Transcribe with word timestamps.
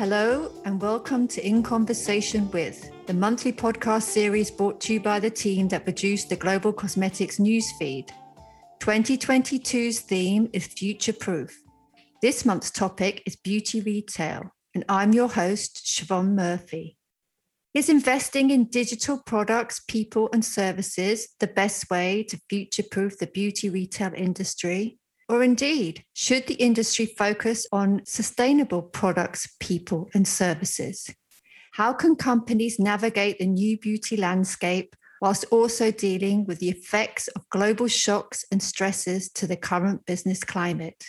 Hello, 0.00 0.50
and 0.64 0.80
welcome 0.80 1.28
to 1.28 1.46
In 1.46 1.62
Conversation 1.62 2.50
with, 2.52 2.90
the 3.04 3.12
monthly 3.12 3.52
podcast 3.52 4.04
series 4.04 4.50
brought 4.50 4.80
to 4.80 4.94
you 4.94 5.00
by 5.00 5.20
the 5.20 5.28
team 5.28 5.68
that 5.68 5.84
produced 5.84 6.30
the 6.30 6.36
Global 6.36 6.72
Cosmetics 6.72 7.36
newsfeed. 7.36 8.08
2022's 8.78 10.00
theme 10.00 10.48
is 10.54 10.66
future 10.66 11.12
proof. 11.12 11.54
This 12.22 12.46
month's 12.46 12.70
topic 12.70 13.22
is 13.26 13.36
beauty 13.36 13.82
retail, 13.82 14.54
and 14.74 14.86
I'm 14.88 15.12
your 15.12 15.28
host, 15.28 15.82
Siobhan 15.84 16.34
Murphy. 16.34 16.96
Is 17.74 17.90
investing 17.90 18.48
in 18.48 18.70
digital 18.70 19.22
products, 19.26 19.82
people, 19.86 20.30
and 20.32 20.42
services 20.42 21.28
the 21.40 21.46
best 21.46 21.90
way 21.90 22.22
to 22.30 22.40
future 22.48 22.84
proof 22.90 23.18
the 23.18 23.26
beauty 23.26 23.68
retail 23.68 24.12
industry? 24.16 24.98
Or 25.30 25.44
indeed, 25.44 26.04
should 26.12 26.48
the 26.48 26.54
industry 26.54 27.06
focus 27.06 27.64
on 27.70 28.02
sustainable 28.04 28.82
products, 28.82 29.46
people, 29.60 30.10
and 30.12 30.26
services? 30.26 31.08
How 31.74 31.92
can 31.92 32.16
companies 32.16 32.80
navigate 32.80 33.38
the 33.38 33.46
new 33.46 33.78
beauty 33.78 34.16
landscape 34.16 34.96
whilst 35.22 35.44
also 35.52 35.92
dealing 35.92 36.46
with 36.46 36.58
the 36.58 36.68
effects 36.68 37.28
of 37.28 37.48
global 37.48 37.86
shocks 37.86 38.44
and 38.50 38.60
stresses 38.60 39.30
to 39.34 39.46
the 39.46 39.56
current 39.56 40.04
business 40.04 40.42
climate? 40.42 41.04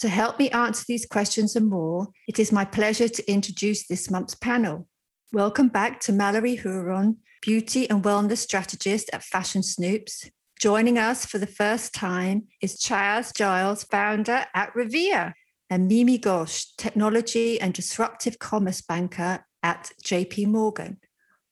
To 0.00 0.08
help 0.08 0.40
me 0.40 0.50
answer 0.50 0.84
these 0.88 1.06
questions 1.06 1.54
and 1.54 1.70
more, 1.70 2.08
it 2.26 2.40
is 2.40 2.50
my 2.50 2.64
pleasure 2.64 3.08
to 3.08 3.30
introduce 3.30 3.86
this 3.86 4.10
month's 4.10 4.34
panel. 4.34 4.88
Welcome 5.32 5.68
back 5.68 6.00
to 6.00 6.12
Mallory 6.12 6.56
Huron, 6.56 7.18
beauty 7.40 7.88
and 7.88 8.02
wellness 8.02 8.38
strategist 8.38 9.08
at 9.12 9.22
Fashion 9.22 9.62
Snoops. 9.62 10.30
Joining 10.62 10.96
us 10.96 11.26
for 11.26 11.38
the 11.38 11.46
first 11.48 11.92
time 11.92 12.44
is 12.60 12.80
Chaz 12.80 13.34
Giles, 13.36 13.82
founder 13.82 14.44
at 14.54 14.72
Revea, 14.74 15.32
and 15.68 15.88
Mimi 15.88 16.20
Ghosh, 16.20 16.66
technology 16.78 17.60
and 17.60 17.74
disruptive 17.74 18.38
commerce 18.38 18.80
banker 18.80 19.44
at 19.64 19.90
JP 20.04 20.46
Morgan. 20.46 20.98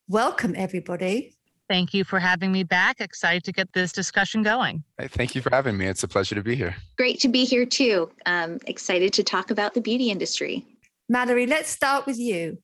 Welcome, 0.06 0.55
everybody. 0.56 1.34
Thank 1.69 1.92
you 1.92 2.05
for 2.05 2.20
having 2.20 2.53
me 2.53 2.62
back. 2.62 3.00
Excited 3.00 3.42
to 3.42 3.53
get 3.53 3.72
this 3.72 3.91
discussion 3.91 4.44
going. 4.44 4.84
Hey, 4.97 5.08
thank 5.08 5.34
you 5.34 5.42
for 5.42 5.50
having 5.50 5.77
me. 5.77 5.86
It's 5.86 6.05
a 6.05 6.08
pleasure 6.08 6.36
to 6.36 6.42
be 6.44 6.55
here. 6.55 6.77
Great 6.97 7.19
to 7.22 7.28
be 7.28 7.44
here 7.44 7.66
too. 7.66 8.12
Um, 8.27 8.61
excited 8.69 9.12
to 9.14 9.25
talk 9.25 9.50
about 9.50 9.75
the 9.75 9.81
beauty 9.81 10.12
industry. 10.12 10.64
Mallory, 11.08 11.48
let's 11.48 11.69
start 11.69 12.06
with 12.06 12.20
you. 12.20 12.58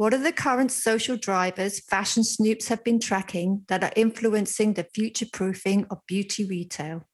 What 0.00 0.14
are 0.14 0.18
the 0.18 0.32
current 0.32 0.72
social 0.72 1.18
drivers 1.18 1.78
fashion 1.78 2.22
snoops 2.22 2.68
have 2.68 2.82
been 2.82 3.00
tracking 3.00 3.66
that 3.68 3.84
are 3.84 3.92
influencing 3.94 4.72
the 4.72 4.84
future 4.94 5.26
proofing 5.30 5.84
of 5.90 5.98
beauty 6.06 6.46
retail? 6.46 7.04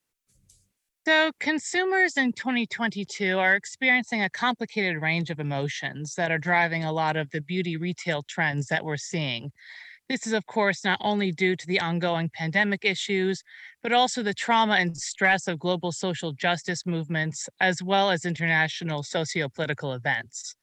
So, 1.05 1.31
consumers 1.37 2.15
in 2.15 2.31
2022 2.31 3.37
are 3.37 3.55
experiencing 3.55 4.21
a 4.21 4.29
complicated 4.29 5.01
range 5.01 5.29
of 5.29 5.41
emotions 5.41 6.15
that 6.15 6.31
are 6.31 6.37
driving 6.37 6.85
a 6.85 6.93
lot 6.93 7.17
of 7.17 7.29
the 7.31 7.41
beauty 7.41 7.75
retail 7.75 8.23
trends 8.23 8.67
that 8.67 8.85
we're 8.85 8.95
seeing. 8.95 9.51
This 10.07 10.25
is, 10.25 10.31
of 10.31 10.45
course, 10.45 10.85
not 10.85 10.97
only 11.01 11.33
due 11.33 11.57
to 11.57 11.67
the 11.67 11.81
ongoing 11.81 12.29
pandemic 12.33 12.85
issues, 12.85 13.43
but 13.83 13.91
also 13.91 14.23
the 14.23 14.33
trauma 14.33 14.75
and 14.75 14.95
stress 14.95 15.49
of 15.49 15.59
global 15.59 15.91
social 15.91 16.31
justice 16.31 16.85
movements, 16.85 17.49
as 17.59 17.83
well 17.83 18.09
as 18.09 18.23
international 18.23 19.03
socio 19.03 19.49
political 19.49 19.91
events. 19.91 20.55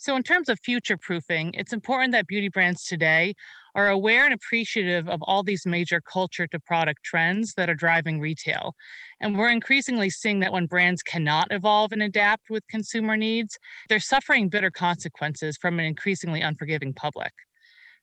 So, 0.00 0.16
in 0.16 0.22
terms 0.22 0.48
of 0.48 0.58
future 0.58 0.96
proofing, 0.96 1.52
it's 1.52 1.74
important 1.74 2.12
that 2.12 2.26
beauty 2.26 2.48
brands 2.48 2.86
today 2.86 3.34
are 3.74 3.90
aware 3.90 4.24
and 4.24 4.32
appreciative 4.32 5.06
of 5.10 5.20
all 5.24 5.42
these 5.42 5.66
major 5.66 6.00
culture 6.00 6.46
to 6.46 6.58
product 6.58 7.04
trends 7.04 7.52
that 7.58 7.68
are 7.68 7.74
driving 7.74 8.18
retail. 8.18 8.74
And 9.20 9.36
we're 9.36 9.50
increasingly 9.50 10.08
seeing 10.08 10.40
that 10.40 10.54
when 10.54 10.64
brands 10.64 11.02
cannot 11.02 11.48
evolve 11.50 11.92
and 11.92 12.02
adapt 12.02 12.48
with 12.48 12.66
consumer 12.68 13.14
needs, 13.14 13.58
they're 13.90 14.00
suffering 14.00 14.48
bitter 14.48 14.70
consequences 14.70 15.58
from 15.58 15.78
an 15.78 15.84
increasingly 15.84 16.40
unforgiving 16.40 16.94
public. 16.94 17.32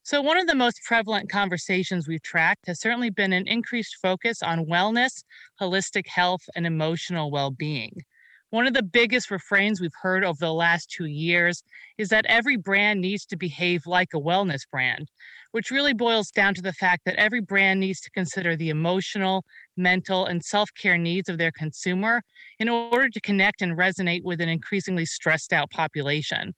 So, 0.03 0.21
one 0.21 0.37
of 0.37 0.45
the 0.45 0.53
most 0.53 0.79
prevalent 0.85 1.31
conversations 1.31 2.07
we've 2.07 2.21
tracked 2.21 2.67
has 2.67 2.79
certainly 2.79 3.09
been 3.09 3.33
an 3.33 3.47
increased 3.47 3.97
focus 4.03 4.43
on 4.43 4.67
wellness, 4.67 5.23
holistic 5.59 6.05
health, 6.05 6.43
and 6.55 6.67
emotional 6.67 7.31
well 7.31 7.49
being. 7.49 8.03
One 8.49 8.65
of 8.65 8.73
the 8.73 8.83
biggest 8.83 9.29
refrains 9.29 9.81
we've 9.81 9.91
heard 10.01 10.23
over 10.23 10.39
the 10.39 10.53
last 10.53 10.89
two 10.89 11.07
years 11.07 11.63
is 11.97 12.07
that 12.09 12.25
every 12.27 12.55
brand 12.55 13.01
needs 13.01 13.25
to 13.25 13.35
behave 13.35 13.85
like 13.85 14.13
a 14.13 14.21
wellness 14.21 14.61
brand, 14.71 15.09
which 15.51 15.69
really 15.69 15.93
boils 15.93 16.31
down 16.31 16.53
to 16.53 16.61
the 16.61 16.71
fact 16.71 17.03
that 17.03 17.17
every 17.17 17.41
brand 17.41 17.81
needs 17.81 17.99
to 18.01 18.11
consider 18.11 18.55
the 18.55 18.69
emotional, 18.69 19.43
mental, 19.75 20.25
and 20.25 20.45
self 20.45 20.69
care 20.79 20.97
needs 20.97 21.27
of 21.27 21.37
their 21.37 21.51
consumer 21.51 22.21
in 22.57 22.69
order 22.69 23.09
to 23.09 23.19
connect 23.19 23.61
and 23.61 23.77
resonate 23.77 24.23
with 24.23 24.39
an 24.39 24.47
increasingly 24.47 25.05
stressed 25.05 25.51
out 25.51 25.69
population. 25.71 26.53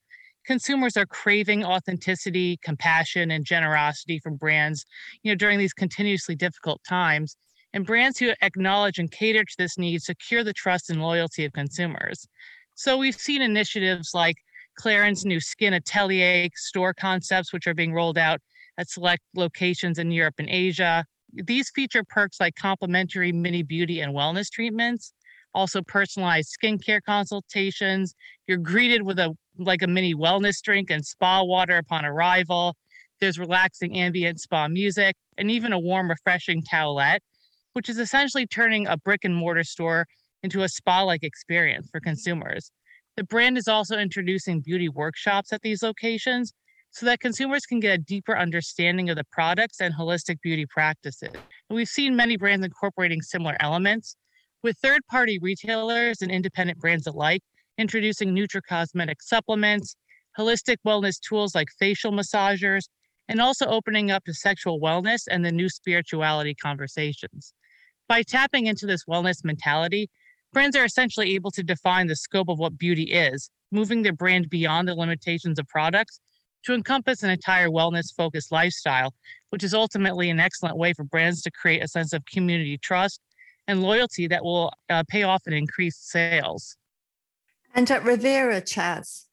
Consumers 0.45 0.95
are 0.95 1.07
craving 1.07 1.63
authenticity, 1.63 2.59
compassion, 2.63 3.31
and 3.31 3.45
generosity 3.45 4.19
from 4.19 4.35
brands, 4.35 4.85
you 5.23 5.31
know, 5.31 5.35
during 5.35 5.57
these 5.57 5.73
continuously 5.73 6.35
difficult 6.35 6.81
times 6.87 7.35
and 7.73 7.85
brands 7.85 8.17
who 8.17 8.31
acknowledge 8.41 8.99
and 8.99 9.11
cater 9.11 9.43
to 9.43 9.55
this 9.57 9.77
need 9.77 10.01
secure 10.01 10.43
the 10.43 10.53
trust 10.53 10.89
and 10.89 11.01
loyalty 11.01 11.45
of 11.45 11.53
consumers. 11.53 12.27
So 12.75 12.97
we've 12.97 13.15
seen 13.15 13.41
initiatives 13.41 14.11
like 14.13 14.37
Clarins' 14.79 15.25
new 15.25 15.39
Skin 15.39 15.73
Atelier 15.73 16.49
store 16.55 16.93
concepts, 16.93 17.51
which 17.51 17.67
are 17.67 17.73
being 17.73 17.93
rolled 17.93 18.17
out 18.17 18.39
at 18.77 18.89
select 18.89 19.21
locations 19.35 19.99
in 19.99 20.11
Europe 20.11 20.35
and 20.39 20.49
Asia. 20.49 21.03
These 21.33 21.69
feature 21.75 22.03
perks 22.07 22.39
like 22.39 22.55
complimentary 22.55 23.31
mini 23.31 23.61
beauty 23.61 23.99
and 23.99 24.15
wellness 24.15 24.49
treatments, 24.49 25.13
also 25.53 25.81
personalized 25.81 26.55
skincare 26.57 27.01
consultations. 27.05 28.15
You're 28.47 28.57
greeted 28.57 29.03
with 29.03 29.19
a 29.19 29.35
like 29.57 29.81
a 29.81 29.87
mini 29.87 30.15
wellness 30.15 30.61
drink 30.61 30.89
and 30.89 31.05
spa 31.05 31.43
water 31.43 31.77
upon 31.77 32.05
arrival. 32.05 32.75
There's 33.19 33.37
relaxing 33.37 33.97
ambient 33.97 34.39
spa 34.39 34.69
music 34.69 35.15
and 35.37 35.51
even 35.51 35.73
a 35.73 35.79
warm, 35.79 36.09
refreshing 36.09 36.63
towelette 36.63 37.19
which 37.73 37.89
is 37.89 37.99
essentially 37.99 38.47
turning 38.47 38.87
a 38.87 38.97
brick 38.97 39.21
and 39.23 39.35
mortar 39.35 39.63
store 39.63 40.05
into 40.43 40.63
a 40.63 40.69
spa 40.69 41.01
like 41.03 41.23
experience 41.23 41.89
for 41.91 41.99
consumers. 41.99 42.71
The 43.17 43.23
brand 43.23 43.57
is 43.57 43.67
also 43.67 43.97
introducing 43.97 44.61
beauty 44.61 44.89
workshops 44.89 45.51
at 45.51 45.61
these 45.61 45.83
locations 45.83 46.53
so 46.91 47.05
that 47.05 47.19
consumers 47.19 47.65
can 47.65 47.79
get 47.79 47.93
a 47.93 47.97
deeper 47.97 48.37
understanding 48.37 49.09
of 49.09 49.17
the 49.17 49.25
products 49.31 49.79
and 49.81 49.93
holistic 49.93 50.41
beauty 50.41 50.65
practices. 50.65 51.29
And 51.33 51.75
we've 51.75 51.87
seen 51.87 52.15
many 52.15 52.37
brands 52.37 52.65
incorporating 52.65 53.21
similar 53.21 53.55
elements, 53.59 54.15
with 54.63 54.77
third 54.77 55.01
party 55.09 55.39
retailers 55.41 56.21
and 56.21 56.31
independent 56.31 56.79
brands 56.79 57.07
alike 57.07 57.41
introducing 57.77 58.35
nutracosmetic 58.35 59.15
supplements, 59.21 59.95
holistic 60.37 60.75
wellness 60.85 61.19
tools 61.19 61.55
like 61.55 61.69
facial 61.79 62.11
massagers, 62.11 62.83
and 63.29 63.39
also 63.39 63.65
opening 63.67 64.11
up 64.11 64.23
to 64.25 64.33
sexual 64.33 64.79
wellness 64.79 65.21
and 65.29 65.45
the 65.45 65.51
new 65.51 65.69
spirituality 65.69 66.55
conversations. 66.55 67.53
By 68.09 68.23
tapping 68.23 68.65
into 68.65 68.87
this 68.87 69.05
wellness 69.05 69.45
mentality, 69.45 70.09
brands 70.51 70.75
are 70.75 70.83
essentially 70.83 71.35
able 71.35 71.51
to 71.51 71.61
define 71.61 72.07
the 72.07 72.15
scope 72.15 72.49
of 72.49 72.57
what 72.57 72.75
beauty 72.75 73.03
is, 73.03 73.51
moving 73.71 74.01
their 74.01 74.13
brand 74.13 74.49
beyond 74.49 74.87
the 74.87 74.95
limitations 74.95 75.59
of 75.59 75.67
products 75.67 76.19
to 76.65 76.73
encompass 76.73 77.21
an 77.21 77.29
entire 77.29 77.69
wellness 77.69 78.13
focused 78.13 78.51
lifestyle, 78.51 79.13
which 79.51 79.63
is 79.63 79.75
ultimately 79.75 80.31
an 80.31 80.39
excellent 80.39 80.75
way 80.75 80.91
for 80.91 81.03
brands 81.03 81.43
to 81.43 81.51
create 81.51 81.83
a 81.83 81.87
sense 81.87 82.11
of 82.11 82.25
community 82.25 82.79
trust 82.79 83.21
and 83.67 83.83
loyalty 83.83 84.25
that 84.27 84.43
will 84.43 84.73
uh, 84.89 85.03
pay 85.07 85.21
off 85.21 85.43
in 85.45 85.53
increased 85.53 86.09
sales. 86.09 86.75
And 87.75 87.89
at 87.91 88.01
Revea, 88.01 88.61
Chaz. 88.63 89.25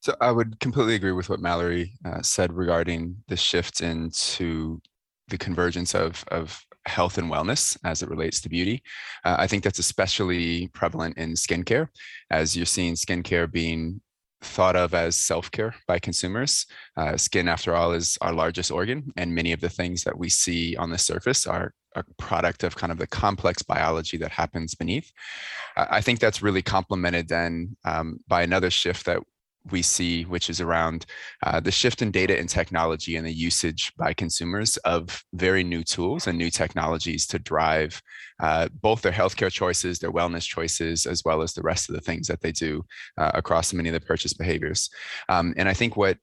So 0.00 0.16
I 0.20 0.32
would 0.32 0.58
completely 0.58 0.96
agree 0.96 1.12
with 1.12 1.30
what 1.30 1.38
Mallory 1.38 1.92
uh, 2.04 2.20
said 2.22 2.52
regarding 2.52 3.16
the 3.28 3.36
shift 3.36 3.80
into 3.80 4.82
the 5.28 5.38
convergence 5.38 5.94
of, 5.94 6.24
of 6.28 6.66
health 6.86 7.18
and 7.18 7.30
wellness 7.30 7.76
as 7.84 8.02
it 8.02 8.08
relates 8.08 8.40
to 8.42 8.48
beauty. 8.48 8.82
Uh, 9.24 9.36
I 9.38 9.46
think 9.46 9.64
that's 9.64 9.78
especially 9.78 10.68
prevalent 10.68 11.16
in 11.18 11.32
skincare, 11.32 11.88
as 12.30 12.56
you're 12.56 12.66
seeing 12.66 12.94
skincare 12.94 13.50
being 13.50 14.00
thought 14.42 14.76
of 14.76 14.94
as 14.94 15.16
self 15.16 15.50
care 15.50 15.74
by 15.88 15.98
consumers. 15.98 16.66
Uh, 16.96 17.16
skin, 17.16 17.48
after 17.48 17.74
all, 17.74 17.92
is 17.92 18.18
our 18.20 18.32
largest 18.32 18.70
organ, 18.70 19.12
and 19.16 19.34
many 19.34 19.52
of 19.52 19.60
the 19.60 19.68
things 19.68 20.04
that 20.04 20.18
we 20.18 20.28
see 20.28 20.76
on 20.76 20.90
the 20.90 20.98
surface 20.98 21.46
are 21.46 21.72
a 21.96 22.04
product 22.18 22.64
of 22.64 22.76
kind 22.76 22.90
of 22.92 22.98
the 22.98 23.06
complex 23.06 23.62
biology 23.62 24.16
that 24.16 24.32
happens 24.32 24.74
beneath. 24.74 25.12
I 25.76 26.00
think 26.00 26.18
that's 26.18 26.42
really 26.42 26.62
complemented 26.62 27.28
then 27.28 27.76
um, 27.84 28.18
by 28.28 28.42
another 28.42 28.70
shift 28.70 29.06
that 29.06 29.20
we 29.70 29.82
see, 29.82 30.24
which 30.24 30.50
is 30.50 30.60
around 30.60 31.06
uh, 31.42 31.58
the 31.60 31.70
shift 31.70 32.02
in 32.02 32.10
data 32.10 32.38
and 32.38 32.48
technology 32.48 33.16
and 33.16 33.26
the 33.26 33.32
usage 33.32 33.92
by 33.96 34.12
consumers 34.12 34.76
of 34.78 35.24
very 35.32 35.64
new 35.64 35.82
tools 35.82 36.26
and 36.26 36.36
new 36.36 36.50
technologies 36.50 37.26
to 37.26 37.38
drive 37.38 38.00
uh, 38.40 38.68
both 38.82 39.00
their 39.02 39.12
healthcare 39.12 39.50
choices, 39.50 39.98
their 39.98 40.12
wellness 40.12 40.46
choices, 40.46 41.06
as 41.06 41.22
well 41.24 41.40
as 41.40 41.54
the 41.54 41.62
rest 41.62 41.88
of 41.88 41.94
the 41.94 42.00
things 42.00 42.26
that 42.26 42.40
they 42.40 42.52
do 42.52 42.84
uh, 43.16 43.30
across 43.34 43.72
many 43.72 43.88
of 43.88 43.94
the 43.94 44.00
purchase 44.00 44.34
behaviors. 44.34 44.90
Um, 45.28 45.54
and 45.56 45.68
I 45.68 45.74
think 45.74 45.96
what 45.96 46.18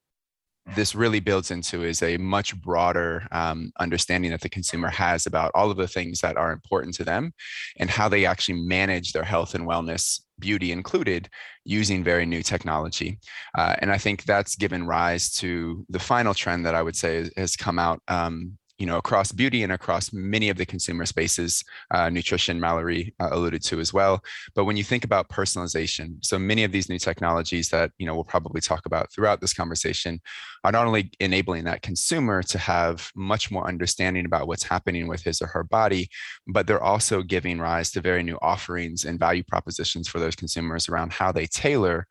this 0.76 0.94
really 0.94 1.20
builds 1.20 1.52
into 1.52 1.84
is 1.84 2.02
a 2.04 2.18
much 2.18 2.60
broader 2.62 3.28
um, 3.32 3.72
understanding 3.80 4.32
that 4.32 4.42
the 4.42 4.50
consumer 4.50 4.90
has 4.90 5.26
about 5.26 5.52
all 5.56 5.72
of 5.72 5.78
the 5.78 5.88
things 5.88 6.22
that 6.22 6.38
are 6.38 6.52
important 6.52 6.94
to 6.96 7.04
them 7.04 7.34
and 7.80 7.90
how 7.90 8.08
they 8.08 8.26
actually 8.26 8.62
manage 8.62 9.12
their 9.12 9.24
health 9.24 9.56
and 9.56 9.68
wellness 9.68 10.22
beauty 10.40 10.72
included 10.72 11.30
using 11.66 12.04
very 12.04 12.26
new 12.26 12.42
technology. 12.42 13.20
Uh, 13.58 13.76
and 13.80 13.92
i 13.92 13.98
think 13.98 14.24
that's 14.24 14.56
given 14.56 14.86
rise 14.86 15.32
to 15.32 15.86
the 15.90 16.00
final 16.00 16.34
trend 16.34 16.66
that 16.66 16.76
i 16.76 16.82
would 16.82 16.96
say 16.96 17.30
has 17.38 17.56
come 17.56 17.78
out 17.80 18.02
um, 18.08 18.58
you 18.82 18.88
know, 18.88 18.98
across 18.98 19.32
beauty 19.32 19.62
and 19.62 19.72
across 19.72 20.12
many 20.12 20.50
of 20.50 20.58
the 20.58 20.66
consumer 20.66 21.06
spaces, 21.06 21.64
uh, 21.92 22.10
nutrition, 22.10 22.60
Mallory 22.60 23.14
uh, 23.20 23.30
alluded 23.32 23.62
to 23.62 23.80
as 23.80 23.94
well. 23.94 24.24
But 24.56 24.66
when 24.66 24.76
you 24.76 24.84
think 24.84 25.04
about 25.04 25.30
personalization, 25.30 26.16
so 26.26 26.40
many 26.40 26.64
of 26.64 26.72
these 26.72 26.90
new 26.90 26.98
technologies 26.98 27.70
that, 27.70 27.92
you 28.00 28.08
know, 28.08 28.16
we'll 28.16 28.24
probably 28.24 28.60
talk 28.60 28.88
about 28.88 29.14
throughout 29.14 29.40
this 29.40 29.54
conversation 29.54 30.20
are 30.64 30.72
not 30.72 30.88
only 30.88 31.12
enabling 31.20 31.66
that 31.66 31.84
consumer 31.84 32.42
to 32.42 32.58
have 32.58 33.12
much 33.16 33.52
more 33.52 33.68
understanding 33.68 34.26
about 34.26 34.48
what's 34.48 34.64
happening 34.64 35.08
with 35.08 35.22
his 35.22 35.44
or 35.44 35.48
her 35.48 35.64
body, 35.64 36.10
but 36.48 36.66
they're 36.66 36.82
also 36.82 37.22
giving 37.22 37.60
rise 37.60 37.92
to 37.92 38.02
very 38.02 38.24
new 38.24 38.40
offerings 38.42 39.06
and 39.06 39.20
value 39.20 39.44
propositions 39.44 40.08
for 40.08 40.18
those 40.18 40.36
consumers 40.36 40.90
around 40.90 41.14
how 41.14 41.32
they 41.32 41.46
tailor 41.46 42.08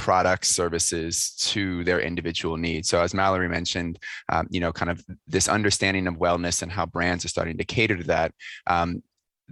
products, 0.00 0.48
services 0.48 1.32
to 1.36 1.84
their 1.84 2.00
individual 2.00 2.56
needs. 2.56 2.88
So 2.88 3.02
as 3.02 3.12
Mallory 3.12 3.50
mentioned, 3.50 3.98
um, 4.30 4.46
you 4.50 4.58
know, 4.58 4.72
kind 4.72 4.90
of 4.90 5.04
this 5.28 5.46
understanding 5.46 6.06
of 6.06 6.14
wellness 6.14 6.62
and 6.62 6.72
how 6.72 6.86
brands 6.86 7.22
are 7.24 7.28
starting 7.28 7.58
to 7.58 7.64
cater 7.64 7.98
to 7.98 8.04
that. 8.04 8.32
Um, 8.66 9.02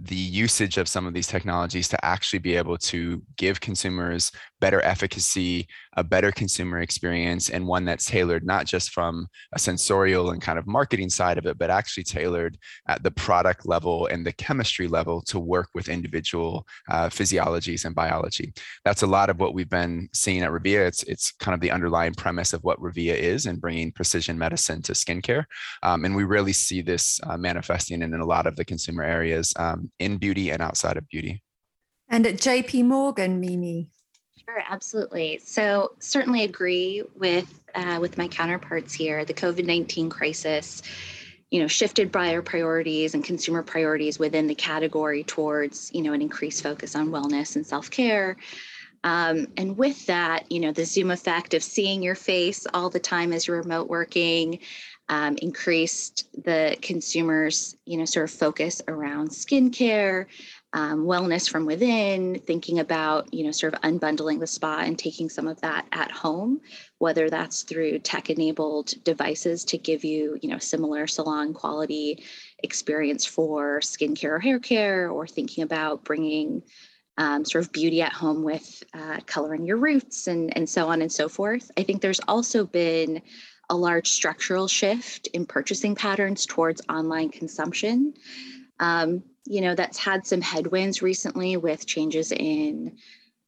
the 0.01 0.15
usage 0.15 0.77
of 0.77 0.87
some 0.87 1.05
of 1.05 1.13
these 1.13 1.27
technologies 1.27 1.87
to 1.89 2.03
actually 2.03 2.39
be 2.39 2.55
able 2.55 2.77
to 2.77 3.21
give 3.37 3.59
consumers 3.59 4.31
better 4.59 4.81
efficacy, 4.83 5.67
a 5.97 6.03
better 6.03 6.31
consumer 6.31 6.79
experience, 6.79 7.49
and 7.49 7.65
one 7.65 7.85
that's 7.85 8.05
tailored 8.05 8.45
not 8.45 8.65
just 8.65 8.91
from 8.91 9.27
a 9.53 9.59
sensorial 9.59 10.31
and 10.31 10.41
kind 10.41 10.59
of 10.59 10.67
marketing 10.67 11.09
side 11.09 11.37
of 11.37 11.45
it, 11.45 11.57
but 11.57 11.69
actually 11.69 12.03
tailored 12.03 12.57
at 12.87 13.03
the 13.03 13.11
product 13.11 13.67
level 13.67 14.07
and 14.07 14.25
the 14.25 14.33
chemistry 14.33 14.87
level 14.87 15.21
to 15.21 15.39
work 15.39 15.69
with 15.73 15.89
individual 15.89 16.65
uh, 16.89 17.09
physiologies 17.09 17.85
and 17.85 17.95
biology. 17.95 18.53
That's 18.85 19.03
a 19.03 19.07
lot 19.07 19.29
of 19.29 19.39
what 19.39 19.53
we've 19.53 19.69
been 19.69 20.09
seeing 20.13 20.43
at 20.43 20.51
Revea. 20.51 20.87
It's, 20.87 21.03
it's 21.03 21.31
kind 21.33 21.53
of 21.53 21.61
the 21.61 21.71
underlying 21.71 22.13
premise 22.13 22.53
of 22.53 22.63
what 22.63 22.79
Revea 22.79 23.15
is 23.15 23.45
and 23.45 23.61
bringing 23.61 23.91
precision 23.91 24.37
medicine 24.37 24.81
to 24.83 24.93
skincare. 24.93 25.45
Um, 25.83 26.05
and 26.05 26.15
we 26.15 26.23
really 26.23 26.53
see 26.53 26.81
this 26.81 27.19
uh, 27.23 27.37
manifesting 27.37 28.01
in, 28.01 28.13
in, 28.13 28.19
a 28.19 28.25
lot 28.25 28.47
of 28.47 28.55
the 28.55 28.65
consumer 28.65 29.03
areas 29.03 29.53
um, 29.57 29.91
in 29.99 30.17
beauty 30.17 30.51
and 30.51 30.61
outside 30.61 30.97
of 30.97 31.07
beauty. 31.07 31.41
And 32.09 32.25
at 32.25 32.35
JP 32.35 32.85
Morgan, 32.85 33.39
Mimi. 33.39 33.89
Sure, 34.49 34.63
absolutely. 34.67 35.39
So 35.43 35.91
certainly 35.99 36.43
agree 36.43 37.03
with 37.15 37.61
uh, 37.75 37.99
with 38.01 38.17
my 38.17 38.27
counterparts 38.27 38.93
here. 38.93 39.23
The 39.23 39.33
COVID 39.33 39.65
nineteen 39.65 40.09
crisis, 40.09 40.81
you 41.51 41.61
know, 41.61 41.67
shifted 41.67 42.11
buyer 42.11 42.41
priorities 42.41 43.13
and 43.13 43.23
consumer 43.23 43.61
priorities 43.61 44.17
within 44.17 44.47
the 44.47 44.55
category 44.55 45.23
towards 45.23 45.91
you 45.93 46.01
know 46.01 46.13
an 46.13 46.21
increased 46.23 46.63
focus 46.63 46.95
on 46.95 47.09
wellness 47.09 47.55
and 47.57 47.65
self 47.67 47.91
care. 47.91 48.37
Um, 49.03 49.47
and 49.55 49.77
with 49.77 50.07
that, 50.07 50.51
you 50.51 50.59
know, 50.59 50.71
the 50.71 50.85
Zoom 50.85 51.11
effect 51.11 51.53
of 51.53 51.61
seeing 51.63 52.01
your 52.01 52.15
face 52.15 52.65
all 52.73 52.89
the 52.89 52.99
time 52.99 53.31
as 53.33 53.45
you're 53.45 53.61
remote 53.61 53.87
working 53.87 54.59
um, 55.09 55.37
increased 55.41 56.27
the 56.43 56.77
consumers, 56.81 57.75
you 57.85 57.97
know, 57.97 58.05
sort 58.05 58.25
of 58.25 58.31
focus 58.31 58.81
around 58.87 59.29
skincare, 59.29 60.27
um, 60.73 61.05
wellness 61.05 61.49
from 61.49 61.65
within, 61.65 62.39
thinking 62.45 62.79
about, 62.79 63.33
you 63.33 63.43
know, 63.43 63.51
sort 63.51 63.73
of 63.73 63.81
unbundling 63.81 64.39
the 64.39 64.45
spa 64.45 64.79
and 64.79 64.99
taking 64.99 65.27
some 65.27 65.47
of 65.47 65.59
that 65.61 65.87
at 65.91 66.11
home, 66.11 66.61
whether 66.99 67.29
that's 67.29 67.63
through 67.63 67.99
tech 67.99 68.29
enabled 68.29 68.93
devices 69.03 69.65
to 69.65 69.77
give 69.79 70.03
you, 70.03 70.37
you 70.41 70.49
know, 70.49 70.59
similar 70.59 71.07
salon 71.07 71.53
quality 71.53 72.23
experience 72.61 73.25
for 73.25 73.79
skincare 73.79 74.31
or 74.31 74.39
hair 74.39 74.59
care, 74.59 75.09
or 75.09 75.25
thinking 75.25 75.63
about 75.63 76.03
bringing 76.03 76.61
um, 77.17 77.43
sort 77.43 77.65
of 77.65 77.71
beauty 77.71 78.01
at 78.01 78.13
home 78.13 78.43
with 78.43 78.83
uh, 78.93 79.19
coloring 79.25 79.65
your 79.65 79.77
roots 79.77 80.27
and, 80.27 80.55
and 80.55 80.69
so 80.69 80.87
on 80.87 81.01
and 81.01 81.11
so 81.11 81.27
forth. 81.27 81.71
I 81.77 81.83
think 81.83 82.01
there's 82.01 82.21
also 82.27 82.65
been 82.65 83.21
a 83.69 83.75
large 83.75 84.09
structural 84.09 84.67
shift 84.67 85.27
in 85.27 85.45
purchasing 85.45 85.95
patterns 85.95 86.45
towards 86.45 86.81
online 86.89 87.29
consumption. 87.29 88.13
Um, 88.79 89.23
you 89.49 89.61
know 89.61 89.75
that's 89.75 89.97
had 89.97 90.25
some 90.25 90.41
headwinds 90.41 91.01
recently 91.01 91.57
with 91.57 91.85
changes 91.87 92.31
in 92.31 92.95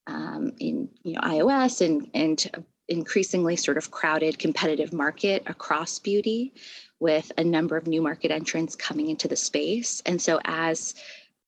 um, 0.07 0.51
in 0.59 0.89
you 1.03 1.13
know 1.13 1.21
iOS 1.21 1.85
and 1.85 2.09
and 2.13 2.65
increasingly 2.89 3.55
sort 3.55 3.77
of 3.77 3.91
crowded 3.91 4.37
competitive 4.39 4.91
market 4.91 5.43
across 5.45 5.99
beauty 5.99 6.53
with 6.99 7.31
a 7.37 7.43
number 7.43 7.77
of 7.77 7.87
new 7.87 8.01
market 8.01 8.31
entrants 8.31 8.75
coming 8.75 9.09
into 9.09 9.27
the 9.27 9.35
space. 9.35 10.01
And 10.05 10.21
so 10.21 10.39
as 10.43 10.95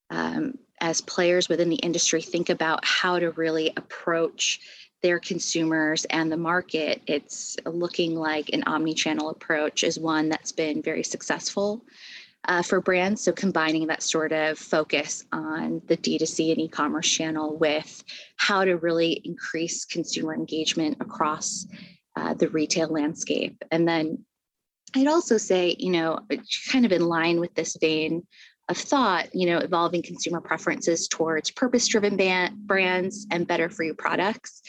um, 0.10 0.58
as 0.80 1.02
players 1.02 1.50
within 1.50 1.70
the 1.70 1.78
industry 1.78 2.22
think 2.22 2.50
about 2.50 2.86
how 2.86 3.18
to 3.18 3.32
really 3.32 3.74
approach 3.76 4.60
their 5.02 5.20
consumers 5.20 6.06
and 6.06 6.32
the 6.32 6.38
market 6.38 7.02
it's 7.08 7.58
looking 7.66 8.16
like 8.16 8.50
an 8.54 8.64
omni-channel 8.66 9.30
approach 9.30 9.84
is 9.84 10.00
one 10.00 10.30
that's 10.30 10.52
been 10.52 10.82
very 10.82 11.04
successful 11.04 11.84
uh, 12.48 12.62
for 12.62 12.82
brands. 12.82 13.24
So 13.24 13.32
combining 13.32 13.88
that 13.88 14.04
sort 14.04 14.32
of 14.32 14.58
focus 14.58 15.24
on 15.32 15.82
the 15.88 15.98
D2C 15.98 16.52
and 16.52 16.62
e-commerce 16.62 17.10
channel 17.10 17.58
with 17.58 18.04
how 18.38 18.66
to 18.66 18.76
really 18.78 19.22
increase 19.24 19.86
consumer 19.86 20.34
engagement 20.34 20.98
across 21.00 21.66
uh, 22.16 22.34
the 22.34 22.50
retail 22.50 22.90
landscape. 22.90 23.64
And 23.72 23.88
then 23.88 24.26
I'd 24.96 25.08
also 25.08 25.38
say, 25.38 25.76
you 25.80 25.92
know, 25.92 26.20
kind 26.72 26.86
of 26.86 26.92
in 26.92 27.06
line 27.06 27.40
with 27.40 27.54
this 27.56 27.78
vein 27.80 28.28
of 28.70 28.78
thought, 28.78 29.34
you 29.34 29.48
know, 29.48 29.58
evolving 29.58 30.04
consumer 30.04 30.40
preferences 30.40 31.08
towards 31.08 31.52
purpose 31.52 31.88
driven 31.88 32.18
brands 32.66 33.28
and 33.32 33.48
better 33.48 33.70
for 33.70 33.84
you 33.84 33.94
products 33.94 34.62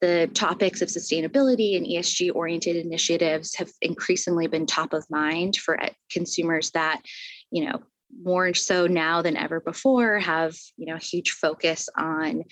the 0.00 0.30
topics 0.34 0.82
of 0.82 0.88
sustainability 0.88 1.76
and 1.76 1.86
ESG 1.86 2.34
oriented 2.34 2.76
initiatives 2.76 3.54
have 3.56 3.70
increasingly 3.82 4.46
been 4.46 4.66
top 4.66 4.92
of 4.92 5.04
mind 5.10 5.56
for 5.56 5.78
consumers 6.10 6.70
that, 6.70 7.02
you 7.50 7.64
know, 7.64 7.80
more 8.22 8.52
so 8.54 8.86
now 8.86 9.22
than 9.22 9.36
ever 9.36 9.60
before 9.60 10.18
have, 10.18 10.56
you 10.76 10.86
know, 10.86 10.96
huge 10.96 11.30
focus 11.30 11.88
on 11.96 12.44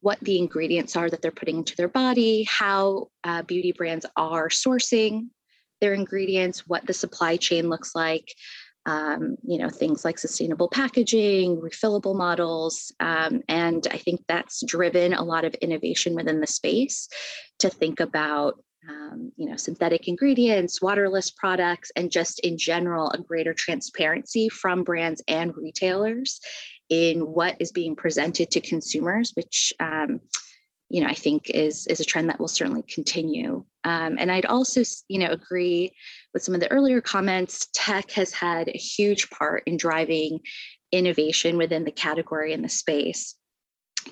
what 0.00 0.18
the 0.20 0.38
ingredients 0.38 0.94
are 0.96 1.08
that 1.08 1.22
they're 1.22 1.30
putting 1.30 1.58
into 1.58 1.74
their 1.76 1.88
body, 1.88 2.44
how 2.44 3.08
uh, 3.24 3.42
beauty 3.42 3.72
brands 3.72 4.06
are 4.16 4.48
sourcing 4.48 5.28
their 5.80 5.94
ingredients, 5.94 6.66
what 6.66 6.86
the 6.86 6.92
supply 6.92 7.36
chain 7.36 7.68
looks 7.68 7.94
like, 7.94 8.32
um, 8.86 9.36
you 9.42 9.58
know 9.58 9.68
things 9.68 10.04
like 10.04 10.18
sustainable 10.18 10.68
packaging 10.68 11.60
refillable 11.60 12.16
models 12.16 12.92
um, 13.00 13.42
and 13.48 13.86
i 13.90 13.98
think 13.98 14.22
that's 14.28 14.64
driven 14.64 15.12
a 15.12 15.22
lot 15.22 15.44
of 15.44 15.54
innovation 15.54 16.14
within 16.14 16.40
the 16.40 16.46
space 16.46 17.08
to 17.58 17.68
think 17.68 18.00
about 18.00 18.58
um, 18.88 19.32
you 19.36 19.48
know 19.48 19.56
synthetic 19.56 20.06
ingredients 20.06 20.80
waterless 20.80 21.30
products 21.30 21.90
and 21.96 22.10
just 22.10 22.38
in 22.40 22.56
general 22.56 23.10
a 23.10 23.18
greater 23.18 23.52
transparency 23.52 24.48
from 24.48 24.84
brands 24.84 25.22
and 25.26 25.56
retailers 25.56 26.40
in 26.88 27.20
what 27.20 27.56
is 27.58 27.72
being 27.72 27.96
presented 27.96 28.50
to 28.52 28.60
consumers 28.60 29.32
which 29.34 29.72
um, 29.80 30.20
you 30.88 31.00
know 31.00 31.08
i 31.08 31.14
think 31.14 31.50
is 31.50 31.86
is 31.88 32.00
a 32.00 32.04
trend 32.04 32.28
that 32.28 32.38
will 32.38 32.48
certainly 32.48 32.82
continue. 32.82 33.64
Um, 33.84 34.16
and 34.18 34.30
i'd 34.32 34.46
also 34.46 34.82
you 35.08 35.18
know 35.18 35.30
agree 35.30 35.92
with 36.32 36.42
some 36.42 36.54
of 36.54 36.60
the 36.60 36.70
earlier 36.70 37.00
comments. 37.00 37.68
Tech 37.72 38.10
has 38.12 38.32
had 38.32 38.68
a 38.68 38.78
huge 38.78 39.30
part 39.30 39.62
in 39.66 39.76
driving 39.76 40.40
innovation 40.92 41.56
within 41.56 41.84
the 41.84 41.90
category 41.90 42.52
and 42.52 42.64
the 42.64 42.68
space. 42.68 43.34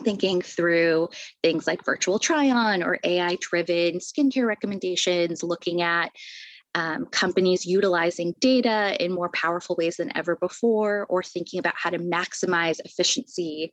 Thinking 0.02 0.42
through 0.42 1.10
things 1.42 1.68
like 1.68 1.84
virtual 1.84 2.18
try 2.18 2.50
on 2.50 2.82
or 2.82 2.98
ai 3.04 3.36
driven 3.40 3.98
skincare 3.98 4.46
recommendations 4.46 5.44
looking 5.44 5.82
at 5.82 6.10
um, 6.74 7.06
companies 7.06 7.64
utilizing 7.64 8.34
data 8.40 8.96
in 9.02 9.12
more 9.12 9.28
powerful 9.28 9.76
ways 9.76 9.98
than 9.98 10.16
ever 10.16 10.34
before, 10.36 11.06
or 11.08 11.22
thinking 11.22 11.60
about 11.60 11.74
how 11.76 11.90
to 11.90 11.98
maximize 11.98 12.80
efficiency 12.84 13.72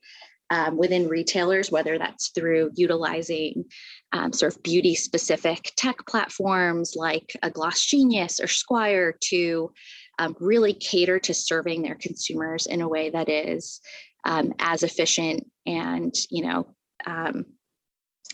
um, 0.51 0.77
within 0.77 1.07
retailers, 1.07 1.71
whether 1.71 1.97
that's 1.97 2.29
through 2.35 2.71
utilizing 2.75 3.63
um, 4.11 4.33
sort 4.33 4.53
of 4.53 4.61
beauty 4.61 4.93
specific 4.93 5.71
tech 5.77 6.05
platforms 6.07 6.93
like 6.95 7.35
a 7.41 7.49
Gloss 7.49 7.85
Genius 7.85 8.39
or 8.41 8.47
Squire 8.47 9.15
to 9.29 9.71
um, 10.19 10.35
really 10.41 10.73
cater 10.73 11.19
to 11.19 11.33
serving 11.33 11.81
their 11.81 11.95
consumers 11.95 12.65
in 12.67 12.81
a 12.81 12.87
way 12.87 13.09
that 13.09 13.29
is 13.29 13.79
um, 14.25 14.53
as 14.59 14.83
efficient 14.83 15.47
and, 15.65 16.13
you 16.29 16.43
know, 16.43 16.67
um, 17.05 17.45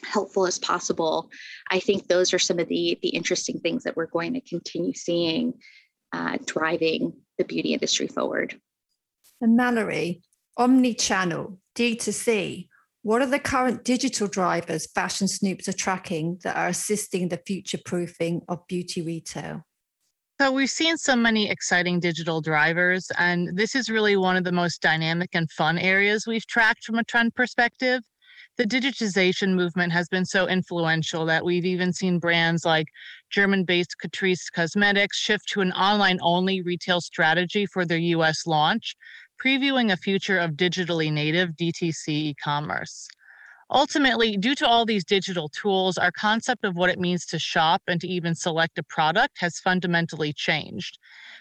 helpful 0.03 0.47
as 0.47 0.57
possible. 0.57 1.29
I 1.69 1.79
think 1.79 2.07
those 2.07 2.33
are 2.33 2.39
some 2.39 2.57
of 2.57 2.67
the, 2.67 2.97
the 3.03 3.09
interesting 3.09 3.59
things 3.59 3.83
that 3.83 3.95
we're 3.95 4.07
going 4.07 4.33
to 4.33 4.41
continue 4.41 4.93
seeing 4.93 5.53
uh, 6.13 6.39
driving 6.45 7.13
the 7.37 7.45
beauty 7.45 7.73
industry 7.73 8.07
forward. 8.07 8.59
And 9.39 9.55
Mallory, 9.55 10.23
omni 10.57 10.93
channel, 10.93 11.59
D2C, 11.75 12.67
What 13.03 13.21
are 13.21 13.27
the 13.27 13.39
current 13.39 13.85
digital 13.85 14.27
drivers 14.27 14.91
fashion 14.91 15.27
snoops 15.27 15.67
are 15.67 15.73
tracking 15.73 16.39
that 16.43 16.57
are 16.57 16.67
assisting 16.67 17.29
the 17.29 17.41
future 17.45 17.77
proofing 17.85 18.41
of 18.49 18.67
beauty 18.67 19.01
retail? 19.01 19.63
So 20.41 20.51
we've 20.51 20.69
seen 20.69 20.97
so 20.97 21.15
many 21.15 21.49
exciting 21.49 21.99
digital 21.99 22.41
drivers, 22.41 23.09
and 23.17 23.57
this 23.57 23.75
is 23.75 23.89
really 23.89 24.17
one 24.17 24.35
of 24.35 24.43
the 24.43 24.51
most 24.51 24.81
dynamic 24.81 25.29
and 25.33 25.49
fun 25.51 25.77
areas 25.77 26.27
we've 26.27 26.45
tracked 26.45 26.83
from 26.83 26.99
a 26.99 27.03
trend 27.03 27.33
perspective. 27.33 28.01
The 28.57 28.65
digitization 28.65 29.53
movement 29.53 29.93
has 29.93 30.07
been 30.09 30.25
so 30.25 30.47
influential 30.47 31.25
that 31.27 31.45
we've 31.45 31.65
even 31.65 31.93
seen 31.93 32.17
brands 32.17 32.65
like 32.65 32.87
German 33.29 33.63
based 33.63 33.95
Catrice 34.03 34.51
Cosmetics 34.51 35.17
shift 35.17 35.47
to 35.49 35.61
an 35.61 35.71
online 35.73 36.17
only 36.21 36.61
retail 36.61 36.99
strategy 36.99 37.65
for 37.67 37.85
their 37.85 37.99
US 37.99 38.45
launch, 38.47 38.95
previewing 39.43 39.91
a 39.91 39.97
future 39.97 40.39
of 40.39 40.51
digitally 40.51 41.11
native 41.11 41.51
DTC 41.51 42.07
e 42.07 42.35
commerce. 42.43 43.07
Ultimately, 43.69 44.37
due 44.37 44.55
to 44.55 44.67
all 44.67 44.85
these 44.85 45.03
digital 45.03 45.49
tools, 45.49 45.97
our 45.97 46.11
concept 46.11 46.63
of 46.63 46.77
what 46.77 46.89
it 46.89 46.99
means 46.99 47.25
to 47.25 47.37
shop 47.37 47.81
and 47.87 47.99
to 47.99 48.07
even 48.07 48.33
select 48.33 48.77
a 48.77 48.83
product 48.83 49.37
has 49.39 49.59
fundamentally 49.59 50.31
changed. 50.31 50.97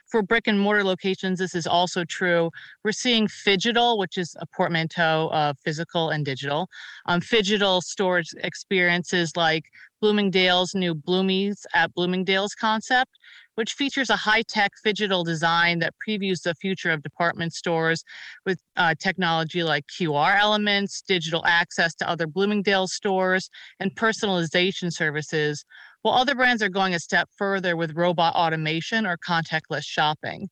For 0.06 0.22
brick 0.22 0.48
and 0.48 0.58
mortar 0.58 0.82
locations, 0.82 1.38
this 1.38 1.54
is 1.54 1.68
also 1.68 2.04
true. 2.04 2.50
We're 2.82 2.90
seeing 2.90 3.28
Phygital, 3.28 3.96
which 3.96 4.18
is 4.18 4.34
a 4.40 4.46
portmanteau 4.46 5.30
of 5.32 5.56
physical 5.60 6.10
and 6.10 6.24
digital. 6.24 6.68
Um, 7.06 7.20
Phygital 7.20 7.80
stores 7.80 8.34
experiences 8.42 9.36
like 9.36 9.66
Bloomingdale's 10.00 10.74
new 10.74 10.96
Bloomies 10.96 11.64
at 11.74 11.94
Bloomingdale's 11.94 12.54
concept, 12.56 13.12
which 13.56 13.72
features 13.72 14.08
a 14.08 14.16
high-tech 14.16 14.70
digital 14.84 15.24
design 15.24 15.80
that 15.80 15.94
previews 16.06 16.42
the 16.42 16.54
future 16.54 16.90
of 16.90 17.02
department 17.02 17.52
stores 17.52 18.04
with 18.46 18.60
uh, 18.76 18.94
technology 19.00 19.62
like 19.62 19.84
QR 20.00 20.38
elements, 20.38 21.02
digital 21.06 21.44
access 21.44 21.94
to 21.96 22.08
other 22.08 22.26
Bloomingdale 22.26 22.86
stores, 22.86 23.50
and 23.80 23.94
personalization 23.96 24.92
services, 24.92 25.64
while 26.02 26.14
other 26.14 26.34
brands 26.34 26.62
are 26.62 26.68
going 26.68 26.94
a 26.94 27.00
step 27.00 27.28
further 27.36 27.76
with 27.76 27.96
robot 27.96 28.34
automation 28.34 29.06
or 29.06 29.16
contactless 29.18 29.84
shopping. 29.84 30.48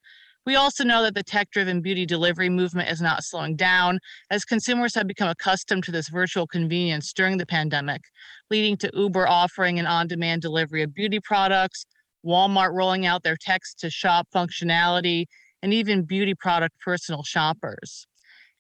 We 0.47 0.57
also 0.57 0.85
know 0.85 1.03
that 1.03 1.15
the 1.15 1.23
tech 1.23 1.51
driven 1.51 1.81
beauty 1.81 2.05
delivery 2.05 2.51
movement 2.51 2.91
is 2.91 3.01
not 3.01 3.25
slowing 3.25 3.57
down 3.57 3.99
as 4.31 4.45
consumers 4.45 4.95
have 4.95 5.07
become 5.07 5.29
accustomed 5.29 5.85
to 5.85 5.91
this 5.91 6.09
virtual 6.11 6.47
convenience 6.47 7.15
during 7.15 7.39
the 7.39 7.47
pandemic, 7.47 8.03
leading 8.51 8.77
to 8.79 8.91
Uber 8.93 9.27
offering 9.27 9.79
an 9.79 9.87
on 9.87 10.07
demand 10.07 10.43
delivery 10.43 10.83
of 10.83 10.93
beauty 10.93 11.19
products, 11.19 11.87
Walmart 12.25 12.73
rolling 12.73 13.07
out 13.07 13.23
their 13.23 13.37
text 13.41 13.79
to 13.81 13.91
shop 13.91 14.29
functionality, 14.35 15.27
and 15.63 15.73
even 15.73 16.05
beauty 16.05 16.35
product 16.35 16.75
personal 16.85 17.23
shoppers. 17.23 18.07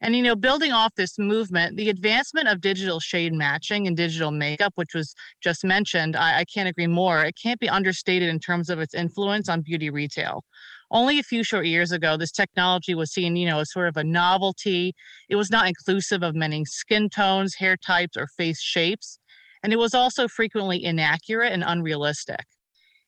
And 0.00 0.14
you 0.14 0.23
know, 0.23 0.37
building 0.37 0.73
off 0.73 0.94
this 0.97 1.18
movement, 1.18 1.76
the 1.76 1.88
advancement 1.88 2.49
of 2.49 2.61
digital 2.61 3.00
shade 3.00 3.33
matching 3.33 3.87
and 3.87 3.97
digital 3.97 4.30
makeup, 4.30 4.73
which 4.75 4.94
was 4.94 5.14
just 5.42 5.64
mentioned, 5.64 6.14
I, 6.16 6.40
I, 6.40 6.44
can't 6.44 6.68
agree 6.68 6.88
more. 6.88 7.25
It 7.25 7.37
can't 7.42 7.59
be 7.61 7.68
understated 7.68 8.28
in 8.28 8.38
terms 8.38 8.68
of 8.68 8.80
its 8.80 8.94
influence 8.94 9.49
on 9.49 9.62
beauty 9.62 9.88
retail. 9.88 10.44
Only 10.90 11.18
a 11.18 11.23
few 11.23 11.42
short 11.42 11.66
years 11.66 11.90
ago, 11.90 12.16
this 12.16 12.33
technology 12.33 12.94
was 12.94 13.12
seen, 13.12 13.35
you 13.37 13.47
know, 13.49 13.61
as 13.61 13.73
sort 13.73 13.88
of 13.88 13.97
a 13.97 14.04
novelty. 14.04 14.94
It 15.30 15.37
was 15.37 15.50
not 15.50 15.68
inclusive 15.68 16.23
of 16.23 16.35
many 16.35 16.64
skin 16.66 17.09
tones, 17.09 17.54
hair 17.54 17.76
types, 17.76 18.16
or 18.16 18.26
face 18.37 18.61
shapes. 18.61 19.18
And 19.62 19.73
it 19.73 19.78
was 19.78 19.94
also 19.94 20.28
frequently 20.28 20.85
inaccurate 20.85 21.52
and 21.52 21.64
unrealistic. 21.66 22.44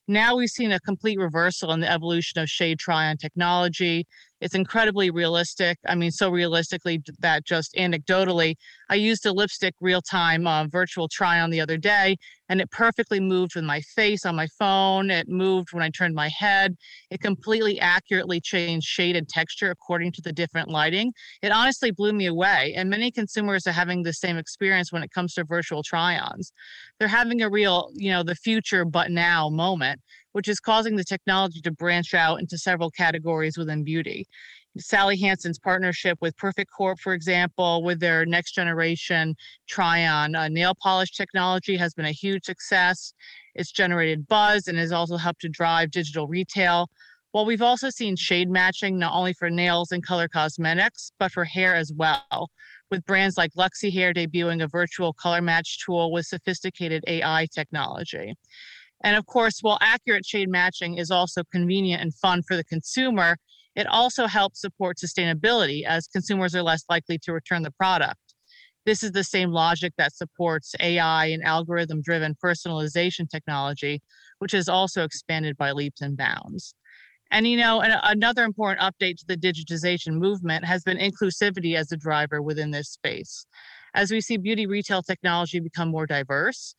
Now 0.09 0.37
we've 0.37 0.49
seen 0.49 0.73
a 0.73 0.81
complete 0.81 1.19
reversal 1.19 1.73
in 1.73 1.81
the 1.81 1.91
evolution 1.91 2.41
of 2.41 2.49
shade 2.49 2.79
try 2.79 3.09
on 3.09 3.17
technology. 3.17 4.07
It's 4.41 4.55
incredibly 4.55 5.11
realistic. 5.11 5.79
I 5.87 5.95
mean, 5.95 6.11
so 6.11 6.31
realistically 6.31 7.03
that 7.21 7.45
just 7.45 7.75
anecdotally, 7.75 8.57
I 8.91 8.97
used 8.97 9.25
a 9.25 9.33
lipstick 9.33 9.75
real 9.81 10.03
time 10.03 10.47
uh, 10.47 10.67
virtual 10.67 11.09
try 11.09 11.41
on 11.41 11.51
the 11.51 11.61
other 11.61 11.79
day, 11.79 12.17
and 12.49 12.61
it 12.61 12.71
perfectly 12.71 13.19
moved 13.19 13.55
with 13.55 13.65
my 13.65 13.81
face 13.81 14.25
on 14.27 14.37
my 14.37 14.47
phone. 14.59 15.11
It 15.11 15.29
moved 15.29 15.73
when 15.73 15.83
I 15.83 15.91
turned 15.91 16.15
my 16.15 16.29
head. 16.29 16.77
It 17.11 17.21
completely 17.21 17.81
accurately 17.81 18.41
changed 18.41 18.87
shade 18.87 19.17
and 19.17 19.29
texture 19.29 19.71
according 19.71 20.13
to 20.13 20.23
the 20.23 20.33
different 20.33 20.69
lighting. 20.69 21.13
It 21.43 21.51
honestly 21.51 21.91
blew 21.91 22.13
me 22.13 22.27
away. 22.27 22.75
And 22.77 22.91
many 22.91 23.11
consumers 23.11 23.67
are 23.67 23.73
having 23.73 24.03
the 24.03 24.13
same 24.13 24.37
experience 24.37 24.93
when 24.93 25.03
it 25.03 25.11
comes 25.11 25.35
to 25.35 25.45
virtual 25.45 25.83
try 25.83 26.19
ons. 26.19 26.53
They're 26.99 27.09
having 27.09 27.43
a 27.43 27.51
real, 27.51 27.91
you 27.95 28.11
know, 28.11 28.23
the 28.23 28.35
future 28.35 28.85
but 28.85 29.11
now 29.11 29.49
moment 29.49 30.01
which 30.37 30.49
is 30.49 30.61
causing 30.61 30.97
the 30.97 31.03
technology 31.03 31.63
to 31.63 31.71
branch 31.71 32.13
out 32.13 32.39
into 32.41 32.59
several 32.59 32.91
categories 32.91 33.57
within 33.57 33.83
beauty. 33.83 34.27
Sally 34.77 35.17
Hansen's 35.17 35.59
partnership 35.59 36.19
with 36.21 36.37
Perfect 36.37 36.71
Corp, 36.77 37.01
for 37.01 37.15
example, 37.15 37.83
with 37.83 38.01
their 38.01 38.27
next 38.27 38.53
generation 38.53 39.35
try 39.67 40.07
on 40.07 40.35
uh, 40.35 40.49
nail 40.49 40.75
polish 40.83 41.13
technology 41.13 41.75
has 41.79 41.95
been 41.95 42.05
a 42.05 42.13
huge 42.13 42.45
success. 42.45 43.15
It's 43.55 43.73
generated 43.73 44.29
buzz 44.29 44.69
and 44.69 44.77
has 44.77 44.93
also 44.93 45.17
helped 45.17 45.41
to 45.41 45.49
drive 45.49 45.91
digital 45.91 46.29
retail. 46.29 46.91
While 47.33 47.47
we've 47.47 47.63
also 47.63 47.89
seen 47.89 48.15
shade 48.15 48.51
matching 48.51 48.99
not 48.99 49.15
only 49.15 49.33
for 49.33 49.49
nails 49.49 49.91
and 49.91 50.05
color 50.05 50.29
cosmetics, 50.29 51.13
but 51.19 51.33
for 51.33 51.47
hair 51.47 51.75
as 51.75 51.95
well, 51.97 52.51
with 52.91 53.07
brands 53.07 53.39
like 53.39 53.55
Luxy 53.55 53.91
Hair 53.91 54.13
debuting 54.13 54.63
a 54.63 54.69
virtual 54.69 55.15
color 55.15 55.41
match 55.41 55.83
tool 55.83 56.13
with 56.13 56.27
sophisticated 56.27 57.05
AI 57.07 57.47
technology. 57.55 58.35
And 59.03 59.17
of 59.17 59.27
course, 59.27 59.59
while 59.61 59.79
accurate 59.81 60.25
shade 60.25 60.49
matching 60.49 60.97
is 60.97 61.11
also 61.11 61.43
convenient 61.53 62.03
and 62.03 62.15
fun 62.15 62.43
for 62.43 62.57
the 62.57 62.65
consumer, 62.65 63.37
it 63.75 63.87
also 63.87 64.27
helps 64.27 64.61
support 64.61 64.97
sustainability 64.97 65.85
as 65.85 66.07
consumers 66.07 66.55
are 66.55 66.63
less 66.63 66.85
likely 66.89 67.19
to 67.19 67.33
return 67.33 67.63
the 67.63 67.71
product. 67.71 68.21
This 68.87 69.03
is 69.03 69.13
the 69.13 69.25
same 69.25 69.51
logic 69.51 69.93
that 69.99 70.15
supports 70.15 70.75
AI 70.81 71.27
and 71.27 71.43
algorithm 71.43 72.01
driven 72.01 72.37
personalization 72.43 73.29
technology, 73.29 74.01
which 74.39 74.55
is 74.55 74.69
also 74.69 75.03
expanded 75.03 75.57
by 75.57 75.73
leaps 75.73 76.01
and 76.01 76.17
bounds. 76.17 76.75
And 77.31 77.47
you 77.47 77.57
know, 77.57 77.81
another 77.81 78.45
important 78.45 78.81
update 78.81 79.17
to 79.17 79.27
the 79.27 79.37
digitization 79.37 80.15
movement 80.15 80.65
has 80.65 80.85
been 80.85 80.99
inclusivity 80.99 81.75
as 81.75 81.91
a 81.91 81.97
driver 81.97 82.41
within 82.41 82.71
this 82.71 82.89
space. 82.89 83.45
As 83.95 84.13
we 84.13 84.21
see 84.21 84.37
beauty 84.37 84.67
retail 84.67 85.03
technology 85.03 85.59
become 85.59 85.91
more 85.91 86.07
diverse, 86.07 86.77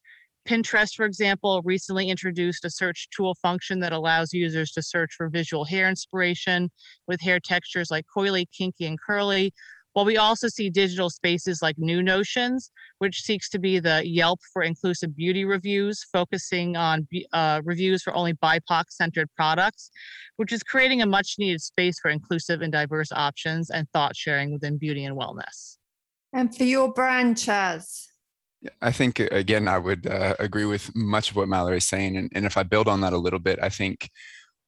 Pinterest, 0.48 0.94
for 0.96 1.06
example, 1.06 1.62
recently 1.66 2.10
introduced 2.10 2.64
a 2.64 2.70
search 2.70 3.10
tool 3.16 3.36
function 3.36 3.82
that 3.82 3.92
allows 3.92 4.34
users 4.34 4.72
to 4.72 4.82
search 4.82 5.14
for 5.14 5.28
visual 5.28 5.66
hair 5.66 5.90
inspiration 5.90 6.72
with 7.08 7.20
hair 7.20 7.40
textures 7.40 7.92
like 7.92 8.06
coily, 8.16 8.46
kinky, 8.58 8.86
and 8.86 8.98
curly. 9.00 9.54
While 9.92 10.06
we 10.06 10.18
also 10.18 10.48
see 10.48 10.70
digital 10.70 11.10
spaces 11.10 11.62
like 11.62 11.78
New 11.78 12.04
Notions, 12.04 12.72
which 13.00 13.24
seeks 13.24 13.50
to 13.50 13.60
be 13.60 13.80
the 13.80 14.04
Yelp 14.08 14.40
for 14.54 14.62
inclusive 14.62 15.16
beauty 15.16 15.44
reviews, 15.44 16.06
focusing 16.14 16.78
on 16.78 17.08
uh, 17.34 17.62
reviews 17.66 18.04
for 18.04 18.14
only 18.16 18.34
BIPOC 18.36 18.84
centered 18.90 19.28
products, 19.36 19.90
which 20.36 20.54
is 20.54 20.62
creating 20.64 21.02
a 21.02 21.08
much 21.08 21.36
needed 21.40 21.62
space 21.62 22.00
for 22.00 22.10
inclusive 22.10 22.62
and 22.62 22.72
diverse 22.72 23.12
options 23.12 23.70
and 23.70 23.90
thought 23.90 24.16
sharing 24.16 24.54
within 24.54 24.78
beauty 24.78 25.04
and 25.04 25.18
wellness. 25.18 25.78
And 26.32 26.56
for 26.56 26.66
your 26.66 26.94
brand, 26.94 27.36
Chaz, 27.38 28.06
I 28.82 28.92
think 28.92 29.20
again, 29.20 29.68
I 29.68 29.78
would 29.78 30.08
uh, 30.08 30.36
agree 30.40 30.66
with 30.66 30.96
much 30.96 31.32
of 31.32 31.36
what 31.36 31.48
Mallory 31.48 31.78
is 31.78 31.86
saying, 31.86 32.18
and, 32.18 32.32
and 32.34 32.46
if 32.46 32.58
I 32.58 32.64
build 32.64 32.88
on 32.88 33.02
that 33.02 33.14
a 33.14 33.18
little 33.18 33.40
bit, 33.40 33.60
I 33.62 33.70
think 33.70 34.10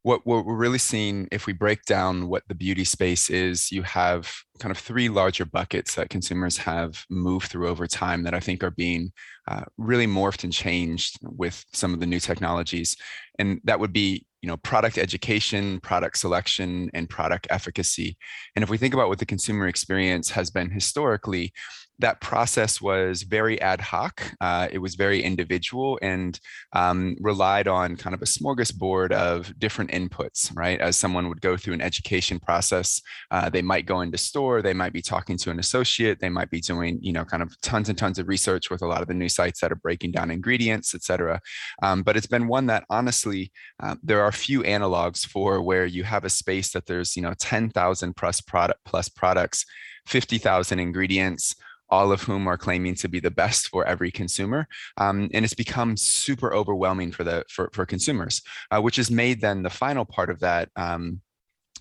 what, 0.04 0.26
what 0.26 0.46
we're 0.46 0.56
really 0.56 0.78
seeing, 0.78 1.28
if 1.32 1.46
we 1.46 1.54
break 1.54 1.84
down 1.84 2.30
what 2.30 2.44
the 2.48 2.56
beauty 2.56 2.86
space 2.86 3.30
is, 3.30 3.72
you 3.72 3.84
have 3.84 4.34
kind 4.60 4.72
of 4.72 4.78
three 4.78 5.10
larger 5.10 5.46
buckets 5.46 5.96
that 5.96 6.10
consumers 6.10 6.58
have 6.58 7.06
moved 7.10 7.50
through 7.50 7.68
over 7.68 7.86
time 7.86 8.24
that 8.24 8.34
I 8.34 8.40
think 8.40 8.64
are 8.64 8.72
being 8.72 9.12
uh, 9.48 9.64
really 9.78 10.08
morphed 10.08 10.44
and 10.44 10.54
changed 10.54 11.18
with 11.22 11.66
some 11.74 11.94
of 11.94 12.00
the 12.00 12.06
new 12.06 12.20
technologies, 12.20 12.96
and 13.38 13.60
that 13.66 13.80
would 13.80 13.94
be 13.94 14.26
you 14.42 14.48
know 14.48 14.58
product 14.58 14.98
education 14.98 15.82
product 15.82 16.18
selection 16.18 16.90
and 16.94 17.10
product 17.10 17.48
efficacy. 17.50 18.18
And 18.56 18.64
if 18.64 18.70
we 18.70 18.78
think 18.78 18.94
about 18.94 19.10
what 19.10 19.20
the 19.20 19.26
consumer 19.26 19.68
experience 19.68 20.30
has 20.30 20.50
been 20.50 20.70
historically 20.70 21.52
that 22.00 22.22
process 22.22 22.82
was 22.82 23.24
very 23.24 23.60
ad 23.62 23.82
hoc. 23.82 24.34
Uh, 24.40 24.68
it 24.72 24.80
was 24.80 24.96
very 24.96 25.22
individual 25.22 26.00
and 26.02 26.40
um, 26.74 27.16
relied 27.20 27.68
on 27.68 27.98
kind 27.98 28.14
of 28.14 28.22
a 28.22 28.26
smorgasbord 28.26 29.12
of 29.12 29.58
different 29.60 29.92
inputs, 29.92 30.56
right? 30.56 30.80
As 30.80 30.96
someone 30.96 31.28
would 31.28 31.42
go 31.42 31.58
through 31.58 31.74
an 31.74 31.82
education 31.82 32.40
process, 32.40 33.02
uh, 33.32 33.50
they 33.50 33.62
might 33.62 33.86
go 33.86 34.00
into 34.02 34.18
store, 34.18 34.62
they 34.62 34.74
might 34.74 34.94
be 34.94 35.02
talking 35.02 35.38
to 35.40 35.52
an 35.52 35.60
associate, 35.60 36.20
they 36.20 36.30
might 36.30 36.50
be 36.50 36.62
doing, 36.62 37.00
you 37.02 37.12
know, 37.12 37.26
kind 37.26 37.44
of 37.44 37.60
tons 37.62 37.90
and 37.90 37.98
tons 37.98 38.18
of 38.18 38.28
research 38.28 38.70
with 38.70 38.82
a 38.82 38.88
lot 38.88 39.02
of 39.02 39.08
the 39.08 39.14
new 39.14 39.30
sites 39.30 39.60
that 39.60 39.72
are 39.72 39.76
breaking 39.76 40.12
down 40.12 40.32
ingredients, 40.32 40.96
et 40.96 41.04
cetera. 41.04 41.40
Um, 41.84 42.04
but 42.04 42.16
it's 42.16 42.28
been 42.28 42.48
one 42.48 42.68
that 42.68 42.86
honestly, 42.90 43.52
uh, 43.82 43.96
there 44.02 44.24
are 44.24 44.32
few 44.32 44.64
analogs 44.64 45.26
for 45.26 45.62
where 45.62 45.86
you 45.86 46.06
have 46.06 46.24
a 46.24 46.30
space 46.30 46.72
that 46.72 46.86
there's, 46.86 47.18
you 47.18 47.22
know, 47.22 47.34
10,000 47.40 48.16
plus 48.16 48.40
product 48.40 48.80
plus 48.86 49.10
products, 49.10 49.66
50,000 50.08 50.80
ingredients, 50.80 51.56
all 51.90 52.12
of 52.12 52.22
whom 52.22 52.48
are 52.48 52.58
claiming 52.58 52.96
to 52.96 53.10
be 53.10 53.20
the 53.20 53.32
best 53.32 53.70
for 53.70 53.86
every 53.86 54.12
consumer. 54.12 54.68
Um, 54.98 55.30
and 55.34 55.44
it's 55.44 55.54
become 55.54 55.98
super 55.98 56.54
overwhelming 56.54 57.12
for 57.12 57.24
the 57.24 57.44
for, 57.50 57.70
for 57.74 57.86
consumers, 57.86 58.42
uh, 58.72 58.82
which 58.82 58.98
has 58.98 59.10
made 59.10 59.42
then 59.42 59.64
the 59.64 59.70
final 59.70 60.06
part 60.06 60.30
of 60.30 60.40
that 60.40 60.70
um, 60.76 61.22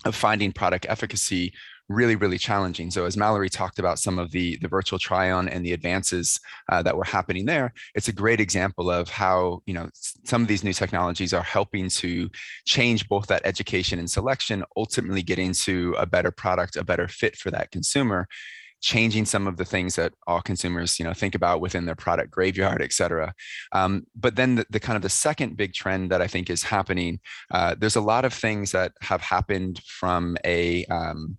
of 0.05 0.15
finding 0.15 0.51
product 0.51 0.85
efficacy 0.89 1.53
really 1.89 2.15
really 2.15 2.37
challenging 2.37 2.91
so 2.91 3.05
as 3.05 3.17
mallory 3.17 3.49
talked 3.49 3.79
about 3.79 3.97
some 3.97 4.19
of 4.19 4.31
the 4.31 4.57
the 4.61 4.67
virtual 4.67 4.99
try 4.99 5.31
on 5.31 5.49
and 5.49 5.65
the 5.65 5.73
advances 5.73 6.39
uh, 6.71 6.83
that 6.83 6.95
were 6.95 7.03
happening 7.03 7.45
there 7.45 7.73
it's 7.95 8.07
a 8.07 8.13
great 8.13 8.39
example 8.39 8.91
of 8.91 9.09
how 9.09 9.59
you 9.65 9.73
know 9.73 9.89
some 9.93 10.43
of 10.43 10.47
these 10.47 10.63
new 10.63 10.71
technologies 10.71 11.33
are 11.33 11.41
helping 11.41 11.89
to 11.89 12.29
change 12.65 13.09
both 13.09 13.25
that 13.25 13.41
education 13.43 13.97
and 13.97 14.09
selection 14.09 14.63
ultimately 14.77 15.23
getting 15.23 15.51
to 15.51 15.95
a 15.97 16.05
better 16.05 16.31
product 16.31 16.75
a 16.75 16.83
better 16.83 17.07
fit 17.07 17.35
for 17.35 17.49
that 17.49 17.71
consumer 17.71 18.27
changing 18.81 19.25
some 19.25 19.47
of 19.47 19.57
the 19.57 19.65
things 19.65 19.95
that 19.95 20.13
all 20.27 20.41
consumers 20.41 20.99
you 20.99 21.05
know 21.05 21.13
think 21.13 21.35
about 21.35 21.61
within 21.61 21.85
their 21.85 21.95
product 21.95 22.31
graveyard 22.31 22.81
et 22.81 22.93
cetera. 22.93 23.33
Um, 23.71 24.05
but 24.15 24.35
then 24.35 24.55
the, 24.55 24.65
the, 24.69 24.79
kind 24.79 24.95
of 24.95 25.01
the 25.01 25.09
second 25.09 25.57
big 25.57 25.73
trend 25.73 26.11
that 26.11 26.21
i 26.21 26.27
think 26.27 26.49
is 26.49 26.63
happening 26.63 27.19
uh, 27.51 27.75
there's 27.77 27.95
a 27.95 28.01
lot 28.01 28.25
of 28.25 28.33
things 28.33 28.71
that 28.71 28.93
have 29.01 29.21
happened 29.21 29.81
from 29.85 30.37
a 30.45 30.85
um, 30.85 31.37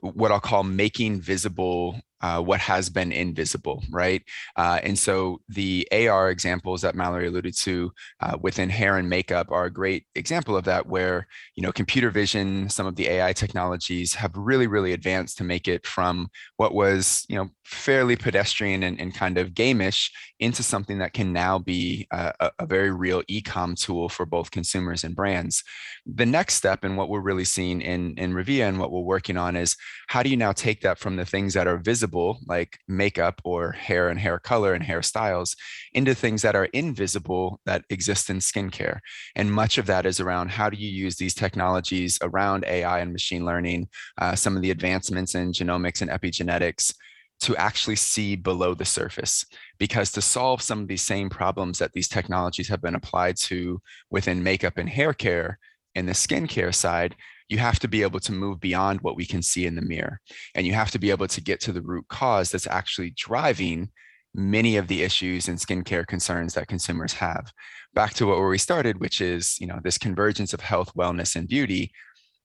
what 0.00 0.30
I'll 0.30 0.40
call 0.40 0.62
making 0.62 1.20
visible 1.20 2.00
uh, 2.22 2.40
what 2.40 2.60
has 2.60 2.88
been 2.88 3.12
invisible, 3.12 3.82
right? 3.90 4.22
Uh, 4.56 4.80
and 4.82 4.98
so 4.98 5.40
the 5.48 5.86
AR 5.92 6.30
examples 6.30 6.82
that 6.82 6.94
Mallory 6.94 7.28
alluded 7.28 7.56
to 7.58 7.92
uh, 8.20 8.36
within 8.40 8.70
hair 8.70 8.96
and 8.96 9.08
makeup 9.08 9.50
are 9.50 9.66
a 9.66 9.70
great 9.70 10.06
example 10.14 10.56
of 10.56 10.64
that, 10.64 10.86
where 10.86 11.26
you 11.54 11.62
know 11.62 11.72
computer 11.72 12.10
vision, 12.10 12.68
some 12.70 12.86
of 12.86 12.96
the 12.96 13.08
AI 13.08 13.32
technologies 13.32 14.14
have 14.14 14.36
really, 14.36 14.66
really 14.66 14.92
advanced 14.92 15.38
to 15.38 15.44
make 15.44 15.68
it 15.68 15.86
from 15.86 16.28
what 16.56 16.74
was 16.74 17.24
you 17.28 17.36
know 17.36 17.50
fairly 17.64 18.16
pedestrian 18.16 18.82
and, 18.82 19.00
and 19.00 19.14
kind 19.14 19.36
of 19.38 19.50
gamish 19.50 20.10
into 20.38 20.62
something 20.62 20.98
that 20.98 21.12
can 21.12 21.32
now 21.32 21.58
be 21.58 22.06
a, 22.10 22.50
a 22.58 22.66
very 22.66 22.90
real 22.90 23.22
e-com 23.28 23.74
tool 23.74 24.08
for 24.08 24.24
both 24.24 24.50
consumers 24.50 25.04
and 25.04 25.16
brands. 25.16 25.62
The 26.06 26.26
next 26.26 26.54
step 26.54 26.84
and 26.84 26.96
what 26.96 27.08
we're 27.08 27.20
really 27.20 27.44
seeing 27.44 27.80
in 27.82 28.16
in 28.16 28.32
Revea 28.32 28.68
and 28.68 28.78
what 28.78 28.90
we're 28.90 29.00
working 29.00 29.36
on 29.36 29.56
is 29.56 29.76
how 30.08 30.22
do 30.22 30.30
you 30.30 30.36
now 30.36 30.52
take 30.52 30.80
that 30.80 30.98
from 30.98 31.16
the 31.16 31.24
things 31.26 31.54
that 31.54 31.66
are 31.66 31.76
visible 31.76 32.05
visible, 32.06 32.38
like 32.46 32.78
makeup 32.86 33.40
or 33.44 33.72
hair 33.72 34.08
and 34.10 34.20
hair 34.20 34.38
color 34.38 34.74
and 34.74 34.84
hairstyles, 34.84 35.56
into 35.92 36.14
things 36.14 36.42
that 36.42 36.54
are 36.54 36.66
invisible 36.66 37.60
that 37.66 37.84
exist 37.90 38.30
in 38.30 38.38
skincare. 38.38 39.00
And 39.34 39.52
much 39.52 39.78
of 39.78 39.86
that 39.86 40.06
is 40.06 40.20
around 40.20 40.50
how 40.50 40.70
do 40.70 40.76
you 40.76 40.88
use 40.88 41.16
these 41.16 41.34
technologies 41.34 42.18
around 42.22 42.64
AI 42.64 43.00
and 43.00 43.12
machine 43.12 43.44
learning, 43.44 43.88
uh, 44.18 44.36
some 44.36 44.56
of 44.56 44.62
the 44.62 44.70
advancements 44.70 45.34
in 45.34 45.50
genomics 45.52 46.00
and 46.00 46.10
epigenetics 46.10 46.94
to 47.40 47.56
actually 47.56 47.96
see 47.96 48.36
below 48.36 48.72
the 48.74 48.84
surface. 48.84 49.44
Because 49.78 50.12
to 50.12 50.22
solve 50.22 50.62
some 50.62 50.82
of 50.82 50.88
these 50.88 51.02
same 51.02 51.28
problems 51.28 51.78
that 51.78 51.92
these 51.92 52.08
technologies 52.08 52.68
have 52.68 52.80
been 52.80 52.94
applied 52.94 53.36
to 53.48 53.80
within 54.10 54.42
makeup 54.42 54.78
and 54.78 54.88
hair 54.88 55.12
care 55.12 55.58
in 55.96 56.06
the 56.06 56.12
skincare 56.12 56.72
side, 56.72 57.16
you 57.48 57.58
have 57.58 57.78
to 57.80 57.88
be 57.88 58.02
able 58.02 58.20
to 58.20 58.32
move 58.32 58.60
beyond 58.60 59.00
what 59.00 59.16
we 59.16 59.24
can 59.24 59.42
see 59.42 59.66
in 59.66 59.74
the 59.74 59.82
mirror. 59.82 60.20
And 60.54 60.66
you 60.66 60.74
have 60.74 60.90
to 60.92 60.98
be 60.98 61.10
able 61.10 61.28
to 61.28 61.40
get 61.40 61.60
to 61.60 61.72
the 61.72 61.82
root 61.82 62.06
cause 62.08 62.50
that's 62.50 62.66
actually 62.66 63.10
driving 63.16 63.90
many 64.34 64.76
of 64.76 64.88
the 64.88 65.02
issues 65.02 65.48
and 65.48 65.58
skincare 65.58 66.06
concerns 66.06 66.54
that 66.54 66.68
consumers 66.68 67.14
have. 67.14 67.52
Back 67.94 68.14
to 68.14 68.26
where 68.26 68.48
we 68.48 68.58
started, 68.58 69.00
which 69.00 69.20
is, 69.20 69.58
you 69.58 69.66
know, 69.66 69.80
this 69.82 69.96
convergence 69.96 70.52
of 70.52 70.60
health, 70.60 70.92
wellness, 70.94 71.36
and 71.36 71.48
beauty. 71.48 71.92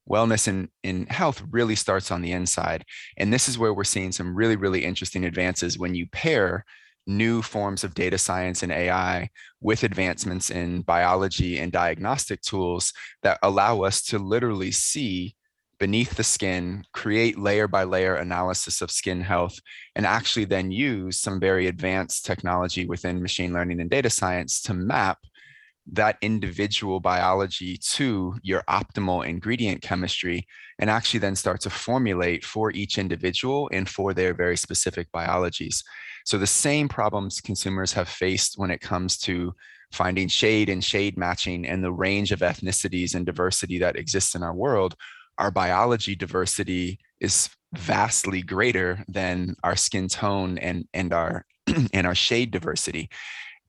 Wellness 0.10 0.48
in, 0.48 0.70
in 0.84 1.05
health 1.08 1.43
really 1.51 1.75
starts 1.75 2.12
on 2.12 2.22
the 2.22 2.31
inside. 2.31 2.86
And 3.17 3.31
this 3.31 3.50
is 3.50 3.58
where 3.58 3.74
we're 3.74 3.84
seeing 3.84 4.12
some 4.12 4.36
really, 4.36 4.55
really 4.55 4.86
interesting 4.86 5.25
advances 5.25 5.77
when 5.77 5.93
you 5.93 6.08
pair 6.08 6.65
new 7.08 7.41
forms 7.41 7.84
of 7.84 7.93
data 7.93 8.17
science 8.17 8.63
and 8.63 8.72
AI 8.72 9.29
with 9.60 9.84
advancements 9.84 10.50
in 10.50 10.81
biology 10.81 11.60
and 11.60 11.72
diagnostic 11.72 12.41
tools 12.41 12.93
that 13.24 13.39
allow 13.43 13.81
us 13.81 14.01
to 14.03 14.20
literally 14.20 14.72
see 14.72 15.36
beneath 15.79 16.15
the 16.15 16.24
skin, 16.24 16.84
create 16.93 17.39
layer 17.39 17.67
by 17.67 17.84
layer 17.84 18.13
analysis 18.13 18.84
of 18.84 18.91
skin 18.91 19.20
health, 19.20 19.58
and 19.96 20.05
actually 20.05 20.46
then 20.46 20.70
use 20.70 21.20
some 21.20 21.39
very 21.39 21.65
advanced 21.65 22.24
technology 22.24 22.86
within 22.86 23.20
machine 23.20 23.51
learning 23.51 23.81
and 23.81 23.89
data 23.89 24.10
science 24.10 24.62
to 24.62 24.75
map 24.75 25.17
that 25.91 26.17
individual 26.21 27.00
biology 27.00 27.77
to 27.77 28.35
your 28.43 28.63
optimal 28.69 29.27
ingredient 29.27 29.81
chemistry 29.81 30.45
and 30.79 30.89
actually 30.89 31.19
then 31.19 31.35
start 31.35 31.61
to 31.61 31.69
formulate 31.69 32.45
for 32.45 32.71
each 32.71 32.97
individual 32.97 33.69
and 33.73 33.89
for 33.89 34.13
their 34.13 34.33
very 34.33 34.55
specific 34.57 35.11
biologies. 35.11 35.83
So 36.25 36.37
the 36.37 36.48
same 36.48 36.87
problems 36.87 37.41
consumers 37.41 37.94
have 37.94 38.07
faced 38.07 38.53
when 38.57 38.72
it 38.72 38.81
comes 38.81 39.17
to 39.20 39.53
finding 39.91 40.27
shade 40.27 40.70
and 40.70 40.83
shade 40.83 41.17
matching 41.17 41.67
and 41.67 41.83
the 41.83 41.91
range 41.91 42.31
of 42.31 42.39
ethnicities 42.39 43.15
and 43.15 43.25
diversity 43.25 43.79
that 43.79 43.96
exists 43.96 44.35
in 44.35 44.44
our 44.44 44.53
world, 44.53 44.96
our 45.37 45.51
biology 45.51 46.15
diversity 46.15 47.00
is 47.20 47.50
vastly 47.74 48.41
greater 48.41 49.03
than 49.07 49.55
our 49.63 49.75
skin 49.75 50.07
tone 50.07 50.57
and 50.57 50.87
and 50.94 51.13
our 51.13 51.46
and 51.94 52.07
our 52.07 52.15
shade 52.15 52.51
diversity 52.51 53.09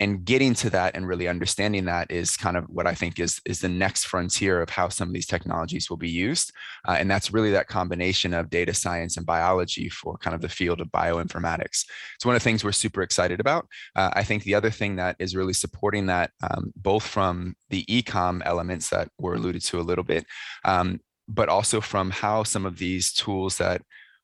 and 0.02 0.24
getting 0.24 0.52
to 0.52 0.68
that 0.68 0.96
and 0.96 1.06
really 1.06 1.28
understanding 1.28 1.84
that 1.84 2.10
is 2.10 2.36
kind 2.36 2.56
of 2.56 2.64
what 2.64 2.88
I 2.88 2.94
think 2.94 3.20
is 3.20 3.40
is 3.46 3.60
the 3.60 3.68
next 3.68 4.06
frontier 4.06 4.60
of 4.60 4.68
how 4.68 4.88
some 4.88 5.08
of 5.08 5.14
these 5.14 5.28
technologies 5.28 5.88
will 5.88 5.96
be 5.96 6.10
used, 6.10 6.52
uh, 6.88 6.96
and 6.98 7.08
that's 7.08 7.32
really 7.32 7.52
that 7.52 7.68
combination 7.68 8.34
of 8.34 8.50
data 8.50 8.74
science 8.74 9.16
and 9.16 9.24
biology 9.24 9.88
for 9.88 10.18
kind 10.18 10.34
of 10.34 10.40
the 10.40 10.48
field 10.48 10.80
of 10.80 10.88
bioinformatics. 10.88 11.84
It's 12.16 12.26
one 12.26 12.34
of 12.34 12.42
the 12.42 12.44
things 12.44 12.64
we're 12.64 12.72
super 12.72 13.02
excited 13.02 13.38
about. 13.38 13.68
Uh, 13.94 14.10
I 14.12 14.24
think 14.24 14.42
the 14.42 14.56
other 14.56 14.70
thing 14.70 14.96
that 14.96 15.14
is 15.20 15.36
really 15.36 15.52
supporting 15.52 16.06
that, 16.06 16.32
um, 16.50 16.72
both 16.74 17.06
from 17.06 17.54
the 17.70 17.84
ecom 17.84 18.42
elements 18.44 18.90
that 18.90 19.08
were 19.18 19.34
alluded 19.34 19.62
to 19.66 19.78
a 19.78 19.86
little 19.88 20.04
bit, 20.04 20.26
um, 20.64 20.98
but 21.28 21.48
also 21.48 21.80
from 21.80 22.10
how 22.10 22.42
some 22.42 22.66
of 22.66 22.76
these 22.76 23.12
tools 23.12 23.58
that 23.58 23.82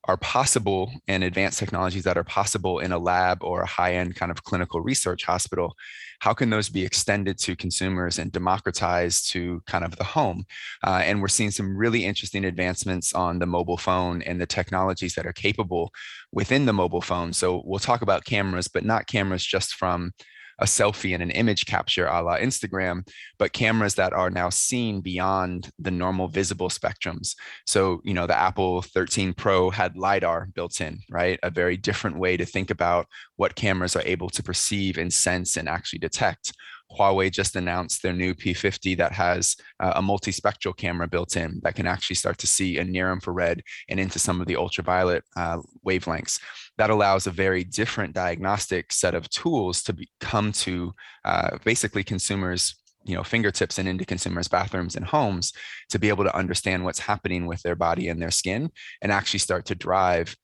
are 0.09 0.17
possible 0.17 0.91
and 1.07 1.23
advanced 1.23 1.59
technologies 1.59 2.05
that 2.05 2.19
are 2.19 2.25
possible 2.25 2.81
in 2.81 2.93
a 2.93 2.99
lab 2.99 3.45
or 3.45 3.61
a 3.61 3.67
high-end 3.67 4.17
kind 4.17 4.33
of 4.33 4.43
clinical 4.43 4.81
research 4.81 5.25
hospital 5.25 5.77
how 6.21 6.35
can 6.35 6.51
those 6.51 6.69
be 6.69 6.85
extended 6.85 7.39
to 7.39 7.55
consumers 7.55 8.19
and 8.19 8.33
democratized 8.33 9.31
to 9.31 9.63
kind 9.67 9.85
of 9.85 9.97
the 9.97 10.05
home? 10.05 10.45
Uh, 10.85 11.01
and 11.05 11.21
we're 11.21 11.29
seeing 11.29 11.51
some 11.51 11.77
really 11.77 12.05
interesting 12.05 12.45
advancements 12.45 13.15
on 13.15 13.39
the 13.39 13.47
mobile 13.47 13.77
phone 13.77 14.23
and 14.23 14.41
the 14.41 14.47
technologies 14.47 15.15
that 15.15 15.27
are 15.27 15.33
capable 15.33 15.93
within 16.33 16.67
the 16.67 16.73
mobile 16.73 17.01
phone. 17.01 17.33
So 17.33 17.63
we'll 17.65 17.79
talk 17.79 18.03
about 18.03 18.25
cameras 18.25 18.69
but 18.69 18.85
not 18.85 19.07
cameras 19.07 19.45
just 19.45 19.75
from 19.75 20.13
a 20.59 20.65
selfie 20.65 21.15
and 21.15 21.23
an 21.23 21.31
image 21.31 21.67
capture 21.67 22.07
a 22.07 22.23
la 22.23 22.37
Instagram, 22.37 23.09
but 23.39 23.53
cameras 23.53 23.95
that 23.95 24.13
are 24.13 24.31
now 24.31 24.51
seen 24.51 25.01
beyond 25.01 25.71
the 25.79 25.91
normal 25.91 26.29
visible 26.29 26.69
spectrums. 26.69 27.35
So, 27.67 28.01
you 28.05 28.15
know, 28.15 28.27
the 28.27 28.39
Apple 28.39 28.83
13 28.83 29.35
Pro 29.35 29.71
had 29.71 29.97
LiDAR 29.97 30.49
built 30.55 30.81
in, 30.81 31.01
right? 31.11 31.39
A 31.43 31.51
very 31.51 31.77
different 31.77 32.19
way 32.19 32.37
to 32.37 32.45
think 32.45 32.71
about 32.71 33.07
what 33.37 33.55
cameras 33.55 33.97
are 33.97 34.03
able 34.05 34.31
to 34.31 34.43
perceive 34.43 34.99
and 34.99 35.13
sense 35.13 35.57
and 35.57 35.69
actually 35.69 36.01
detect. 36.01 36.53
Huawei 36.97 37.31
just 37.31 37.57
announced 37.57 38.03
their 38.03 38.13
new 38.13 38.35
P50 38.35 38.97
that 38.99 39.13
has 39.13 39.57
uh, 39.81 39.93
a 39.97 40.03
multispectral 40.03 40.77
camera 40.77 41.07
built 41.07 41.37
in 41.37 41.61
that 41.63 41.75
can 41.75 41.87
actually 41.87 42.17
start 42.17 42.39
to 42.39 42.47
see 42.47 42.79
a 42.79 42.85
near 42.85 43.13
infrared 43.13 43.63
and 43.89 44.01
into 44.01 44.19
some 44.19 44.41
of 44.41 44.47
the 44.47 44.57
ultraviolet 44.57 45.25
uh, 45.37 45.59
wavelengths. 45.87 46.41
That 46.79 46.91
allows 46.91 47.27
a 47.27 47.31
very 47.31 47.65
different 47.65 48.15
diagnostic 48.15 48.93
set 48.93 49.15
of 49.15 49.29
tools 49.29 49.83
to 49.85 49.93
be, 49.93 50.09
come 50.21 50.53
to 50.53 50.95
uh, 51.25 51.59
basically 51.65 52.05
consumers 52.05 52.75
you 53.05 53.15
know 53.15 53.23
fingertips 53.23 53.79
and 53.79 53.89
into 53.89 54.05
consumers 54.05 54.49
bathrooms 54.49 54.97
and 54.97 55.07
homes 55.07 55.53
to 55.89 55.99
be 55.99 56.09
able 56.09 56.25
to 56.25 56.37
understand 56.37 56.85
what's 56.85 56.99
happening 56.99 57.47
with 57.47 57.63
their 57.63 57.77
body 57.77 58.09
and 58.09 58.21
their 58.21 58.31
skin 58.31 58.71
and 59.01 59.13
actually 59.13 59.39
start 59.39 59.65
to 59.65 59.75
drive 59.75 60.37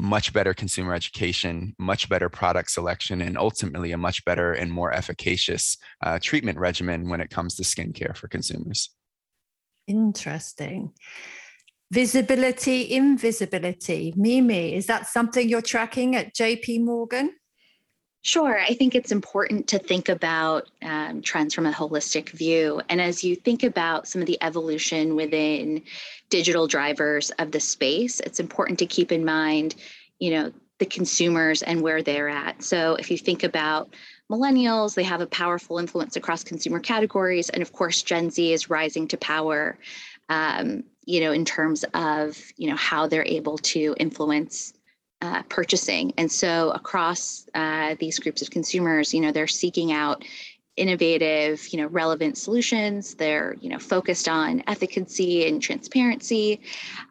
much 0.00 0.32
better 0.32 0.54
consumer 0.54 0.94
education, 0.94 1.74
much 1.78 2.08
better 2.08 2.28
product 2.28 2.70
selection, 2.70 3.20
and 3.20 3.36
ultimately 3.36 3.92
a 3.92 3.98
much 3.98 4.24
better 4.24 4.52
and 4.52 4.72
more 4.72 4.92
efficacious 4.92 5.76
uh, 6.02 6.18
treatment 6.20 6.58
regimen 6.58 7.08
when 7.08 7.20
it 7.20 7.30
comes 7.30 7.54
to 7.56 7.62
skincare 7.62 8.16
for 8.16 8.28
consumers. 8.28 8.90
Interesting. 9.86 10.92
Visibility, 11.92 12.92
invisibility. 12.92 14.14
Mimi, 14.16 14.74
is 14.74 14.86
that 14.86 15.08
something 15.08 15.48
you're 15.48 15.60
tracking 15.60 16.14
at 16.14 16.34
JP 16.34 16.84
Morgan? 16.84 17.32
Sure. 18.22 18.60
I 18.60 18.74
think 18.74 18.94
it's 18.94 19.12
important 19.12 19.66
to 19.68 19.78
think 19.78 20.10
about 20.10 20.68
um, 20.82 21.22
trends 21.22 21.54
from 21.54 21.64
a 21.64 21.72
holistic 21.72 22.28
view. 22.30 22.82
And 22.90 23.00
as 23.00 23.24
you 23.24 23.34
think 23.34 23.62
about 23.62 24.06
some 24.06 24.20
of 24.20 24.26
the 24.26 24.36
evolution 24.42 25.16
within 25.16 25.82
digital 26.28 26.66
drivers 26.66 27.30
of 27.38 27.50
the 27.50 27.60
space, 27.60 28.20
it's 28.20 28.38
important 28.38 28.78
to 28.80 28.86
keep 28.86 29.10
in 29.10 29.24
mind, 29.24 29.74
you 30.18 30.32
know, 30.32 30.52
the 30.78 30.86
consumers 30.86 31.62
and 31.62 31.80
where 31.80 32.02
they're 32.02 32.28
at. 32.28 32.62
So 32.62 32.94
if 32.96 33.10
you 33.10 33.16
think 33.16 33.42
about 33.42 33.94
millennials, 34.30 34.94
they 34.94 35.02
have 35.02 35.22
a 35.22 35.26
powerful 35.26 35.78
influence 35.78 36.16
across 36.16 36.44
consumer 36.44 36.78
categories. 36.78 37.48
And 37.48 37.62
of 37.62 37.72
course, 37.72 38.02
Gen 38.02 38.30
Z 38.30 38.52
is 38.52 38.68
rising 38.68 39.08
to 39.08 39.16
power, 39.16 39.78
um, 40.28 40.84
you 41.06 41.20
know, 41.20 41.32
in 41.32 41.46
terms 41.46 41.84
of, 41.94 42.38
you 42.56 42.68
know, 42.68 42.76
how 42.76 43.06
they're 43.06 43.24
able 43.24 43.56
to 43.58 43.94
influence 43.98 44.74
uh, 45.22 45.42
purchasing. 45.44 46.12
And 46.16 46.30
so 46.30 46.70
across 46.70 47.46
uh, 47.54 47.94
these 47.98 48.18
groups 48.18 48.42
of 48.42 48.50
consumers, 48.50 49.12
you 49.12 49.20
know, 49.20 49.32
they're 49.32 49.46
seeking 49.46 49.92
out 49.92 50.24
innovative, 50.76 51.68
you 51.68 51.78
know, 51.78 51.86
relevant 51.88 52.38
solutions. 52.38 53.14
They're, 53.14 53.54
you 53.60 53.68
know, 53.68 53.78
focused 53.78 54.28
on 54.28 54.62
efficacy 54.66 55.46
and 55.46 55.60
transparency. 55.60 56.60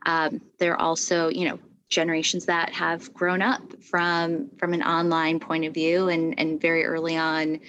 Um, 0.05 0.41
they're 0.57 0.79
also, 0.79 1.29
you 1.29 1.47
know, 1.47 1.59
generations 1.89 2.45
that 2.45 2.71
have 2.71 3.11
grown 3.13 3.41
up 3.41 3.61
from 3.81 4.49
from 4.57 4.73
an 4.73 4.83
online 4.83 5.39
point 5.39 5.65
of 5.65 5.73
view 5.73 6.07
and 6.09 6.39
and 6.39 6.61
very 6.61 6.85
early 6.85 7.17
on 7.17 7.59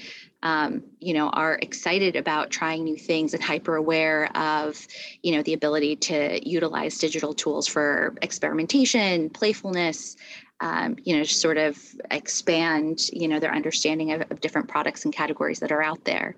um, 0.43 0.83
you 1.01 1.15
know 1.15 1.29
are 1.31 1.59
excited 1.61 2.17
about 2.17 2.51
trying 2.51 2.85
new 2.85 2.97
things 2.97 3.35
and 3.35 3.43
hyper 3.43 3.77
aware 3.77 4.35
of 4.37 4.87
you 5.23 5.35
know 5.35 5.43
the 5.43 5.53
ability 5.53 5.97
to 5.97 6.49
utilize 6.49 6.99
digital 6.99 7.35
tools 7.35 7.67
for 7.67 8.15
experimentation 8.23 9.31
playfulness 9.31 10.17
um, 10.61 10.97
you 11.05 11.17
know 11.17 11.25
sort 11.25 11.57
of 11.57 11.79
expand 12.11 13.01
you 13.13 13.29
know 13.29 13.39
their 13.39 13.55
understanding 13.55 14.13
of, 14.13 14.23
of, 14.31 14.41
different 14.41 14.69
products 14.69 15.05
and 15.05 15.15
categories 15.15 15.61
that 15.61 15.73
are 15.73 15.83
out 15.83 16.05
there. 16.05 16.37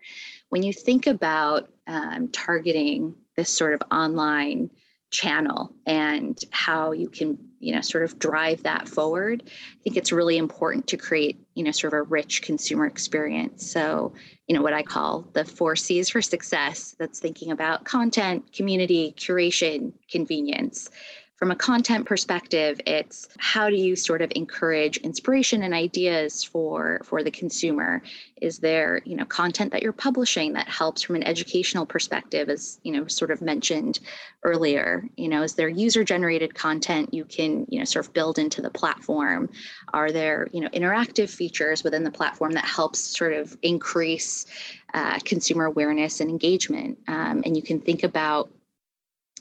When 0.48 0.62
you 0.62 0.72
think 0.72 1.06
about 1.06 1.70
um, 1.86 2.28
targeting 2.28 3.14
this 3.36 3.48
sort 3.48 3.74
of 3.74 3.82
online 3.90 4.70
channel 5.10 5.74
and 5.86 6.38
how 6.50 6.92
you 6.92 7.08
can 7.08 7.38
you 7.62 7.75
know 7.75 7.81
sort 7.81 8.05
of 8.05 8.18
drive 8.18 8.62
that 8.64 8.88
forward 8.88 9.42
i 9.46 9.83
think 9.85 9.96
it's 9.96 10.12
really 10.12 10.37
important 10.37 10.87
to 10.88 10.96
create 10.96 11.38
you 11.55 11.62
know 11.62 11.70
sort 11.70 11.94
of 11.94 11.98
a 11.98 12.03
rich 12.03 12.42
consumer 12.42 12.87
experience. 12.87 13.70
So 13.70 14.12
you 14.48 14.57
know 14.57 14.62
what 14.62 14.72
i 14.72 14.83
call 14.83 15.27
the 15.33 15.44
four 15.44 15.77
c's 15.77 16.11
for 16.11 16.20
success 16.20 16.94
that's 16.98 17.20
thinking 17.20 17.53
about 17.53 17.85
content 17.85 18.53
community 18.53 19.14
curation 19.16 19.92
convenience 20.11 20.90
from 21.42 21.50
a 21.50 21.57
content 21.57 22.07
perspective 22.07 22.81
it's 22.87 23.26
how 23.37 23.68
do 23.68 23.74
you 23.74 23.96
sort 23.96 24.22
of 24.22 24.31
encourage 24.37 24.98
inspiration 24.98 25.64
and 25.64 25.74
ideas 25.74 26.44
for 26.44 27.00
for 27.02 27.24
the 27.24 27.33
consumer? 27.33 28.00
Is 28.40 28.61
there 28.61 29.02
you 29.05 29.16
know 29.16 29.24
content 29.24 29.72
that 29.72 29.83
you're 29.83 29.92
publishing 29.92 30.52
that 30.52 30.68
helps 30.68 31.02
from 31.02 31.16
an 31.16 31.24
educational 31.24 31.85
perspective 31.85 32.48
as 32.48 32.78
you 32.85 32.92
know 32.92 33.09
sort 33.09 33.33
of 33.33 33.42
mentioned 33.42 33.98
earlier? 34.44 35.05
You 35.16 35.28
know 35.28 35.42
is 35.42 35.55
there 35.55 35.68
user 35.68 36.05
generated 36.05 36.55
content 36.55 37.12
you 37.12 37.24
can 37.24 37.66
you 37.68 37.81
know 37.81 37.87
sort 37.87 38.07
of 38.07 38.12
build 38.12 38.38
into 38.38 38.62
the 38.62 38.70
platform? 38.70 39.50
Are 39.92 40.12
there 40.12 40.46
you 40.52 40.61
know 40.61 40.68
interactive 40.68 41.28
features 41.28 41.83
within 41.83 42.05
the 42.05 42.12
platform 42.12 42.52
that 42.52 42.66
helps 42.66 43.00
sort 43.00 43.33
of 43.33 43.59
increase 43.62 44.46
uh, 44.94 45.18
consumer 45.24 45.64
awareness 45.64 46.20
and 46.20 46.31
engagement? 46.31 46.98
Um, 47.09 47.42
and 47.44 47.57
you 47.57 47.64
can 47.64 47.81
think 47.81 48.05
about 48.05 48.48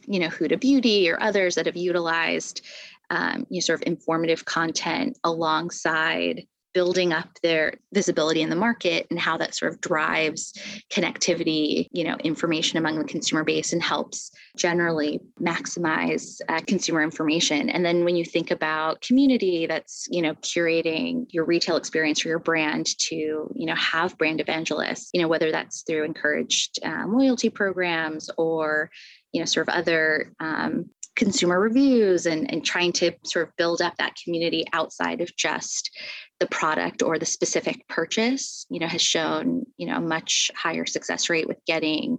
you 0.05 0.19
know, 0.19 0.27
Huda 0.27 0.59
Beauty 0.59 1.09
or 1.09 1.21
others 1.21 1.55
that 1.55 1.65
have 1.65 1.77
utilized 1.77 2.61
um, 3.09 3.45
you 3.49 3.57
know, 3.57 3.61
sort 3.61 3.81
of 3.81 3.87
informative 3.87 4.45
content 4.45 5.17
alongside 5.23 6.45
building 6.73 7.11
up 7.11 7.29
their 7.43 7.73
visibility 7.93 8.41
in 8.41 8.49
the 8.49 8.55
market 8.55 9.07
and 9.09 9.19
how 9.19 9.37
that 9.37 9.55
sort 9.55 9.73
of 9.73 9.81
drives 9.81 10.53
connectivity 10.89 11.87
you 11.91 12.03
know 12.03 12.15
information 12.23 12.77
among 12.77 12.97
the 12.97 13.03
consumer 13.03 13.43
base 13.43 13.73
and 13.73 13.83
helps 13.83 14.31
generally 14.55 15.19
maximize 15.39 16.39
uh, 16.49 16.59
consumer 16.67 17.01
information. 17.01 17.69
And 17.69 17.85
then 17.85 18.03
when 18.03 18.15
you 18.15 18.25
think 18.25 18.51
about 18.51 19.01
community 19.01 19.65
that's 19.65 20.07
you 20.09 20.21
know 20.21 20.33
curating 20.35 21.25
your 21.29 21.45
retail 21.45 21.77
experience 21.77 22.21
for 22.21 22.29
your 22.29 22.39
brand 22.39 22.97
to 22.99 23.15
you 23.15 23.65
know 23.65 23.75
have 23.75 24.17
brand 24.17 24.39
evangelists 24.39 25.09
you 25.13 25.21
know 25.21 25.27
whether 25.27 25.51
that's 25.51 25.83
through 25.83 26.05
encouraged 26.05 26.79
um, 26.83 27.13
loyalty 27.17 27.49
programs 27.49 28.29
or 28.37 28.89
you 29.31 29.39
know 29.39 29.45
sort 29.45 29.67
of 29.67 29.73
other 29.73 30.33
um, 30.39 30.89
consumer 31.15 31.59
reviews 31.59 32.25
and, 32.25 32.51
and 32.51 32.63
trying 32.63 32.91
to 32.91 33.11
sort 33.25 33.47
of 33.47 33.55
build 33.57 33.81
up 33.81 33.95
that 33.97 34.15
community 34.23 34.65
outside 34.73 35.21
of 35.21 35.35
just 35.35 35.91
the 36.39 36.47
product 36.47 37.03
or 37.03 37.19
the 37.19 37.25
specific 37.25 37.87
purchase 37.87 38.65
you 38.69 38.79
know 38.79 38.87
has 38.87 39.01
shown 39.01 39.63
you 39.77 39.85
know 39.85 39.97
a 39.97 40.01
much 40.01 40.49
higher 40.55 40.85
success 40.85 41.29
rate 41.29 41.47
with 41.47 41.57
getting 41.67 42.17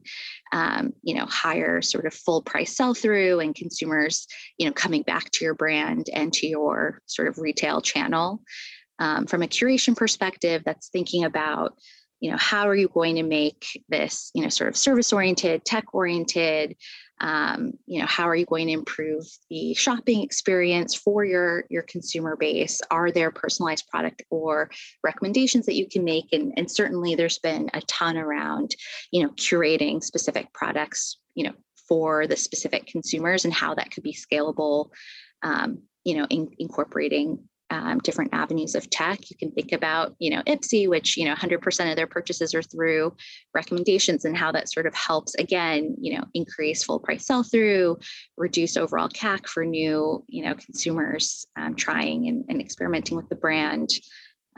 um, 0.53 0.93
you 1.03 1.15
know 1.15 1.27
higher 1.27 1.81
sort 1.83 2.07
of 2.07 2.15
full 2.15 2.43
price 2.43 2.77
sell 2.77 2.95
through 2.95 3.41
and 3.41 3.55
consumers 3.55 4.27
you 4.59 4.67
know 4.67 4.73
coming 4.73 5.03
back 5.03 5.31
to 5.31 5.45
your 5.45 5.55
brand 5.55 6.07
and 6.13 6.33
to 6.33 6.47
your 6.47 7.01
sort 7.07 7.29
of 7.29 7.39
retail 7.39 7.81
channel. 7.81 8.43
Um, 8.99 9.27
from 9.27 9.43
a 9.43 9.49
curation 9.49 9.97
perspective 9.97 10.63
that's 10.65 10.89
thinking 10.91 11.25
about 11.25 11.77
you 12.23 12.31
know 12.31 12.39
how 12.39 12.69
are 12.69 12.77
you 12.77 12.89
going 12.89 13.17
to 13.17 13.25
make 13.25 13.85
this 13.89 14.31
you 14.33 14.43
know 14.43 14.49
sort 14.49 14.69
of 14.69 14.77
service 14.77 15.13
oriented 15.13 15.65
tech 15.65 15.93
oriented 15.93 16.77
um, 17.21 17.73
you 17.87 18.01
know 18.01 18.07
how 18.07 18.29
are 18.29 18.35
you 18.35 18.47
going 18.47 18.67
to 18.67 18.73
improve 18.73 19.25
the 19.49 19.75
shopping 19.75 20.23
experience 20.23 20.95
for 20.95 21.25
your 21.25 21.65
your 21.71 21.83
consumer 21.83 22.37
base? 22.37 22.81
Are 22.91 23.13
there 23.13 23.31
personalized 23.31 23.87
product 23.89 24.23
or 24.29 24.71
recommendations 25.05 25.67
that 25.67 25.77
you 25.77 25.89
can 25.89 26.03
make? 26.03 26.33
And, 26.33 26.53
and 26.57 26.69
certainly 26.69 27.15
there's 27.15 27.39
been 27.39 27.71
a 27.75 27.81
ton 27.83 28.17
around 28.17 28.75
you 29.13 29.23
know 29.23 29.31
curating 29.31 30.03
specific 30.03 30.53
products 30.53 31.19
you 31.35 31.45
know 31.45 31.55
for 31.89 32.27
the 32.27 32.37
specific 32.37 32.87
consumers 32.87 33.45
and 33.45 33.55
how 33.55 33.75
that 33.75 33.93
could 33.93 34.03
be 34.03 34.15
scalable 34.15 34.91
um, 35.43 35.83
you 36.05 36.17
know 36.17 36.27
in, 36.29 36.49
incorporating 36.59 37.39
um, 37.73 37.99
different 38.01 38.35
avenues 38.35 38.75
of 38.75 38.89
tech. 38.91 39.31
You 39.31 39.37
can 39.37 39.51
think 39.51 39.73
about, 39.73 40.15
you 40.19 40.31
know, 40.31 40.43
Ipsy, 40.43 40.87
which, 40.87 41.17
you 41.17 41.25
know, 41.25 41.35
100% 41.35 41.91
of 41.91 41.97
their 41.97 42.07
purchases 42.07 42.55
are 42.55 42.63
through 42.63 43.17
recommendations 43.55 44.27
and 44.27 44.37
how 44.37 44.53
that 44.53 44.71
sort 44.71 44.87
of 44.87 44.95
helps, 44.95 45.35
again, 45.37 45.97
you 45.99 46.15
know, 46.15 46.25
increase 46.35 46.85
full 46.85 47.01
price 47.01 47.27
sell 47.27 47.43
through, 47.43 47.99
reduce 48.37 48.77
overall 48.77 49.09
CAC 49.09 49.47
for 49.47 49.65
new, 49.65 50.23
you 50.29 50.45
know, 50.45 50.55
consumers 50.55 51.47
um, 51.57 51.75
trying 51.75 52.29
and, 52.29 52.45
and, 52.51 52.61
experimenting 52.61 53.17
with 53.17 53.31
the 53.31 53.37
brand. 53.37 53.89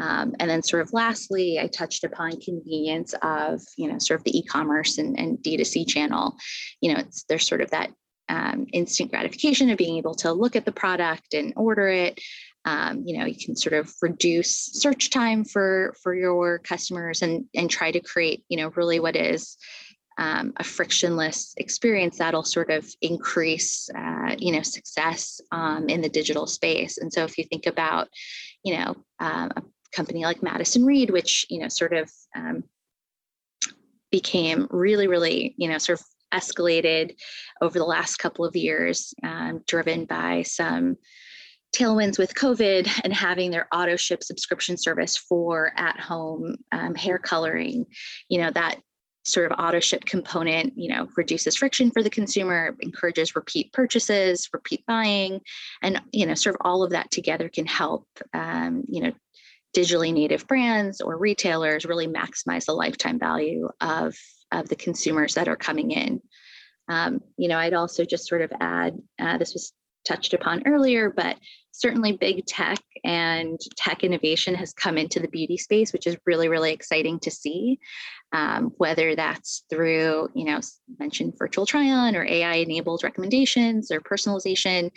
Um, 0.00 0.34
and 0.40 0.50
then 0.50 0.64
sort 0.64 0.82
of 0.82 0.92
lastly, 0.92 1.60
I 1.60 1.68
touched 1.68 2.02
upon 2.02 2.40
convenience 2.40 3.14
of, 3.22 3.62
you 3.78 3.92
know, 3.92 3.98
sort 4.00 4.18
of 4.18 4.24
the 4.24 4.36
e-commerce 4.36 4.98
and, 4.98 5.16
and 5.16 5.38
D2C 5.38 5.86
channel. 5.86 6.34
You 6.80 6.92
know, 6.92 6.98
it's 6.98 7.22
there's 7.28 7.46
sort 7.46 7.60
of 7.60 7.70
that 7.70 7.92
um, 8.28 8.66
instant 8.72 9.10
gratification 9.10 9.70
of 9.70 9.78
being 9.78 9.98
able 9.98 10.14
to 10.16 10.32
look 10.32 10.56
at 10.56 10.64
the 10.64 10.72
product 10.72 11.34
and 11.34 11.52
order 11.56 11.88
it 11.88 12.18
um, 12.64 13.02
you 13.06 13.18
know 13.18 13.26
you 13.26 13.36
can 13.36 13.56
sort 13.56 13.74
of 13.74 13.92
reduce 14.00 14.70
search 14.72 15.10
time 15.10 15.44
for 15.44 15.94
for 16.02 16.14
your 16.14 16.58
customers 16.58 17.22
and 17.22 17.44
and 17.54 17.70
try 17.70 17.90
to 17.90 18.00
create 18.00 18.44
you 18.48 18.56
know 18.56 18.70
really 18.76 19.00
what 19.00 19.16
is 19.16 19.56
um, 20.16 20.52
a 20.58 20.64
frictionless 20.64 21.54
experience 21.56 22.18
that'll 22.18 22.44
sort 22.44 22.70
of 22.70 22.88
increase 23.02 23.88
uh, 23.96 24.34
you 24.38 24.52
know 24.52 24.62
success 24.62 25.40
um, 25.52 25.88
in 25.88 26.00
the 26.00 26.08
digital 26.08 26.46
space. 26.46 26.98
And 26.98 27.12
so 27.12 27.24
if 27.24 27.36
you 27.36 27.44
think 27.44 27.66
about 27.66 28.08
you 28.62 28.76
know 28.76 28.94
um, 29.20 29.52
a 29.56 29.62
company 29.92 30.24
like 30.24 30.42
madison 30.42 30.84
reed 30.84 31.10
which 31.10 31.46
you 31.48 31.60
know 31.60 31.68
sort 31.68 31.92
of 31.92 32.10
um, 32.34 32.64
became 34.10 34.66
really 34.70 35.06
really 35.06 35.54
you 35.56 35.68
know 35.68 35.78
sort 35.78 36.00
of 36.00 36.06
escalated 36.32 37.14
over 37.60 37.78
the 37.78 37.84
last 37.84 38.16
couple 38.16 38.44
of 38.44 38.56
years 38.56 39.14
um, 39.22 39.62
driven 39.66 40.04
by 40.04 40.42
some 40.42 40.96
tailwinds 41.74 42.18
with 42.18 42.34
COVID 42.34 42.88
and 43.02 43.12
having 43.12 43.50
their 43.50 43.66
auto 43.72 43.96
ship 43.96 44.22
subscription 44.22 44.76
service 44.76 45.16
for 45.16 45.72
at 45.76 45.98
home 45.98 46.56
um, 46.72 46.94
hair 46.94 47.18
coloring, 47.18 47.86
you 48.28 48.40
know, 48.40 48.50
that 48.50 48.80
sort 49.24 49.50
of 49.50 49.58
auto 49.58 49.80
ship 49.80 50.04
component, 50.04 50.74
you 50.76 50.88
know, 50.88 51.08
reduces 51.16 51.56
friction 51.56 51.90
for 51.90 52.02
the 52.02 52.10
consumer, 52.10 52.76
encourages 52.80 53.34
repeat 53.34 53.72
purchases, 53.72 54.48
repeat 54.52 54.84
buying, 54.86 55.40
and, 55.82 56.00
you 56.12 56.26
know, 56.26 56.34
sort 56.34 56.54
of 56.54 56.60
all 56.64 56.82
of 56.82 56.90
that 56.90 57.10
together 57.10 57.48
can 57.48 57.66
help, 57.66 58.06
um, 58.34 58.84
you 58.88 59.02
know, 59.02 59.12
digitally 59.74 60.12
native 60.12 60.46
brands 60.46 61.00
or 61.00 61.18
retailers 61.18 61.86
really 61.86 62.06
maximize 62.06 62.66
the 62.66 62.72
lifetime 62.72 63.18
value 63.18 63.68
of, 63.80 64.14
of 64.52 64.68
the 64.68 64.76
consumers 64.76 65.34
that 65.34 65.48
are 65.48 65.56
coming 65.56 65.90
in. 65.90 66.20
Um, 66.88 67.20
you 67.38 67.48
know, 67.48 67.58
I'd 67.58 67.74
also 67.74 68.04
just 68.04 68.28
sort 68.28 68.42
of 68.42 68.52
add, 68.60 68.96
uh, 69.18 69.38
this 69.38 69.54
was 69.54 69.72
touched 70.04 70.34
upon 70.34 70.66
earlier, 70.66 71.10
but 71.10 71.36
certainly 71.72 72.12
big 72.12 72.46
tech 72.46 72.78
and 73.04 73.58
tech 73.76 74.04
innovation 74.04 74.54
has 74.54 74.72
come 74.72 74.96
into 74.96 75.18
the 75.18 75.28
beauty 75.28 75.56
space, 75.56 75.92
which 75.92 76.06
is 76.06 76.16
really, 76.24 76.48
really 76.48 76.72
exciting 76.72 77.18
to 77.20 77.30
see. 77.30 77.78
Um, 78.32 78.72
whether 78.78 79.14
that's 79.14 79.64
through, 79.70 80.28
you 80.34 80.44
know, 80.44 80.58
mentioned 80.98 81.34
virtual 81.38 81.66
try 81.66 81.90
on 81.90 82.16
or 82.16 82.24
AI 82.24 82.56
enabled 82.56 83.04
recommendations 83.04 83.92
or 83.92 84.00
personalization. 84.00 84.90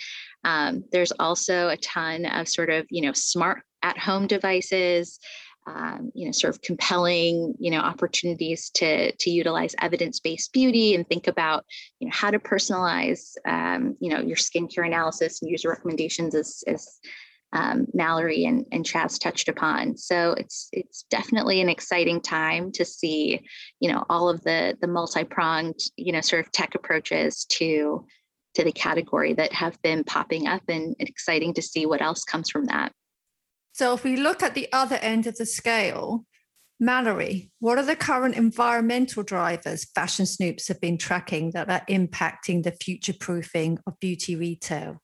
Um, 0.43 0.83
there's 0.91 1.11
also 1.19 1.67
a 1.69 1.77
ton 1.77 2.25
of 2.25 2.47
sort 2.47 2.71
of, 2.71 2.87
you 2.89 3.03
know, 3.03 3.13
smart 3.13 3.61
at 3.83 3.99
home 3.99 4.25
devices 4.25 5.19
um, 5.67 6.11
you 6.15 6.25
know, 6.25 6.31
sort 6.31 6.55
of 6.55 6.61
compelling, 6.61 7.53
you 7.59 7.69
know, 7.69 7.79
opportunities 7.79 8.69
to 8.75 9.11
to 9.11 9.29
utilize 9.29 9.75
evidence-based 9.81 10.53
beauty 10.53 10.95
and 10.95 11.07
think 11.07 11.27
about, 11.27 11.65
you 11.99 12.07
know, 12.07 12.13
how 12.13 12.31
to 12.31 12.39
personalize, 12.39 13.33
um, 13.45 13.97
you 13.99 14.09
know, 14.09 14.21
your 14.21 14.37
skincare 14.37 14.85
analysis 14.85 15.41
and 15.41 15.51
user 15.51 15.69
recommendations 15.69 16.33
as 16.33 16.63
as 16.67 16.99
um, 17.53 17.87
Mallory 17.93 18.45
and, 18.45 18.65
and 18.71 18.85
Chaz 18.85 19.19
touched 19.19 19.49
upon. 19.49 19.97
So 19.97 20.35
it's 20.37 20.69
it's 20.71 21.03
definitely 21.09 21.59
an 21.61 21.69
exciting 21.69 22.21
time 22.21 22.71
to 22.73 22.85
see, 22.85 23.41
you 23.79 23.91
know, 23.91 24.05
all 24.09 24.29
of 24.29 24.41
the 24.43 24.77
the 24.79 24.87
multi-pronged, 24.87 25.79
you 25.97 26.13
know, 26.13 26.21
sort 26.21 26.45
of 26.45 26.51
tech 26.51 26.75
approaches 26.75 27.45
to 27.45 28.05
to 28.55 28.63
the 28.63 28.71
category 28.71 29.33
that 29.33 29.53
have 29.53 29.79
been 29.81 30.03
popping 30.03 30.47
up 30.47 30.63
and 30.69 30.95
exciting 30.99 31.53
to 31.53 31.61
see 31.61 31.85
what 31.85 32.01
else 32.01 32.23
comes 32.23 32.49
from 32.49 32.65
that. 32.65 32.91
So 33.77 33.93
if 33.93 34.03
we 34.03 34.17
look 34.17 34.41
at 34.41 34.55
the 34.55 34.67
other 34.73 34.95
end 34.95 35.27
of 35.27 35.35
the 35.35 35.45
scale, 35.45 36.25
Mallory, 36.79 37.51
what 37.59 37.77
are 37.77 37.85
the 37.85 37.95
current 37.95 38.33
environmental 38.33 39.21
drivers 39.21 39.85
Fashion 39.93 40.25
Snoops 40.25 40.67
have 40.67 40.81
been 40.81 40.97
tracking 40.97 41.51
that 41.51 41.69
are 41.69 41.85
impacting 41.87 42.63
the 42.63 42.71
future 42.71 43.13
proofing 43.13 43.77
of 43.85 43.99
beauty 43.99 44.35
retail? 44.35 44.99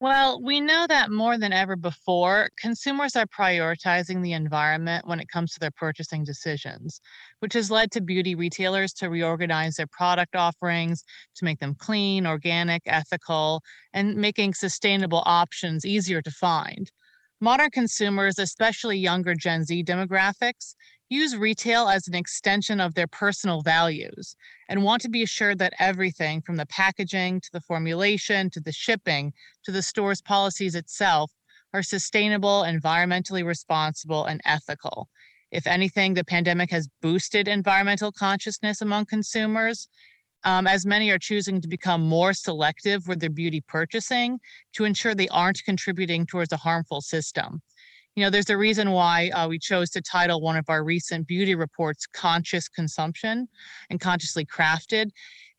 Well, 0.00 0.42
we 0.42 0.60
know 0.60 0.88
that 0.88 1.12
more 1.12 1.38
than 1.38 1.52
ever 1.52 1.76
before, 1.76 2.48
consumers 2.58 3.14
are 3.14 3.26
prioritizing 3.26 4.24
the 4.24 4.32
environment 4.32 5.06
when 5.06 5.20
it 5.20 5.28
comes 5.28 5.52
to 5.52 5.60
their 5.60 5.70
purchasing 5.70 6.24
decisions, 6.24 7.00
which 7.38 7.52
has 7.52 7.70
led 7.70 7.92
to 7.92 8.00
beauty 8.00 8.34
retailers 8.34 8.92
to 8.94 9.08
reorganize 9.08 9.76
their 9.76 9.86
product 9.86 10.34
offerings 10.34 11.04
to 11.36 11.44
make 11.44 11.60
them 11.60 11.76
clean, 11.76 12.26
organic, 12.26 12.82
ethical, 12.86 13.62
and 13.92 14.16
making 14.16 14.54
sustainable 14.54 15.22
options 15.26 15.86
easier 15.86 16.20
to 16.22 16.30
find. 16.32 16.90
Modern 17.42 17.70
consumers, 17.70 18.38
especially 18.38 18.98
younger 18.98 19.34
Gen 19.34 19.64
Z 19.64 19.82
demographics, 19.82 20.76
use 21.08 21.36
retail 21.36 21.88
as 21.88 22.06
an 22.06 22.14
extension 22.14 22.80
of 22.80 22.94
their 22.94 23.08
personal 23.08 23.62
values 23.62 24.36
and 24.68 24.84
want 24.84 25.02
to 25.02 25.08
be 25.08 25.24
assured 25.24 25.58
that 25.58 25.72
everything 25.80 26.40
from 26.40 26.54
the 26.54 26.66
packaging 26.66 27.40
to 27.40 27.48
the 27.52 27.60
formulation 27.60 28.48
to 28.50 28.60
the 28.60 28.70
shipping 28.70 29.32
to 29.64 29.72
the 29.72 29.82
store's 29.82 30.22
policies 30.22 30.76
itself 30.76 31.32
are 31.74 31.82
sustainable, 31.82 32.62
environmentally 32.62 33.44
responsible, 33.44 34.24
and 34.24 34.40
ethical. 34.44 35.08
If 35.50 35.66
anything, 35.66 36.14
the 36.14 36.24
pandemic 36.24 36.70
has 36.70 36.88
boosted 37.00 37.48
environmental 37.48 38.12
consciousness 38.12 38.80
among 38.80 39.06
consumers, 39.06 39.88
um, 40.44 40.66
as 40.66 40.84
many 40.84 41.10
are 41.10 41.18
choosing 41.18 41.60
to 41.60 41.68
become 41.68 42.02
more 42.02 42.32
selective 42.32 43.06
with 43.08 43.20
their 43.20 43.30
beauty 43.30 43.62
purchasing 43.66 44.38
to 44.74 44.84
ensure 44.84 45.14
they 45.14 45.28
aren't 45.28 45.62
contributing 45.64 46.26
towards 46.26 46.52
a 46.52 46.56
harmful 46.56 47.00
system 47.00 47.60
you 48.14 48.22
know, 48.22 48.28
there's 48.28 48.50
a 48.50 48.58
reason 48.58 48.90
why 48.90 49.30
uh, 49.30 49.48
we 49.48 49.58
chose 49.58 49.88
to 49.90 50.02
title 50.02 50.42
one 50.42 50.56
of 50.56 50.68
our 50.68 50.84
recent 50.84 51.26
beauty 51.26 51.54
reports 51.54 52.06
Conscious 52.06 52.68
Consumption 52.68 53.48
and 53.88 54.00
Consciously 54.00 54.44
Crafted. 54.44 55.10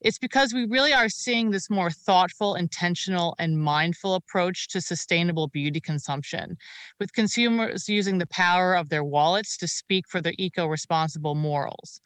It's 0.02 0.20
because 0.20 0.54
we 0.54 0.66
really 0.66 0.94
are 0.94 1.10
seeing 1.10 1.50
this 1.50 1.70
more 1.70 1.90
thoughtful, 1.90 2.54
intentional, 2.56 3.36
and 3.40 3.58
mindful 3.58 4.14
approach 4.16 4.68
to 4.68 4.82
sustainable 4.82 5.48
beauty 5.48 5.80
consumption, 5.80 6.58
with 7.00 7.14
consumers 7.14 7.90
using 7.90 8.20
the 8.20 8.28
power 8.28 8.76
of 8.76 8.90
their 8.90 9.04
wallets 9.04 9.58
to 9.58 9.68
speak 9.68 10.06
for 10.08 10.22
their 10.22 10.34
eco 10.38 10.68
responsible 10.68 11.36
morals. 11.36 12.02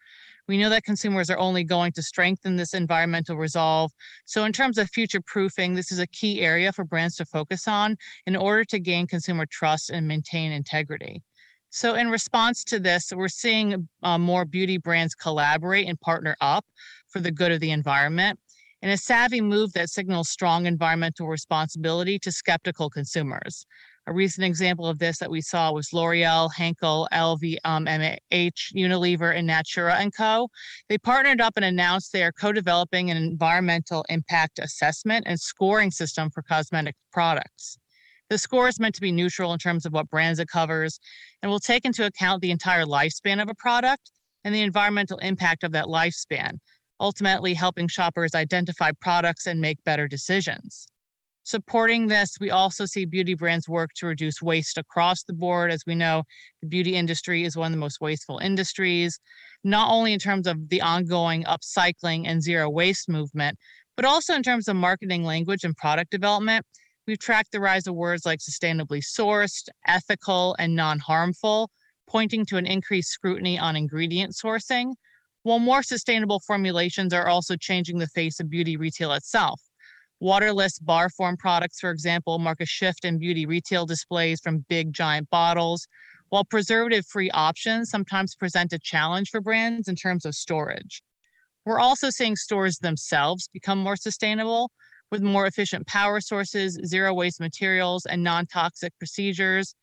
We 0.48 0.58
know 0.58 0.70
that 0.70 0.84
consumers 0.84 1.30
are 1.30 1.38
only 1.38 1.64
going 1.64 1.92
to 1.94 2.02
strengthen 2.02 2.56
this 2.56 2.74
environmental 2.74 3.36
resolve. 3.36 3.92
So, 4.26 4.46
in 4.46 4.54
terms 4.54 4.78
of 4.78 4.90
future 4.90 5.22
proofing, 5.22 5.74
this 5.74 5.92
is 5.92 6.00
a 6.00 6.08
key 6.08 6.42
area 6.42 6.72
for 6.72 6.86
brands 6.86 7.16
to 7.18 7.26
focus 7.26 7.68
on 7.68 7.98
in 8.26 8.36
order 8.36 8.64
to 8.66 8.80
gain 8.80 9.08
consumer 9.08 9.46
trust 9.46 9.90
and 9.90 10.08
maintain 10.08 10.52
integrity. 10.52 11.22
So, 11.70 11.96
in 11.96 12.10
response 12.10 12.64
to 12.66 12.80
this, 12.80 13.12
we're 13.14 13.28
seeing 13.28 13.90
uh, 14.04 14.18
more 14.18 14.46
beauty 14.46 14.78
brands 14.78 15.16
collaborate 15.16 15.88
and 15.88 16.00
partner 16.00 16.38
up 16.40 16.66
for 17.08 17.20
the 17.20 17.32
good 17.32 17.52
of 17.52 17.60
the 17.60 17.72
environment 17.72 18.40
in 18.82 18.90
a 18.90 18.98
savvy 18.98 19.42
move 19.42 19.74
that 19.74 19.90
signals 19.90 20.30
strong 20.30 20.66
environmental 20.66 21.28
responsibility 21.28 22.20
to 22.20 22.32
skeptical 22.32 22.90
consumers. 22.90 23.66
A 24.08 24.14
recent 24.14 24.46
example 24.46 24.88
of 24.88 25.00
this 25.00 25.18
that 25.18 25.30
we 25.30 25.42
saw 25.42 25.74
was 25.74 25.92
L'Oreal, 25.92 26.50
Henkel, 26.56 27.10
LVMH, 27.12 27.58
um, 27.66 27.86
Unilever, 28.74 29.36
and 29.36 29.46
Natura 29.46 30.00
& 30.12 30.18
Co. 30.18 30.48
They 30.88 30.98
partnered 30.98 31.42
up 31.42 31.54
and 31.58 31.66
announced 31.66 32.14
they 32.14 32.24
are 32.24 32.32
co-developing 32.32 33.12
an 33.12 33.18
environmental 33.18 34.06
impact 34.08 34.60
assessment 34.60 35.26
and 35.28 35.38
scoring 35.38 35.92
system 35.92 36.30
for 36.32 36.42
cosmetic 36.42 36.96
products. 37.12 37.78
The 38.30 38.38
score 38.38 38.70
is 38.70 38.80
meant 38.80 38.96
to 38.96 39.02
be 39.02 39.12
neutral 39.12 39.52
in 39.52 39.60
terms 39.60 39.86
of 39.86 39.92
what 39.92 40.10
brands 40.10 40.40
it 40.40 40.48
covers 40.48 41.02
and 41.42 41.52
will 41.52 41.60
take 41.60 41.84
into 41.84 42.06
account 42.06 42.42
the 42.42 42.52
entire 42.52 42.86
lifespan 42.86 43.42
of 43.42 43.50
a 43.50 43.56
product 43.56 44.12
and 44.46 44.56
the 44.56 44.62
environmental 44.62 45.18
impact 45.18 45.66
of 45.66 45.74
that 45.74 45.86
lifespan, 45.86 46.60
ultimately 47.02 47.54
helping 47.54 47.90
shoppers 47.90 48.34
identify 48.34 48.92
products 49.02 49.48
and 49.48 49.60
make 49.60 49.84
better 49.84 50.08
decisions. 50.08 50.88
Supporting 51.48 52.08
this, 52.08 52.36
we 52.42 52.52
also 52.52 52.86
see 52.86 53.06
beauty 53.06 53.34
brands 53.34 53.70
work 53.70 53.92
to 53.96 54.06
reduce 54.06 54.42
waste 54.42 54.78
across 54.78 55.24
the 55.24 55.32
board. 55.32 55.72
As 55.72 55.82
we 55.88 55.96
know, 55.96 56.24
the 56.62 56.68
beauty 56.68 56.98
industry 56.98 57.46
is 57.46 57.56
one 57.56 57.68
of 57.68 57.72
the 57.72 57.80
most 57.80 58.02
wasteful 58.02 58.38
industries, 58.40 59.18
not 59.64 59.90
only 59.90 60.12
in 60.12 60.20
terms 60.20 60.46
of 60.46 60.68
the 60.68 60.82
ongoing 60.82 61.46
upcycling 61.46 62.28
and 62.28 62.44
zero 62.44 62.70
waste 62.70 63.08
movement, 63.08 63.58
but 63.96 64.04
also 64.04 64.34
in 64.34 64.44
terms 64.44 64.68
of 64.68 64.76
marketing 64.76 65.24
language 65.24 65.64
and 65.64 65.78
product 65.78 66.12
development. 66.12 66.66
We've 67.08 67.18
tracked 67.18 67.54
the 67.54 67.62
rise 67.62 67.88
of 67.88 67.96
words 67.96 68.26
like 68.26 68.40
sustainably 68.40 69.02
sourced, 69.02 69.70
ethical, 69.88 70.54
and 70.60 70.76
non 70.76 71.00
harmful, 71.00 71.70
pointing 72.10 72.46
to 72.48 72.58
an 72.58 72.66
increased 72.66 73.12
scrutiny 73.12 73.58
on 73.58 73.78
ingredient 73.78 74.34
sourcing, 74.34 74.96
while 75.44 75.60
more 75.60 75.82
sustainable 75.82 76.42
formulations 76.42 77.14
are 77.14 77.30
also 77.30 77.56
changing 77.56 78.00
the 78.00 78.08
face 78.08 78.42
of 78.42 78.50
beauty 78.50 78.76
retail 78.76 79.14
itself. 79.14 79.62
Waterless 80.20 80.80
bar 80.80 81.10
form 81.10 81.38
products, 81.38 81.80
for 81.80 81.92
example, 81.92 82.40
mark 82.40 82.60
a 82.60 82.66
shift 82.66 83.06
in 83.06 83.20
beauty 83.20 83.46
retail 83.46 83.86
displays 83.86 84.40
from 84.42 84.66
big 84.68 84.92
giant 84.92 85.30
bottles, 85.30 85.88
while 86.30 86.44
preservative 86.44 87.06
free 87.06 87.30
options 87.32 87.90
sometimes 87.90 88.36
present 88.36 88.74
a 88.74 88.80
challenge 88.80 89.30
for 89.30 89.42
brands 89.42 89.88
in 89.88 89.96
terms 89.96 90.26
of 90.26 90.34
storage. 90.34 91.04
We're 91.66 91.80
also 91.80 92.10
seeing 92.10 92.36
stores 92.36 92.78
themselves 92.80 93.48
become 93.54 93.78
more 93.78 93.96
sustainable 93.96 94.72
with 95.12 95.22
more 95.22 95.46
efficient 95.46 95.86
power 95.86 96.20
sources, 96.20 96.80
zero 96.86 97.14
waste 97.14 97.40
materials, 97.40 98.06
and 98.06 98.24
non 98.24 98.48
toxic 98.48 98.94
procedures. 98.98 99.76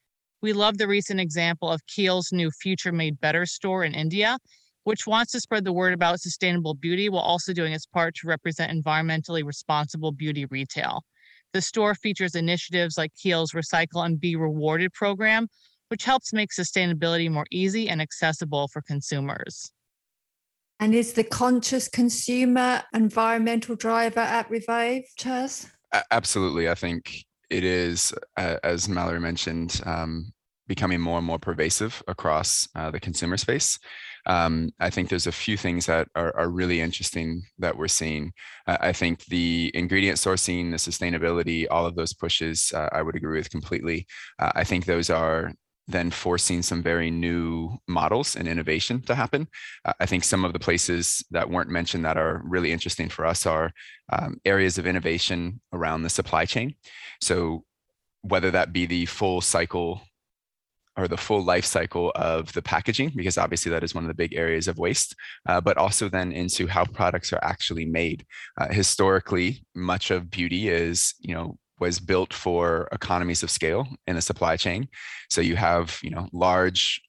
We 0.43 0.53
love 0.53 0.79
the 0.79 0.89
recent 0.89 1.21
example 1.21 1.71
of 1.71 1.87
Kiehl's 1.87 2.33
new 2.33 2.51
Future 2.51 2.93
Made 2.93 3.21
Better 3.21 3.47
store 3.47 3.85
in 3.85 3.95
India, 3.95 4.39
which 4.85 5.07
wants 5.07 5.33
to 5.33 5.41
spread 5.41 5.65
the 5.65 5.73
word 5.73 5.93
about 5.93 6.21
sustainable 6.21 6.75
beauty 6.75 7.09
while 7.09 7.23
also 7.23 7.53
doing 7.53 7.73
its 7.73 7.87
part 7.87 8.15
to 8.15 8.29
represent 8.29 8.73
environmentally 8.73 9.45
responsible 9.45 10.13
beauty 10.13 10.47
retail. 10.47 11.03
The 11.53 11.61
store 11.61 11.95
features 11.95 12.35
initiatives 12.35 12.99
like 12.99 13.13
Kiehl's 13.15 13.53
Recycle 13.53 14.05
and 14.05 14.21
Be 14.21 14.37
Rewarded 14.37 14.93
program, 14.93 15.49
which 15.89 16.05
helps 16.05 16.33
make 16.33 16.51
sustainability 16.51 17.31
more 17.31 17.47
easy 17.51 17.89
and 17.89 18.01
accessible 18.01 18.69
for 18.69 18.83
consumers. 18.83 19.71
And 20.81 20.95
is 20.95 21.13
the 21.13 21.25
conscious 21.25 21.89
consumer 21.89 22.83
environmental 22.93 23.77
driver 23.77 24.21
at 24.21 24.51
Revea, 24.51 25.05
Chaz? 25.19 25.71
Absolutely. 26.11 26.69
I 26.69 26.75
think 26.75 27.25
it 27.49 27.63
is, 27.63 28.13
uh, 28.37 28.57
as 28.65 28.89
Mallory 28.89 29.21
mentioned, 29.21 29.81
um, 29.87 30.33
becoming 30.67 31.01
more 31.01 31.19
and 31.19 31.27
more 31.27 31.39
pervasive 31.39 32.03
across 32.09 32.69
uh, 32.75 32.91
the 32.91 32.99
consumer 32.99 33.37
space 33.37 33.79
um, 34.27 34.71
I 34.81 34.91
think 34.91 35.09
there's 35.09 35.27
a 35.27 35.33
few 35.33 35.57
things 35.57 35.87
that 35.87 36.09
are, 36.15 36.35
are 36.37 36.49
really 36.49 36.81
interesting 36.81 37.43
that 37.59 37.77
we're 37.77 37.89
seeing. 37.89 38.33
Uh, 38.67 38.79
I 38.81 38.93
think 38.93 39.25
the 39.27 39.71
ingredient 39.75 40.19
sourcing, 40.19 40.71
the 40.71 40.77
sustainability, 40.77 41.67
all 41.71 41.87
of 41.87 41.95
those 41.95 42.15
pushes, 42.15 42.73
uh, 42.75 42.89
I 42.93 43.03
would 43.03 43.17
agree 43.17 43.39
with 43.39 43.51
completely. 43.51 44.07
Uh, 44.39 44.53
I 44.55 44.65
think 44.65 44.85
those 44.85 45.11
are 45.11 45.53
then 45.87 46.11
forcing 46.11 46.63
some 46.63 46.83
very 46.83 47.11
new 47.11 47.77
models 47.87 48.37
and 48.37 48.49
innovation 48.49 49.03
to 49.03 49.15
happen. 49.15 49.47
Uh, 49.85 49.93
I 50.01 50.07
think 50.07 50.25
some 50.25 50.45
of 50.45 50.55
the 50.55 50.59
places 50.59 51.23
that 51.31 51.51
weren't 51.51 51.69
mentioned 51.69 52.05
that 52.05 52.17
are 52.17 52.43
really 52.45 52.73
interesting 52.73 53.11
for 53.11 53.27
us 53.27 53.45
are 53.45 53.71
um, 54.11 54.41
areas 54.45 54.79
of 54.79 54.87
innovation 54.87 55.61
around 55.73 56.03
the 56.03 56.11
supply 56.11 56.47
chain. 56.47 56.75
So 57.21 57.65
whether 58.23 58.51
that 58.53 58.73
be 58.73 58.87
the 58.87 59.05
full 59.07 59.43
cycle 59.43 60.01
or 60.97 61.09
the 61.09 61.17
full 61.17 61.43
life 61.43 61.65
cycle 61.65 62.13
of 62.15 62.53
the 62.53 62.63
packaging, 62.63 63.13
because 63.15 63.39
obviously 63.39 63.71
that 63.71 63.85
is 63.85 63.95
one 63.95 64.05
of 64.05 64.09
the 64.09 64.15
big 64.15 64.35
areas 64.35 64.69
of 64.69 64.79
waste, 64.79 65.15
uh, 65.49 65.61
but 65.61 65.77
also 65.77 66.09
then 66.09 66.33
into 66.33 66.67
how 66.67 66.85
products 66.85 67.33
are 67.33 67.43
actually 67.43 67.85
made. 67.85 68.25
Uh, 68.61 68.69
historically, 68.73 69.65
much 69.75 70.11
of 70.11 70.31
beauty 70.31 70.69
is, 70.69 71.15
you 71.21 71.35
know, 71.35 71.57
was 71.81 71.99
built 71.99 72.33
for 72.33 72.89
economies 72.93 73.43
of 73.43 73.51
scale 73.51 73.87
in 74.07 74.17
a 74.17 74.23
supply 74.23 74.57
chain. 74.57 74.89
So 75.31 75.41
you 75.41 75.57
have, 75.57 75.99
you 76.03 76.11
know, 76.11 76.29
large 76.33 77.01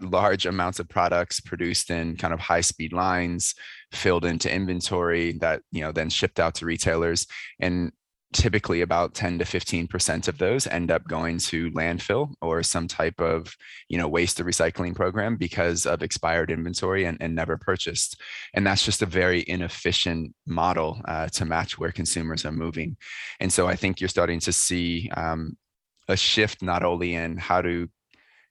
large 0.00 0.46
amounts 0.46 0.80
of 0.80 0.88
products 0.88 1.40
produced 1.40 1.90
in 1.90 2.16
kind 2.16 2.34
of 2.34 2.40
high 2.40 2.60
speed 2.60 2.92
lines 2.92 3.54
filled 3.92 4.24
into 4.24 4.52
inventory 4.52 5.32
that 5.40 5.62
you 5.70 5.80
know 5.80 5.92
then 5.92 6.10
shipped 6.10 6.40
out 6.40 6.54
to 6.54 6.66
retailers 6.66 7.26
and 7.60 7.92
typically 8.32 8.82
about 8.82 9.14
10 9.14 9.38
to 9.38 9.44
15% 9.44 10.28
of 10.28 10.38
those 10.38 10.66
end 10.66 10.90
up 10.90 11.06
going 11.08 11.38
to 11.38 11.70
landfill 11.70 12.34
or 12.42 12.62
some 12.62 12.86
type 12.86 13.20
of 13.20 13.56
you 13.88 13.96
know 13.96 14.08
waste 14.08 14.36
to 14.36 14.44
recycling 14.44 14.94
program 14.94 15.36
because 15.36 15.86
of 15.86 16.02
expired 16.02 16.50
inventory 16.50 17.04
and, 17.04 17.16
and 17.20 17.34
never 17.34 17.56
purchased. 17.56 18.20
And 18.54 18.66
that's 18.66 18.84
just 18.84 19.02
a 19.02 19.06
very 19.06 19.44
inefficient 19.46 20.34
model 20.46 21.00
uh, 21.06 21.28
to 21.28 21.44
match 21.44 21.78
where 21.78 21.92
consumers 21.92 22.44
are 22.44 22.52
moving. 22.52 22.96
And 23.40 23.52
so 23.52 23.66
i 23.66 23.76
think 23.76 24.00
you're 24.00 24.08
starting 24.08 24.40
to 24.40 24.52
see 24.52 25.10
um, 25.16 25.56
a 26.08 26.16
shift 26.16 26.62
not 26.62 26.82
only 26.82 27.14
in 27.14 27.36
how 27.36 27.62
to 27.62 27.88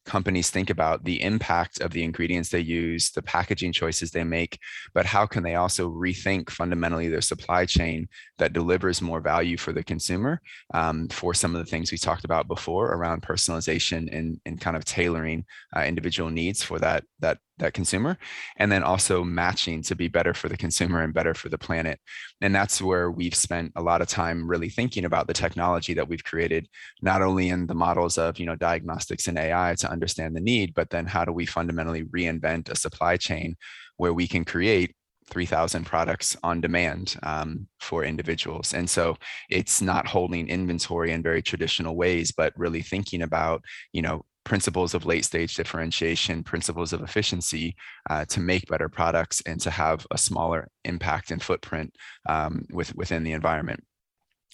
companies 0.07 0.49
think 0.49 0.71
about 0.71 1.03
the 1.03 1.21
impact 1.21 1.81
of 1.81 1.91
the 1.91 2.03
ingredients 2.03 2.49
they 2.49 2.61
use, 2.61 3.11
the 3.11 3.21
packaging 3.21 3.71
choices 3.73 4.09
they 4.09 4.23
make, 4.23 4.57
but 4.93 5.05
how 5.05 5.27
can 5.27 5.43
they 5.43 5.55
also 5.55 5.91
rethink 5.91 6.49
fundamentally 6.49 7.09
their 7.09 7.21
supply 7.21 7.65
chain 7.65 8.07
that 8.39 8.53
delivers 8.53 9.01
more 9.01 9.21
value 9.21 9.57
for 9.57 9.73
the 9.73 9.83
consumer 9.83 10.41
um, 10.73 11.07
for 11.09 11.33
some 11.33 11.53
of 11.55 11.63
the 11.63 11.69
things 11.69 11.91
we 11.91 11.97
talked 11.97 12.25
about 12.25 12.47
before 12.47 12.93
around 12.93 13.21
personalization 13.21 14.11
and, 14.17 14.39
and 14.45 14.59
kind 14.61 14.77
of 14.77 14.85
tailoring 14.85 15.45
uh, 15.75 15.81
individual 15.81 16.29
needs 16.31 16.63
for 16.63 16.79
that 16.79 17.03
that 17.19 17.37
that 17.59 17.73
consumer 17.73 18.17
and 18.57 18.71
then 18.71 18.83
also 18.83 19.23
matching 19.23 19.81
to 19.83 19.95
be 19.95 20.07
better 20.07 20.33
for 20.33 20.49
the 20.49 20.57
consumer 20.57 21.01
and 21.01 21.13
better 21.13 21.33
for 21.33 21.49
the 21.49 21.57
planet. 21.57 21.99
And 22.41 22.53
that's 22.53 22.81
where 22.81 23.11
we've 23.11 23.35
spent 23.35 23.71
a 23.75 23.81
lot 23.81 24.01
of 24.01 24.07
time 24.07 24.47
really 24.47 24.69
thinking 24.69 25.05
about 25.05 25.27
the 25.27 25.33
technology 25.33 25.93
that 25.93 26.07
we've 26.07 26.23
created 26.23 26.67
not 27.01 27.21
only 27.21 27.49
in 27.49 27.67
the 27.67 27.75
models 27.75 28.17
of 28.17 28.39
you 28.39 28.45
know 28.45 28.55
diagnostics 28.55 29.27
and 29.27 29.37
ai 29.37 29.75
to 29.75 29.89
understand 29.89 30.35
the 30.35 30.41
need 30.41 30.73
but 30.73 30.89
then 30.89 31.05
how 31.05 31.25
do 31.25 31.31
we 31.31 31.45
fundamentally 31.45 32.03
reinvent 32.05 32.69
a 32.69 32.75
supply 32.75 33.17
chain 33.17 33.55
where 33.97 34.13
we 34.13 34.27
can 34.27 34.45
create 34.45 34.95
3000 35.29 35.85
products 35.85 36.37
on 36.43 36.61
demand 36.61 37.17
um, 37.23 37.67
for 37.79 38.05
individuals. 38.05 38.73
And 38.73 38.89
so 38.89 39.17
it's 39.49 39.81
not 39.81 40.07
holding 40.07 40.47
inventory 40.47 41.11
in 41.11 41.21
very 41.21 41.41
traditional 41.41 41.95
ways 41.95 42.31
but 42.31 42.53
really 42.55 42.81
thinking 42.81 43.21
about 43.21 43.63
you 43.91 44.01
know 44.01 44.23
principles 44.47 44.93
of 44.93 45.05
late 45.05 45.25
stage 45.25 45.55
differentiation, 45.55 46.41
principles 46.41 46.93
of 46.93 47.01
efficiency 47.01 47.75
uh, 48.09 48.23
to 48.25 48.39
make 48.39 48.65
better 48.67 48.87
products 48.87 49.41
and 49.45 49.59
to 49.59 49.69
have 49.69 50.07
a 50.11 50.17
smaller 50.17 50.69
impact 50.85 51.31
and 51.31 51.43
footprint 51.43 51.93
um, 52.27 52.63
with, 52.71 52.95
within 52.95 53.23
the 53.23 53.33
environment. 53.33 53.83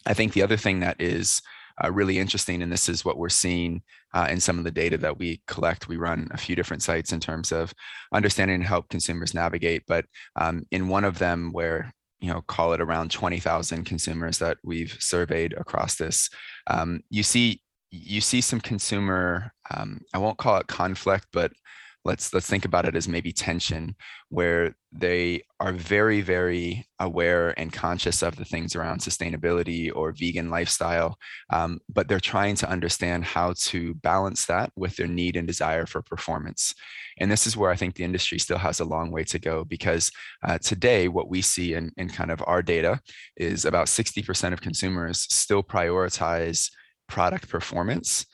I 0.08 0.15
think 0.15 0.34
the 0.34 0.41
other 0.41 0.58
thing 0.58 0.79
that 0.79 0.99
is 0.99 1.41
uh, 1.84 1.91
really 1.91 2.17
interesting, 2.17 2.63
and 2.63 2.71
this 2.71 2.89
is 2.89 3.06
what 3.06 3.17
we're 3.17 3.29
seeing 3.29 3.84
uh, 4.15 4.27
in 4.29 4.39
some 4.39 4.58
of 4.58 4.63
the 4.63 4.71
data 4.71 4.97
that 4.97 5.19
we 5.19 5.41
collect. 5.45 5.88
We 5.88 5.97
run 5.97 6.27
a 6.32 6.38
few 6.38 6.56
different 6.56 6.82
sites 6.82 7.13
in 7.13 7.19
terms 7.19 7.51
of 7.51 7.71
understanding 8.12 8.56
and 8.56 8.65
help 8.65 8.89
consumers 8.89 9.36
navigate. 9.36 9.84
But 9.88 10.06
um, 10.36 10.63
in 10.71 10.88
one 10.88 11.03
of 11.03 11.19
them, 11.19 11.51
where 11.51 11.93
you 12.19 12.32
know, 12.32 12.41
call 12.47 12.73
it 12.73 12.79
around 12.82 13.12
20,000 13.12 13.84
consumers 13.84 14.39
that 14.39 14.58
we've 14.63 14.95
surveyed 14.99 15.53
across 15.53 15.95
this, 15.95 16.29
um, 16.67 17.01
you 17.10 17.21
see 17.21 17.62
you 17.93 18.21
see 18.21 18.41
some 18.41 18.60
consumer 18.60 19.53
um, 19.75 19.99
i 20.13 20.17
won't 20.17 20.38
call 20.38 20.57
it 20.57 20.67
conflict 20.67 21.27
but 21.31 21.51
let's 22.05 22.33
let's 22.33 22.49
think 22.49 22.65
about 22.65 22.86
it 22.86 22.95
as 22.95 23.07
maybe 23.07 23.31
tension 23.31 23.95
where 24.29 24.75
they 24.91 25.41
are 25.59 25.71
very 25.71 26.21
very 26.21 26.86
aware 26.99 27.57
and 27.57 27.71
conscious 27.71 28.21
of 28.21 28.36
the 28.36 28.45
things 28.45 28.75
around 28.75 28.99
sustainability 28.99 29.91
or 29.95 30.12
vegan 30.12 30.49
lifestyle 30.49 31.17
um, 31.51 31.79
but 31.89 32.07
they're 32.07 32.19
trying 32.19 32.55
to 32.55 32.69
understand 32.69 33.23
how 33.23 33.53
to 33.57 33.93
balance 33.95 34.45
that 34.45 34.71
with 34.75 34.95
their 34.95 35.07
need 35.07 35.36
and 35.36 35.47
desire 35.47 35.86
for 35.86 36.01
performance. 36.01 36.73
And 37.19 37.31
this 37.31 37.47
is 37.47 37.55
where 37.55 37.71
i 37.71 37.75
think 37.75 37.95
the 37.95 38.03
industry 38.03 38.39
still 38.39 38.57
has 38.57 38.79
a 38.79 38.86
long 38.86 39.12
way 39.12 39.23
to 39.25 39.39
go 39.39 39.63
because 39.63 40.12
uh, 40.45 40.57
today 40.57 41.07
what 41.07 41.29
we 41.29 41.41
see 41.41 41.73
in, 41.73 41.91
in 41.97 42.09
kind 42.09 42.31
of 42.31 42.43
our 42.45 42.62
data 42.62 42.99
is 43.38 43.65
about 43.65 43.88
60% 43.88 44.53
of 44.53 44.62
consumers 44.62 45.27
still 45.29 45.63
prioritize 45.63 46.69
product 47.07 47.49
performance 47.49 48.25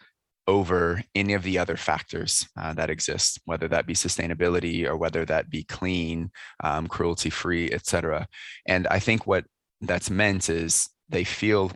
over 0.49 1.01
any 1.13 1.33
of 1.35 1.43
the 1.43 1.57
other 1.61 1.77
factors 1.77 2.31
uh, 2.59 2.73
that 2.73 2.89
exist, 2.89 3.39
whether 3.45 3.67
that 3.69 3.85
be 3.85 3.93
sustainability 3.93 4.79
or 4.89 4.95
whether 4.97 5.23
that 5.25 5.49
be 5.49 5.63
clean, 5.77 6.31
um, 6.63 6.87
cruelty 6.87 7.29
free, 7.29 7.71
et 7.77 7.85
cetera. 7.85 8.27
And 8.65 8.83
I 8.97 8.99
think 8.99 9.27
what 9.27 9.45
that's 9.89 10.09
meant 10.09 10.49
is 10.49 10.89
they 11.07 11.23
feel 11.23 11.71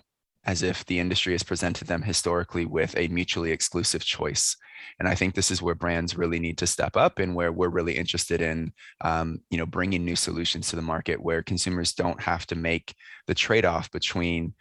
as 0.46 0.62
if 0.62 0.86
the 0.86 1.00
industry 1.00 1.34
has 1.34 1.44
presented 1.44 1.88
them 1.88 2.02
historically 2.02 2.66
with 2.66 2.98
a 2.98 3.08
mutually 3.08 3.52
exclusive 3.52 4.04
choice. 4.04 4.58
And 5.00 5.08
I 5.08 5.16
think 5.16 5.34
this 5.34 5.52
is 5.52 5.62
where 5.62 5.84
brands 5.84 6.18
really 6.18 6.40
need 6.40 6.58
to 6.58 6.68
step 6.68 6.98
up 6.98 7.20
and 7.20 7.36
where 7.36 7.52
we're 7.52 7.78
really 7.78 7.96
interested 7.98 8.42
in, 8.42 8.74
um, 9.02 9.40
you 9.50 9.58
know, 9.58 9.66
bringing 9.66 10.04
new 10.04 10.18
solutions 10.18 10.70
to 10.70 10.76
the 10.76 10.82
market 10.94 11.24
where 11.24 11.44
consumers 11.52 11.94
don't 11.94 12.22
have 12.22 12.46
to 12.48 12.56
make 12.56 12.94
the 13.28 13.34
trade-off 13.34 13.90
between 13.92 14.54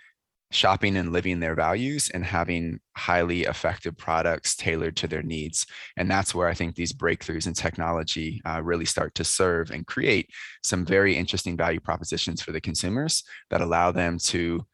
shopping 0.53 0.97
and 0.97 1.13
living 1.13 1.41
their 1.41 1.55
values 1.55 2.11
and 2.11 2.25
having 2.25 2.79
highly 2.97 3.43
effective 3.43 3.97
products 3.97 4.55
tailored 4.55 4.97
to 4.97 5.09
their 5.09 5.23
needs. 5.23 5.67
And 5.97 6.11
that's 6.11 6.35
where 6.35 6.49
I 6.49 6.55
think 6.55 6.75
these 6.75 6.93
breakthroughs 6.93 7.47
in 7.47 7.55
technology 7.55 8.41
uh, 8.45 8.63
really 8.63 8.85
start 8.85 9.15
to 9.17 9.25
serve 9.25 9.71
and 9.71 9.87
create 9.87 10.29
some 10.63 10.85
very 10.85 11.17
interesting 11.17 11.57
value 11.57 11.81
propositions 11.81 12.43
for 12.43 12.53
the 12.53 12.61
consumers 12.61 13.25
that 13.51 13.61
allow 13.61 13.93
them 13.93 14.19
to 14.19 14.67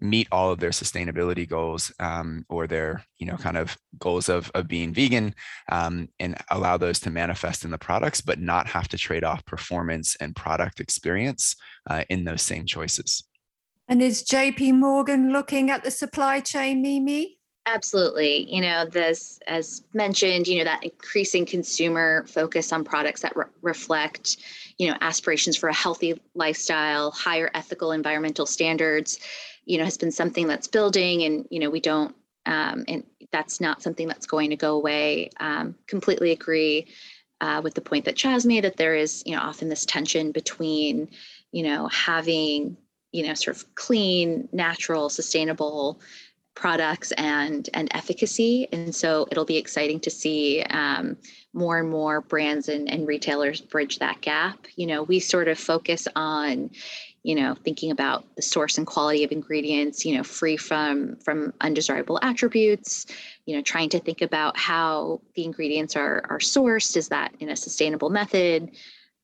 meet 0.00 0.26
all 0.32 0.50
of 0.50 0.58
their 0.58 0.70
sustainability 0.70 1.48
goals 1.48 1.92
um, 2.00 2.44
or 2.48 2.66
their 2.66 3.04
you 3.18 3.26
know 3.26 3.36
kind 3.36 3.56
of 3.56 3.76
goals 3.98 4.28
of, 4.28 4.50
of 4.54 4.66
being 4.66 4.92
vegan 4.92 5.34
um, 5.70 6.08
and 6.18 6.36
allow 6.50 6.76
those 6.76 6.98
to 6.98 7.10
manifest 7.10 7.64
in 7.64 7.70
the 7.70 7.78
products 7.78 8.20
but 8.20 8.40
not 8.40 8.66
have 8.66 8.88
to 8.88 8.98
trade 8.98 9.22
off 9.22 9.44
performance 9.44 10.16
and 10.16 10.34
product 10.34 10.80
experience 10.80 11.54
uh, 11.88 12.02
in 12.08 12.24
those 12.24 12.42
same 12.42 12.66
choices 12.66 13.22
and 13.88 14.02
is 14.02 14.22
JP 14.22 14.74
Morgan 14.74 15.32
looking 15.32 15.70
at 15.70 15.84
the 15.84 15.90
supply 15.90 16.40
chain, 16.40 16.82
Mimi? 16.82 17.38
Absolutely. 17.66 18.52
You 18.52 18.60
know, 18.60 18.84
this, 18.86 19.38
as 19.46 19.84
mentioned, 19.94 20.48
you 20.48 20.58
know, 20.58 20.64
that 20.64 20.82
increasing 20.82 21.46
consumer 21.46 22.24
focus 22.26 22.72
on 22.72 22.82
products 22.82 23.22
that 23.22 23.36
re- 23.36 23.44
reflect, 23.60 24.38
you 24.78 24.90
know, 24.90 24.96
aspirations 25.00 25.56
for 25.56 25.68
a 25.68 25.74
healthy 25.74 26.20
lifestyle, 26.34 27.12
higher 27.12 27.50
ethical 27.54 27.92
environmental 27.92 28.46
standards, 28.46 29.20
you 29.64 29.78
know, 29.78 29.84
has 29.84 29.96
been 29.96 30.10
something 30.10 30.48
that's 30.48 30.66
building. 30.66 31.22
And, 31.22 31.46
you 31.50 31.60
know, 31.60 31.70
we 31.70 31.80
don't, 31.80 32.16
um, 32.46 32.84
and 32.88 33.04
that's 33.30 33.60
not 33.60 33.80
something 33.80 34.08
that's 34.08 34.26
going 34.26 34.50
to 34.50 34.56
go 34.56 34.74
away. 34.74 35.30
Um, 35.38 35.76
completely 35.86 36.32
agree 36.32 36.88
uh, 37.40 37.60
with 37.62 37.74
the 37.74 37.80
point 37.80 38.04
that 38.06 38.16
Chaz 38.16 38.44
made 38.44 38.64
that 38.64 38.76
there 38.76 38.96
is, 38.96 39.22
you 39.24 39.36
know, 39.36 39.42
often 39.42 39.68
this 39.68 39.86
tension 39.86 40.32
between, 40.32 41.08
you 41.52 41.62
know, 41.62 41.86
having 41.88 42.76
you 43.12 43.26
know 43.26 43.34
sort 43.34 43.56
of 43.56 43.74
clean 43.74 44.48
natural 44.52 45.08
sustainable 45.08 46.00
products 46.54 47.12
and 47.12 47.68
and 47.74 47.88
efficacy. 47.94 48.68
And 48.72 48.94
so 48.94 49.26
it'll 49.30 49.44
be 49.44 49.56
exciting 49.56 50.00
to 50.00 50.10
see 50.10 50.62
um, 50.70 51.16
more 51.54 51.78
and 51.78 51.90
more 51.90 52.20
brands 52.20 52.68
and, 52.68 52.90
and 52.90 53.06
retailers 53.06 53.60
bridge 53.60 53.98
that 53.98 54.20
gap. 54.20 54.66
You 54.76 54.86
know 54.86 55.02
we 55.02 55.20
sort 55.20 55.48
of 55.48 55.58
focus 55.58 56.06
on 56.14 56.70
you 57.22 57.34
know 57.34 57.54
thinking 57.64 57.90
about 57.90 58.24
the 58.36 58.42
source 58.42 58.78
and 58.78 58.86
quality 58.86 59.22
of 59.22 59.30
ingredients 59.30 60.04
you 60.04 60.16
know 60.16 60.24
free 60.24 60.56
from 60.56 61.16
from 61.16 61.52
undesirable 61.60 62.18
attributes 62.20 63.06
you 63.46 63.54
know 63.54 63.62
trying 63.62 63.88
to 63.88 64.00
think 64.00 64.20
about 64.22 64.58
how 64.58 65.20
the 65.34 65.44
ingredients 65.44 65.96
are 65.96 66.22
are 66.28 66.38
sourced. 66.38 66.96
Is 66.96 67.08
that 67.08 67.34
in 67.40 67.48
a 67.48 67.56
sustainable 67.56 68.10
method 68.10 68.70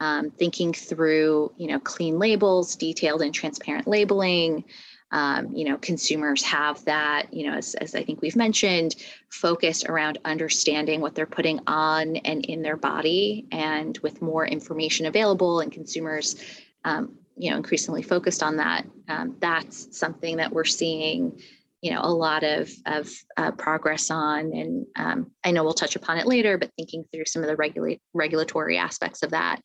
um, 0.01 0.31
thinking 0.31 0.73
through, 0.73 1.53
you 1.57 1.67
know, 1.69 1.81
clean 1.81 2.19
labels, 2.19 2.77
detailed 2.77 3.23
and 3.23 3.35
transparent 3.35 3.87
labeling. 3.87 4.65
Um, 5.11 5.55
you 5.57 5.65
know, 5.65 5.79
consumers 5.79 6.43
have 6.43 6.85
that, 6.85 7.33
you 7.33 7.47
know, 7.47 7.57
as, 7.57 7.75
as 7.77 7.95
I 7.95 8.05
think 8.05 8.21
we've 8.21 8.37
mentioned, 8.37 8.95
focused 9.31 9.89
around 9.89 10.19
understanding 10.25 11.01
what 11.01 11.15
they're 11.15 11.27
putting 11.27 11.61
on 11.67 12.17
and 12.17 12.45
in 12.45 12.61
their 12.61 12.77
body. 12.77 13.47
And 13.51 13.97
with 13.99 14.21
more 14.21 14.47
information 14.47 15.07
available 15.07 15.61
and 15.61 15.73
consumers, 15.73 16.37
um, 16.85 17.15
you 17.37 17.51
know, 17.51 17.57
increasingly 17.57 18.03
focused 18.03 18.43
on 18.43 18.57
that, 18.57 18.85
um, 19.09 19.37
that's 19.41 19.97
something 19.97 20.37
that 20.37 20.53
we're 20.53 20.65
seeing 20.65 21.41
you 21.81 21.93
know 21.93 22.01
a 22.03 22.12
lot 22.12 22.45
of 22.45 22.71
of 22.87 23.11
uh, 23.37 23.53
progress 23.53 24.11
on 24.11 24.53
and 24.53 24.87
um, 24.97 25.31
i 25.45 25.51
know 25.51 25.62
we'll 25.62 25.73
touch 25.73 25.97
upon 25.97 26.19
it 26.19 26.27
later 26.27 26.59
but 26.59 26.71
thinking 26.77 27.05
through 27.12 27.25
some 27.27 27.43
of 27.43 27.49
the 27.49 27.57
regulate 27.57 28.01
regulatory 28.14 28.79
aspects 28.79 29.23
of 29.23 29.31
that. 29.31 29.61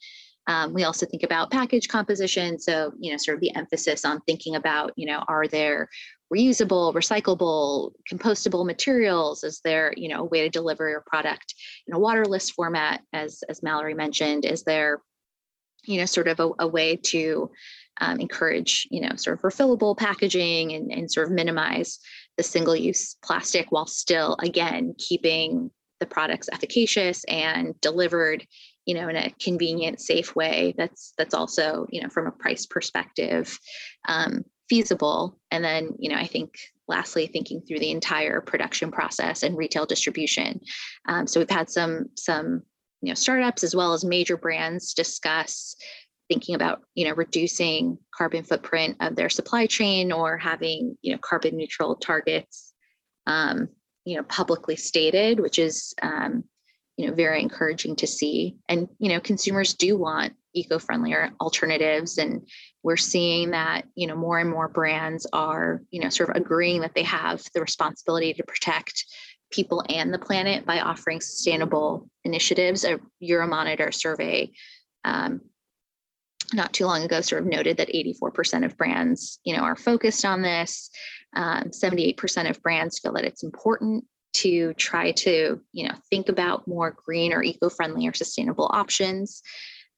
Um, 0.45 0.73
we 0.73 0.83
also 0.83 1.05
think 1.05 1.23
about 1.23 1.51
package 1.51 1.87
composition 1.87 2.59
so 2.59 2.91
you 2.99 3.11
know 3.11 3.17
sort 3.17 3.35
of 3.35 3.41
the 3.41 3.55
emphasis 3.55 4.03
on 4.03 4.19
thinking 4.21 4.55
about 4.55 4.91
you 4.97 5.07
know 5.07 5.23
are 5.27 5.47
there 5.47 5.87
reusable 6.33 6.93
recyclable 6.93 7.91
compostable 8.11 8.65
materials? 8.65 9.43
Is 9.43 9.61
there 9.63 9.93
you 9.95 10.09
know 10.09 10.21
a 10.21 10.25
way 10.25 10.41
to 10.41 10.49
deliver 10.49 10.89
your 10.89 11.03
product 11.05 11.53
in 11.87 11.93
a 11.93 11.99
waterless 11.99 12.49
format 12.49 13.01
as 13.13 13.43
as 13.49 13.63
mallory 13.63 13.93
mentioned? 13.93 14.45
Is 14.45 14.63
there 14.63 15.01
you 15.83 15.99
know 15.99 16.05
sort 16.05 16.27
of 16.27 16.39
a, 16.39 16.49
a 16.59 16.67
way 16.67 16.95
to 16.95 17.51
um, 18.01 18.19
encourage, 18.19 18.87
you 18.91 19.01
know, 19.01 19.15
sort 19.15 19.37
of 19.37 19.41
refillable 19.43 19.97
packaging 19.97 20.73
and, 20.73 20.91
and 20.91 21.11
sort 21.11 21.27
of 21.27 21.33
minimize 21.33 21.99
the 22.37 22.43
single 22.43 22.75
use 22.75 23.15
plastic 23.23 23.71
while 23.71 23.85
still, 23.85 24.35
again, 24.39 24.95
keeping 24.97 25.71
the 25.99 26.05
products 26.05 26.49
efficacious 26.51 27.23
and 27.25 27.79
delivered 27.79 28.45
you 28.85 28.93
know 28.93 29.07
in 29.07 29.15
a 29.15 29.33
convenient 29.41 30.01
safe 30.01 30.35
way 30.35 30.73
that's 30.77 31.13
that's 31.17 31.33
also 31.33 31.87
you 31.89 32.01
know 32.01 32.09
from 32.09 32.27
a 32.27 32.31
price 32.31 32.65
perspective 32.65 33.57
um, 34.09 34.43
feasible. 34.67 35.39
And 35.51 35.63
then 35.63 35.91
you 35.99 36.09
know 36.09 36.17
i 36.17 36.25
think 36.25 36.55
lastly 36.87 37.27
thinking 37.27 37.61
through 37.61 37.79
the 37.79 37.91
entire 37.91 38.41
production 38.41 38.91
process 38.91 39.43
and 39.43 39.57
retail 39.57 39.85
distribution. 39.85 40.59
Um, 41.07 41.27
so 41.27 41.39
we've 41.39 41.49
had 41.49 41.69
some 41.69 42.09
some 42.17 42.63
you 43.01 43.09
know 43.09 43.15
startups 43.15 43.63
as 43.63 43.75
well 43.75 43.93
as 43.93 44.03
major 44.03 44.37
brands 44.37 44.93
discuss 44.93 45.75
thinking 46.29 46.55
about 46.55 46.81
you 46.95 47.05
know 47.05 47.13
reducing 47.13 47.97
carbon 48.15 48.43
footprint 48.43 48.97
of 48.99 49.15
their 49.15 49.29
supply 49.29 49.65
chain 49.65 50.11
or 50.11 50.37
having 50.37 50.97
you 51.01 51.11
know 51.11 51.19
carbon 51.19 51.57
neutral 51.57 51.95
targets 51.95 52.73
um, 53.27 53.69
you 54.05 54.17
know 54.17 54.23
publicly 54.23 54.75
stated 54.75 55.39
which 55.39 55.59
is 55.59 55.93
um, 56.01 56.43
you 56.97 57.07
know 57.07 57.13
very 57.13 57.41
encouraging 57.41 57.95
to 57.97 58.07
see. 58.07 58.55
And 58.69 58.87
you 58.99 59.09
know 59.09 59.19
consumers 59.19 59.73
do 59.73 59.97
want 59.97 60.33
eco-friendlier 60.55 61.31
alternatives 61.41 62.19
and 62.19 62.47
we're 62.83 62.97
seeing 62.97 63.51
that 63.51 63.85
you 63.95 64.05
know 64.07 64.15
more 64.15 64.37
and 64.39 64.49
more 64.49 64.67
brands 64.67 65.25
are 65.33 65.81
you 65.89 66.01
know 66.01 66.09
sort 66.09 66.29
of 66.29 66.35
agreeing 66.35 66.81
that 66.81 66.93
they 66.93 67.03
have 67.03 67.43
the 67.53 67.61
responsibility 67.61 68.33
to 68.33 68.43
protect 68.43 69.05
people 69.51 69.83
and 69.89 70.13
the 70.13 70.19
planet 70.19 70.65
by 70.65 70.79
offering 70.79 71.21
sustainable 71.21 72.09
initiatives. 72.23 72.83
A 72.83 72.99
euromonitor 73.21 73.93
survey 73.93 74.51
um, 75.03 75.41
not 76.53 76.73
too 76.73 76.85
long 76.85 77.03
ago 77.03 77.21
sort 77.21 77.41
of 77.41 77.47
noted 77.47 77.77
that 77.77 77.89
84% 77.89 78.65
of 78.65 78.77
brands 78.77 79.39
you 79.43 79.55
know 79.55 79.63
are 79.63 79.75
focused 79.75 80.25
on 80.25 80.41
this. 80.41 80.89
Um, 81.35 81.71
78% 81.71 82.49
of 82.49 82.61
brands 82.61 82.99
feel 82.99 83.13
that 83.13 83.25
it's 83.25 83.43
important 83.43 84.05
to 84.33 84.73
try 84.73 85.11
to 85.11 85.59
you 85.71 85.87
know 85.87 85.95
think 86.09 86.29
about 86.29 86.67
more 86.67 86.95
green 87.05 87.33
or 87.33 87.43
eco-friendly 87.43 88.07
or 88.07 88.13
sustainable 88.13 88.69
options. 88.71 89.41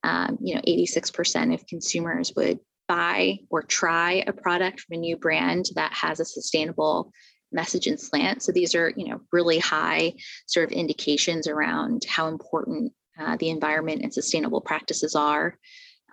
Um, 0.04 0.38
you 0.42 0.56
know 0.56 0.62
86% 0.62 1.54
of 1.54 1.66
consumers 1.68 2.34
would 2.36 2.60
buy 2.88 3.40
or 3.50 3.64
try 3.64 4.24
a 4.28 4.34
product 4.34 4.82
from 4.82 4.98
a 4.98 5.00
new 5.00 5.18
brand 5.18 5.66
that 5.76 5.92
has 5.94 6.20
a 6.20 6.26
sustainable 6.26 7.12
message 7.52 7.88
and 7.88 8.00
slant. 8.00 8.44
So 8.44 8.52
these 8.52 8.76
are 8.76 8.94
you 8.96 9.08
know 9.08 9.22
really 9.32 9.60
high 9.60 10.14
sort 10.46 10.72
of 10.72 10.78
indications 10.78 11.48
around 11.48 12.04
how 12.08 12.28
important 12.28 12.94
uh, 13.20 13.38
the 13.38 13.50
environment 13.50 14.02
and 14.04 14.14
sustainable 14.14 14.62
practices 14.62 15.16
are 15.16 15.58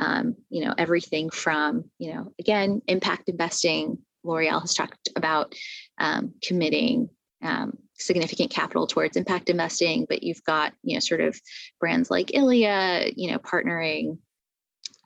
um, 0.04 0.34
you 0.50 0.64
know 0.64 0.74
everything 0.76 1.30
from 1.30 1.84
you 1.98 2.12
know 2.12 2.32
again 2.38 2.82
impact 2.86 3.28
investing 3.28 3.98
l'oreal 4.24 4.60
has 4.60 4.74
talked 4.74 5.08
about 5.16 5.54
um, 5.98 6.34
committing 6.42 7.08
um, 7.42 7.76
significant 7.98 8.50
capital 8.50 8.86
towards 8.86 9.16
impact 9.16 9.48
investing, 9.48 10.06
but 10.08 10.22
you've 10.22 10.42
got, 10.44 10.72
you 10.82 10.94
know, 10.94 11.00
sort 11.00 11.20
of 11.20 11.40
brands 11.80 12.10
like 12.10 12.34
Ilia, 12.34 13.10
you 13.16 13.30
know, 13.30 13.38
partnering 13.38 14.18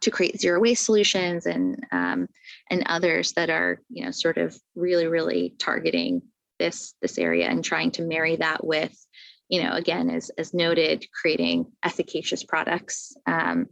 to 0.02 0.10
create 0.10 0.40
zero 0.40 0.60
waste 0.60 0.84
solutions 0.84 1.46
and 1.46 1.84
um, 1.92 2.28
and 2.70 2.82
others 2.86 3.32
that 3.32 3.50
are, 3.50 3.80
you 3.88 4.04
know, 4.04 4.10
sort 4.10 4.38
of 4.38 4.56
really, 4.74 5.06
really 5.06 5.54
targeting 5.58 6.22
this 6.58 6.94
this 7.00 7.18
area 7.18 7.48
and 7.48 7.64
trying 7.64 7.90
to 7.92 8.02
marry 8.02 8.36
that 8.36 8.64
with, 8.64 8.94
you 9.48 9.62
know, 9.62 9.72
again, 9.72 10.10
as 10.10 10.30
as 10.36 10.52
noted, 10.52 11.06
creating 11.18 11.66
efficacious 11.84 12.44
products 12.44 13.16
um, 13.26 13.66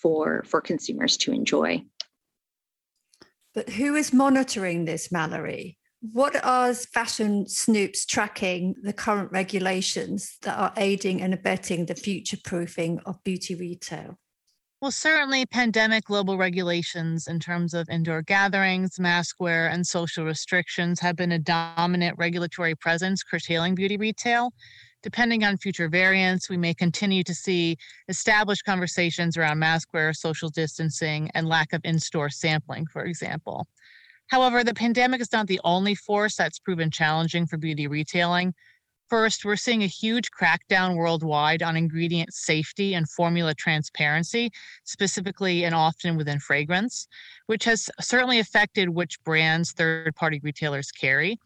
for 0.00 0.44
for 0.46 0.60
consumers 0.60 1.16
to 1.18 1.32
enjoy. 1.32 1.84
But 3.54 3.68
who 3.70 3.96
is 3.96 4.12
monitoring 4.12 4.84
this, 4.84 5.10
Mallory? 5.10 5.78
What 6.00 6.42
are 6.42 6.72
fashion 6.72 7.44
snoops 7.44 8.06
tracking 8.06 8.74
the 8.82 8.92
current 8.92 9.32
regulations 9.32 10.38
that 10.42 10.58
are 10.58 10.72
aiding 10.76 11.20
and 11.20 11.34
abetting 11.34 11.86
the 11.86 11.94
future 11.94 12.38
proofing 12.42 13.00
of 13.00 13.22
beauty 13.22 13.54
retail? 13.54 14.18
Well, 14.80 14.90
certainly 14.90 15.44
pandemic 15.44 16.04
global 16.04 16.38
regulations 16.38 17.26
in 17.26 17.38
terms 17.38 17.74
of 17.74 17.86
indoor 17.90 18.22
gatherings, 18.22 18.98
mask 18.98 19.36
wear, 19.38 19.68
and 19.68 19.86
social 19.86 20.24
restrictions 20.24 20.98
have 21.00 21.16
been 21.16 21.32
a 21.32 21.38
dominant 21.38 22.16
regulatory 22.16 22.74
presence 22.74 23.22
curtailing 23.22 23.74
beauty 23.74 23.98
retail. 23.98 24.54
Depending 25.02 25.44
on 25.44 25.56
future 25.56 25.88
variants, 25.88 26.50
we 26.50 26.56
may 26.56 26.74
continue 26.74 27.24
to 27.24 27.34
see 27.34 27.76
established 28.08 28.64
conversations 28.64 29.36
around 29.36 29.58
mask 29.58 29.88
wear, 29.94 30.12
social 30.12 30.50
distancing, 30.50 31.30
and 31.34 31.48
lack 31.48 31.72
of 31.72 31.80
in 31.84 31.98
store 31.98 32.28
sampling, 32.28 32.86
for 32.86 33.04
example. 33.04 33.66
However, 34.26 34.62
the 34.62 34.74
pandemic 34.74 35.20
is 35.20 35.32
not 35.32 35.46
the 35.46 35.60
only 35.64 35.94
force 35.94 36.36
that's 36.36 36.58
proven 36.58 36.90
challenging 36.90 37.46
for 37.46 37.56
beauty 37.56 37.86
retailing. 37.86 38.54
First, 39.08 39.44
we're 39.44 39.56
seeing 39.56 39.82
a 39.82 39.88
huge 39.88 40.30
crackdown 40.30 40.94
worldwide 40.94 41.64
on 41.64 41.76
ingredient 41.76 42.32
safety 42.32 42.94
and 42.94 43.10
formula 43.10 43.54
transparency, 43.54 44.52
specifically 44.84 45.64
and 45.64 45.74
often 45.74 46.16
within 46.16 46.38
fragrance, 46.38 47.08
which 47.46 47.64
has 47.64 47.90
certainly 48.00 48.38
affected 48.38 48.90
which 48.90 49.20
brands 49.24 49.72
third 49.72 50.14
party 50.14 50.38
retailers 50.44 50.92
carry. 50.92 51.40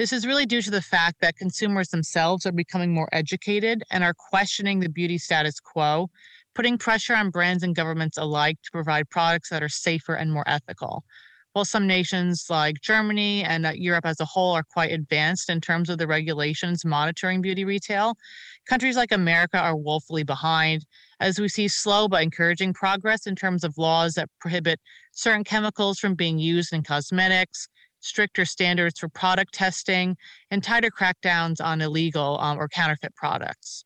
This 0.00 0.14
is 0.14 0.26
really 0.26 0.46
due 0.46 0.62
to 0.62 0.70
the 0.70 0.80
fact 0.80 1.20
that 1.20 1.36
consumers 1.36 1.90
themselves 1.90 2.46
are 2.46 2.52
becoming 2.52 2.94
more 2.94 3.10
educated 3.12 3.82
and 3.90 4.02
are 4.02 4.14
questioning 4.14 4.80
the 4.80 4.88
beauty 4.88 5.18
status 5.18 5.60
quo, 5.60 6.08
putting 6.54 6.78
pressure 6.78 7.14
on 7.14 7.28
brands 7.28 7.62
and 7.62 7.76
governments 7.76 8.16
alike 8.16 8.56
to 8.62 8.70
provide 8.70 9.10
products 9.10 9.50
that 9.50 9.62
are 9.62 9.68
safer 9.68 10.14
and 10.14 10.32
more 10.32 10.44
ethical. 10.46 11.04
While 11.52 11.66
some 11.66 11.86
nations 11.86 12.46
like 12.48 12.80
Germany 12.80 13.44
and 13.44 13.66
uh, 13.66 13.72
Europe 13.74 14.06
as 14.06 14.18
a 14.20 14.24
whole 14.24 14.52
are 14.52 14.64
quite 14.72 14.90
advanced 14.90 15.50
in 15.50 15.60
terms 15.60 15.90
of 15.90 15.98
the 15.98 16.06
regulations 16.06 16.82
monitoring 16.82 17.42
beauty 17.42 17.66
retail, 17.66 18.14
countries 18.66 18.96
like 18.96 19.12
America 19.12 19.58
are 19.58 19.76
woefully 19.76 20.22
behind 20.22 20.86
as 21.20 21.38
we 21.38 21.46
see 21.46 21.68
slow 21.68 22.08
but 22.08 22.22
encouraging 22.22 22.72
progress 22.72 23.26
in 23.26 23.36
terms 23.36 23.64
of 23.64 23.76
laws 23.76 24.14
that 24.14 24.30
prohibit 24.40 24.80
certain 25.12 25.44
chemicals 25.44 25.98
from 25.98 26.14
being 26.14 26.38
used 26.38 26.72
in 26.72 26.82
cosmetics, 26.82 27.68
stricter 28.00 28.44
standards 28.44 28.98
for 28.98 29.08
product 29.08 29.54
testing, 29.54 30.16
and 30.50 30.62
tighter 30.62 30.90
crackdowns 30.90 31.64
on 31.64 31.80
illegal 31.80 32.38
um, 32.40 32.58
or 32.58 32.68
counterfeit 32.68 33.14
products. 33.14 33.84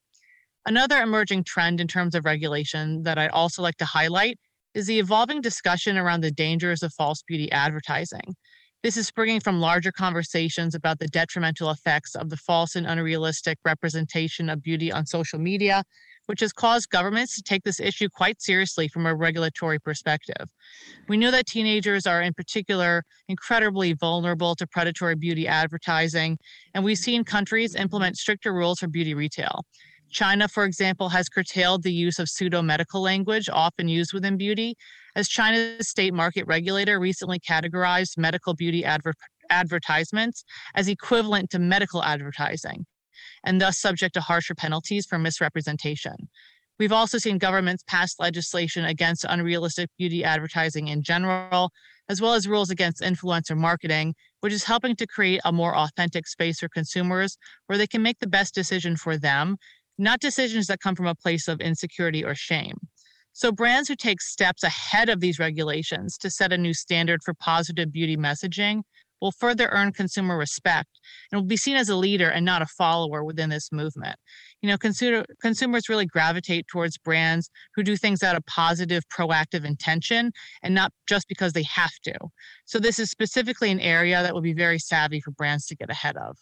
Another 0.65 1.01
emerging 1.01 1.43
trend 1.43 1.79
in 1.79 1.87
terms 1.87 2.15
of 2.15 2.25
regulation 2.25 3.03
that 3.03 3.17
I'd 3.17 3.29
also 3.29 3.61
like 3.61 3.77
to 3.77 3.85
highlight 3.85 4.39
is 4.73 4.87
the 4.87 4.99
evolving 4.99 5.41
discussion 5.41 5.97
around 5.97 6.21
the 6.21 6.31
dangers 6.31 6.81
of 6.83 6.93
false 6.93 7.21
beauty 7.21 7.51
advertising. 7.51 8.35
This 8.83 8.97
is 8.97 9.07
springing 9.07 9.39
from 9.39 9.59
larger 9.59 9.91
conversations 9.91 10.75
about 10.75 10.99
the 10.99 11.07
detrimental 11.07 11.71
effects 11.71 12.13
of 12.13 12.29
the 12.29 12.37
false 12.37 12.75
and 12.75 12.85
unrealistic 12.85 13.57
representation 13.65 14.49
of 14.49 14.61
beauty 14.61 14.91
on 14.91 15.05
social 15.05 15.39
media, 15.39 15.83
which 16.25 16.39
has 16.39 16.53
caused 16.53 16.89
governments 16.89 17.35
to 17.35 17.43
take 17.43 17.63
this 17.63 17.79
issue 17.79 18.09
quite 18.09 18.41
seriously 18.41 18.87
from 18.87 19.05
a 19.05 19.15
regulatory 19.15 19.79
perspective. 19.79 20.47
We 21.07 21.17
know 21.17 21.31
that 21.31 21.45
teenagers 21.45 22.05
are, 22.05 22.21
in 22.21 22.33
particular, 22.33 23.03
incredibly 23.27 23.93
vulnerable 23.93 24.55
to 24.55 24.67
predatory 24.67 25.15
beauty 25.15 25.47
advertising, 25.47 26.37
and 26.73 26.83
we've 26.83 26.97
seen 26.97 27.23
countries 27.23 27.75
implement 27.75 28.17
stricter 28.17 28.53
rules 28.53 28.79
for 28.79 28.87
beauty 28.87 29.13
retail. 29.13 29.61
China, 30.11 30.47
for 30.47 30.63
example, 30.63 31.09
has 31.09 31.27
curtailed 31.27 31.83
the 31.83 31.91
use 31.91 32.19
of 32.19 32.29
pseudo 32.29 32.61
medical 32.61 33.01
language 33.01 33.49
often 33.51 33.87
used 33.87 34.13
within 34.13 34.37
beauty, 34.37 34.75
as 35.15 35.27
China's 35.27 35.89
state 35.89 36.13
market 36.13 36.45
regulator 36.47 36.99
recently 36.99 37.39
categorized 37.39 38.17
medical 38.17 38.53
beauty 38.53 38.85
adver- 38.85 39.13
advertisements 39.49 40.43
as 40.73 40.87
equivalent 40.87 41.49
to 41.49 41.59
medical 41.59 42.03
advertising 42.03 42.85
and 43.43 43.59
thus 43.59 43.77
subject 43.77 44.13
to 44.15 44.21
harsher 44.21 44.55
penalties 44.55 45.05
for 45.05 45.19
misrepresentation. 45.19 46.29
We've 46.77 46.91
also 46.91 47.17
seen 47.17 47.37
governments 47.37 47.83
pass 47.87 48.15
legislation 48.19 48.85
against 48.85 49.25
unrealistic 49.27 49.89
beauty 49.97 50.23
advertising 50.23 50.89
in 50.89 51.03
general, 51.03 51.71
as 52.09 52.21
well 52.21 52.33
as 52.33 52.47
rules 52.47 52.69
against 52.69 53.01
influencer 53.01 53.57
marketing, 53.57 54.13
which 54.41 54.51
is 54.51 54.65
helping 54.65 54.95
to 54.97 55.07
create 55.07 55.41
a 55.45 55.53
more 55.53 55.75
authentic 55.75 56.27
space 56.27 56.59
for 56.59 56.67
consumers 56.67 57.37
where 57.67 57.77
they 57.77 57.87
can 57.87 58.01
make 58.01 58.19
the 58.19 58.27
best 58.27 58.53
decision 58.53 58.97
for 58.97 59.17
them 59.17 59.57
not 59.97 60.19
decisions 60.19 60.67
that 60.67 60.81
come 60.81 60.95
from 60.95 61.07
a 61.07 61.15
place 61.15 61.47
of 61.47 61.61
insecurity 61.61 62.23
or 62.23 62.35
shame. 62.35 62.75
So, 63.33 63.51
brands 63.51 63.89
who 63.89 63.95
take 63.95 64.21
steps 64.21 64.63
ahead 64.63 65.09
of 65.09 65.19
these 65.19 65.39
regulations 65.39 66.17
to 66.19 66.29
set 66.29 66.53
a 66.53 66.57
new 66.57 66.73
standard 66.73 67.21
for 67.23 67.33
positive 67.33 67.91
beauty 67.91 68.15
messaging 68.15 68.83
will 69.25 69.31
further 69.31 69.67
earn 69.71 69.91
consumer 69.91 70.37
respect 70.37 70.99
and 71.31 71.41
will 71.41 71.47
be 71.47 71.57
seen 71.57 71.75
as 71.75 71.89
a 71.89 71.95
leader 71.95 72.29
and 72.29 72.45
not 72.45 72.61
a 72.61 72.67
follower 72.67 73.23
within 73.23 73.49
this 73.49 73.71
movement. 73.71 74.15
You 74.61 74.69
know, 74.69 74.77
consumer, 74.77 75.25
consumers 75.41 75.89
really 75.89 76.05
gravitate 76.05 76.67
towards 76.67 76.99
brands 76.99 77.49
who 77.73 77.81
do 77.81 77.97
things 77.97 78.21
out 78.21 78.35
of 78.35 78.45
positive, 78.45 79.01
proactive 79.09 79.65
intention 79.65 80.31
and 80.61 80.75
not 80.75 80.93
just 81.07 81.27
because 81.27 81.53
they 81.53 81.63
have 81.63 81.93
to. 82.03 82.13
So, 82.65 82.77
this 82.77 82.99
is 82.99 83.09
specifically 83.09 83.71
an 83.71 83.79
area 83.79 84.21
that 84.21 84.31
will 84.31 84.41
be 84.41 84.53
very 84.53 84.77
savvy 84.77 85.19
for 85.19 85.31
brands 85.31 85.65
to 85.67 85.75
get 85.75 85.89
ahead 85.89 86.17
of. 86.17 86.37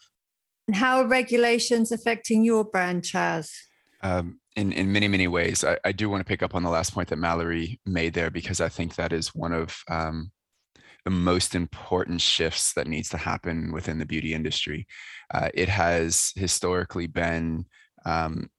And 0.67 0.75
how 0.75 0.97
are 0.97 1.07
regulations 1.07 1.93
affecting 1.93 2.43
your 2.43 2.65
brand, 2.65 3.03
Chaz? 3.03 3.49
Um, 4.01 4.41
in, 4.57 4.73
in 4.73 4.91
many, 4.91 5.07
many 5.07 5.29
ways. 5.29 5.63
I, 5.63 5.77
I, 5.85 5.93
do 5.93 6.09
want 6.09 6.19
to 6.19 6.25
pick 6.25 6.43
up 6.43 6.53
on 6.53 6.63
the 6.63 6.69
last 6.69 6.93
point 6.93 7.07
that 7.07 7.15
Mallory 7.15 7.79
made 7.85 8.13
there 8.13 8.29
because 8.29 8.59
I 8.59 8.67
think 8.67 8.95
that 8.95 9.13
is 9.13 9.33
one 9.33 9.53
of 9.53 9.81
um, 9.89 10.31
the 11.05 11.11
most 11.11 11.55
important 11.55 12.21
shifts 12.21 12.73
that 12.73 12.87
needs 12.87 13.09
to 13.09 13.17
happen 13.17 13.71
within 13.71 13.99
the 13.99 14.05
beauty 14.05 14.33
industry. 14.33 14.87
Uh, 15.33 15.49
it 15.53 15.69
has 15.69 16.31
historically 16.35 17.07
been 17.07 17.65
um, 18.05 18.49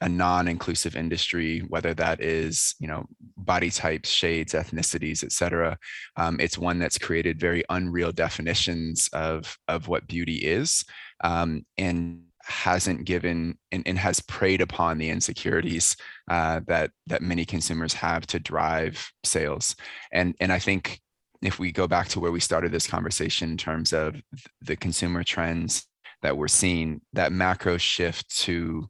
a 0.00 0.08
non-inclusive 0.08 0.96
industry, 0.96 1.60
whether 1.60 1.94
that 1.94 2.20
is 2.20 2.74
you 2.78 2.88
know 2.88 3.06
body 3.36 3.70
types, 3.70 4.10
shades, 4.10 4.52
ethnicities, 4.52 5.22
etc. 5.22 5.78
Um, 6.16 6.38
it's 6.40 6.58
one 6.58 6.78
that's 6.78 6.98
created 6.98 7.40
very 7.40 7.64
unreal 7.70 8.12
definitions 8.12 9.08
of 9.12 9.56
of 9.68 9.88
what 9.88 10.08
beauty 10.08 10.36
is, 10.36 10.84
um, 11.22 11.64
and 11.78 12.22
hasn't 12.46 13.06
given 13.06 13.56
and, 13.72 13.82
and, 13.86 13.98
has 13.98 14.20
preyed 14.20 14.60
upon 14.60 14.98
the 14.98 15.08
insecurities 15.08 15.96
uh, 16.30 16.60
that 16.66 16.90
that 17.06 17.22
many 17.22 17.44
consumers 17.46 17.94
have 17.94 18.26
to 18.26 18.38
drive 18.38 19.10
sales. 19.24 19.74
And 20.12 20.34
and 20.40 20.52
I 20.52 20.58
think 20.58 21.00
if 21.44 21.58
we 21.58 21.70
go 21.72 21.86
back 21.86 22.08
to 22.08 22.20
where 22.20 22.32
we 22.32 22.40
started 22.40 22.72
this 22.72 22.86
conversation 22.86 23.50
in 23.50 23.56
terms 23.56 23.92
of 23.92 24.16
the 24.62 24.76
consumer 24.76 25.22
trends 25.22 25.86
that 26.22 26.36
we're 26.36 26.48
seeing, 26.48 27.00
that 27.12 27.32
macro 27.32 27.76
shift 27.76 28.34
to 28.38 28.88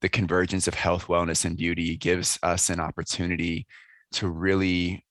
the 0.00 0.08
convergence 0.08 0.68
of 0.68 0.74
health, 0.74 1.06
wellness, 1.06 1.44
and 1.44 1.56
beauty 1.56 1.96
gives 1.96 2.38
us 2.42 2.70
an 2.70 2.78
opportunity 2.78 3.66
to 4.12 4.28
really 4.28 5.04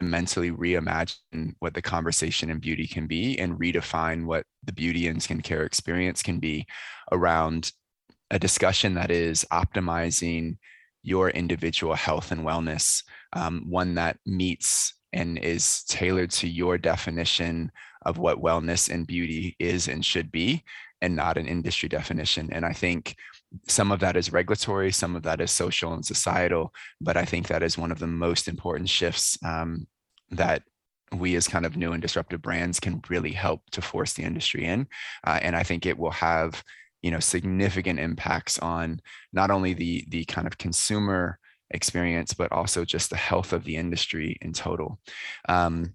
mentally 0.00 0.52
reimagine 0.52 1.54
what 1.58 1.74
the 1.74 1.82
conversation 1.82 2.50
in 2.50 2.60
beauty 2.60 2.86
can 2.86 3.06
be 3.06 3.36
and 3.38 3.58
redefine 3.58 4.24
what 4.24 4.44
the 4.64 4.72
beauty 4.72 5.08
and 5.08 5.20
skincare 5.20 5.66
experience 5.66 6.22
can 6.22 6.38
be 6.38 6.64
around 7.10 7.72
a 8.30 8.38
discussion 8.38 8.94
that 8.94 9.10
is 9.10 9.44
optimizing 9.50 10.56
your 11.02 11.30
individual 11.30 11.94
health 11.94 12.30
and 12.30 12.42
wellness, 12.42 13.02
um, 13.32 13.64
one 13.68 13.94
that 13.94 14.18
meets 14.26 14.94
and 15.12 15.38
is 15.38 15.84
tailored 15.84 16.30
to 16.30 16.48
your 16.48 16.78
definition 16.78 17.70
of 18.02 18.18
what 18.18 18.42
wellness 18.42 18.88
and 18.88 19.06
beauty 19.06 19.56
is 19.58 19.88
and 19.88 20.04
should 20.04 20.30
be, 20.30 20.64
and 21.00 21.14
not 21.14 21.38
an 21.38 21.46
industry 21.46 21.88
definition. 21.88 22.48
And 22.52 22.64
I 22.64 22.72
think 22.72 23.16
some 23.66 23.92
of 23.92 24.00
that 24.00 24.16
is 24.16 24.32
regulatory, 24.32 24.92
some 24.92 25.16
of 25.16 25.22
that 25.22 25.40
is 25.40 25.50
social 25.50 25.92
and 25.94 26.04
societal, 26.04 26.72
but 27.00 27.16
I 27.16 27.24
think 27.24 27.48
that 27.48 27.62
is 27.62 27.78
one 27.78 27.92
of 27.92 27.98
the 27.98 28.06
most 28.06 28.48
important 28.48 28.88
shifts 28.88 29.38
um, 29.44 29.86
that 30.30 30.62
we 31.12 31.36
as 31.36 31.48
kind 31.48 31.64
of 31.64 31.76
new 31.76 31.92
and 31.92 32.02
disruptive 32.02 32.42
brands 32.42 32.78
can 32.78 33.02
really 33.08 33.32
help 33.32 33.62
to 33.70 33.80
force 33.80 34.12
the 34.12 34.24
industry 34.24 34.64
in. 34.64 34.86
Uh, 35.26 35.38
and 35.40 35.56
I 35.56 35.62
think 35.62 35.86
it 35.86 35.98
will 35.98 36.10
have, 36.10 36.62
you 37.00 37.10
know, 37.10 37.20
significant 37.20 37.98
impacts 37.98 38.58
on 38.58 39.00
not 39.32 39.50
only 39.50 39.72
the 39.72 40.04
the 40.08 40.24
kind 40.26 40.46
of 40.46 40.58
consumer 40.58 41.38
experience, 41.70 42.34
but 42.34 42.52
also 42.52 42.84
just 42.84 43.10
the 43.10 43.16
health 43.16 43.52
of 43.52 43.64
the 43.64 43.76
industry 43.76 44.36
in 44.40 44.52
total. 44.52 44.98
Um, 45.48 45.94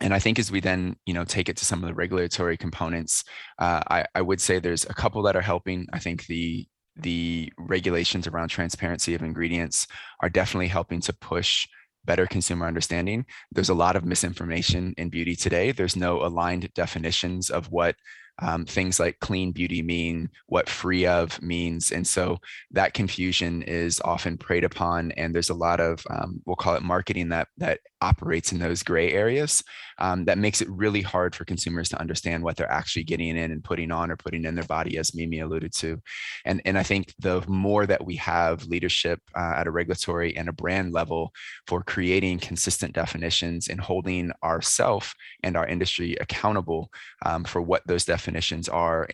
and 0.00 0.14
I 0.14 0.18
think 0.18 0.38
as 0.38 0.52
we 0.52 0.60
then, 0.60 0.96
you 1.06 1.14
know, 1.14 1.24
take 1.24 1.48
it 1.48 1.56
to 1.56 1.64
some 1.64 1.82
of 1.82 1.88
the 1.88 1.94
regulatory 1.94 2.56
components, 2.56 3.24
uh, 3.58 3.80
I, 3.90 4.04
I 4.14 4.22
would 4.22 4.40
say 4.40 4.58
there's 4.58 4.84
a 4.84 4.94
couple 4.94 5.22
that 5.22 5.36
are 5.36 5.40
helping. 5.40 5.86
I 5.92 5.98
think 5.98 6.26
the 6.26 6.66
the 7.00 7.52
regulations 7.58 8.26
around 8.26 8.48
transparency 8.48 9.14
of 9.14 9.22
ingredients 9.22 9.86
are 10.20 10.28
definitely 10.28 10.66
helping 10.66 11.00
to 11.00 11.12
push 11.12 11.66
better 12.04 12.26
consumer 12.26 12.66
understanding. 12.66 13.24
There's 13.52 13.68
a 13.68 13.74
lot 13.74 13.94
of 13.94 14.04
misinformation 14.04 14.94
in 14.98 15.08
beauty 15.08 15.36
today. 15.36 15.72
There's 15.72 15.94
no 15.94 16.24
aligned 16.24 16.72
definitions 16.74 17.50
of 17.50 17.70
what 17.70 17.94
um, 18.40 18.64
things 18.64 19.00
like 19.00 19.20
clean 19.20 19.52
beauty 19.52 19.82
mean, 19.82 20.30
what 20.46 20.68
free 20.68 21.06
of 21.06 21.40
means. 21.42 21.90
And 21.90 22.06
so 22.06 22.38
that 22.70 22.94
confusion 22.94 23.62
is 23.62 24.00
often 24.04 24.38
preyed 24.38 24.64
upon. 24.64 25.12
And 25.12 25.34
there's 25.34 25.50
a 25.50 25.54
lot 25.54 25.80
of, 25.80 26.06
um, 26.10 26.40
we'll 26.46 26.56
call 26.56 26.74
it 26.74 26.82
marketing 26.82 27.30
that, 27.30 27.48
that 27.58 27.80
operates 28.00 28.52
in 28.52 28.58
those 28.58 28.82
gray 28.82 29.12
areas 29.12 29.62
um, 29.98 30.24
that 30.24 30.38
makes 30.38 30.60
it 30.60 30.68
really 30.70 31.02
hard 31.02 31.34
for 31.34 31.44
consumers 31.44 31.88
to 31.88 32.00
understand 32.00 32.42
what 32.42 32.56
they're 32.56 32.70
actually 32.70 33.04
getting 33.04 33.36
in 33.36 33.50
and 33.50 33.64
putting 33.64 33.90
on 33.90 34.10
or 34.10 34.16
putting 34.16 34.44
in 34.44 34.54
their 34.54 34.64
body, 34.64 34.98
as 34.98 35.14
Mimi 35.14 35.40
alluded 35.40 35.72
to. 35.74 36.00
And, 36.44 36.62
and 36.64 36.78
I 36.78 36.82
think 36.82 37.12
the 37.18 37.44
more 37.48 37.86
that 37.86 38.04
we 38.04 38.16
have 38.16 38.64
leadership 38.66 39.20
uh, 39.36 39.54
at 39.56 39.66
a 39.66 39.70
regulatory 39.70 40.36
and 40.36 40.48
a 40.48 40.52
brand 40.52 40.92
level 40.92 41.32
for 41.66 41.82
creating 41.82 42.38
consistent 42.38 42.94
definitions 42.94 43.68
and 43.68 43.80
holding 43.80 44.30
ourself 44.42 45.14
and 45.42 45.56
our 45.56 45.66
industry 45.66 46.16
accountable 46.20 46.90
um, 47.24 47.44
for 47.44 47.60
what 47.60 47.82
those 47.86 48.04
definitions 48.04 48.68
are 48.68 49.08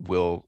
will 0.00 0.44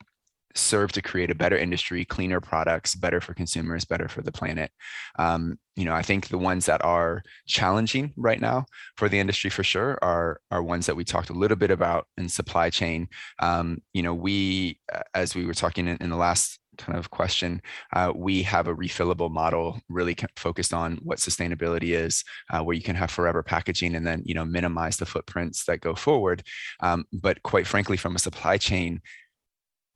serve 0.57 0.93
to 0.93 1.03
create 1.03 1.31
a 1.31 1.35
better 1.35 1.57
industry, 1.57 2.05
cleaner 2.05 2.41
products, 2.41 2.95
better 2.95 3.21
for 3.21 3.35
consumers, 3.35 3.85
better 3.85 4.09
for 4.09 4.23
the 4.23 4.33
planet. 4.33 4.71
Um, 5.19 5.59
you 5.77 5.85
know, 5.85 5.95
I 5.95 6.03
think 6.03 6.29
the 6.29 6.39
ones 6.39 6.67
that 6.67 6.85
are 6.85 7.23
challenging 7.47 8.13
right 8.17 8.41
now 8.41 8.65
for 8.97 9.09
the 9.09 9.19
industry 9.19 9.51
for 9.51 9.63
sure 9.63 9.99
are 10.03 10.41
are 10.51 10.63
ones 10.63 10.87
that 10.87 10.97
we 10.97 11.05
talked 11.05 11.31
a 11.31 11.35
little 11.35 11.57
bit 11.57 11.71
about 11.71 12.07
in 12.17 12.29
supply 12.29 12.71
chain. 12.71 13.09
Um, 13.39 13.83
you 13.93 14.03
know, 14.03 14.15
we 14.15 14.81
as 15.15 15.35
we 15.35 15.45
were 15.45 15.55
talking 15.55 15.87
in, 15.87 15.99
in 15.99 16.11
the 16.11 16.17
last 16.17 16.59
kind 16.79 16.99
of 16.99 17.11
question, 17.11 17.61
uh, 17.95 18.13
we 18.15 18.43
have 18.43 18.69
a 18.69 18.75
refillable 18.75 19.31
model 19.31 19.81
really 19.89 20.17
focused 20.37 20.75
on 20.75 20.99
what 21.03 21.19
sustainability 21.19 21.95
is, 21.95 22.25
uh, 22.51 22.63
where 22.63 22.77
you 22.77 22.83
can 22.83 22.97
have 22.97 23.11
forever 23.11 23.43
packaging 23.43 23.95
and 23.95 24.07
then 24.07 24.23
you 24.25 24.35
know 24.35 24.45
minimize 24.45 24.97
the 24.97 25.07
footprints 25.07 25.65
that 25.67 25.81
go 25.81 25.95
forward. 25.95 26.43
Um, 26.81 27.05
but 27.13 27.43
quite 27.43 27.67
frankly, 27.67 27.97
from 27.99 28.17
a 28.17 28.21
supply 28.21 28.57
chain 28.57 29.03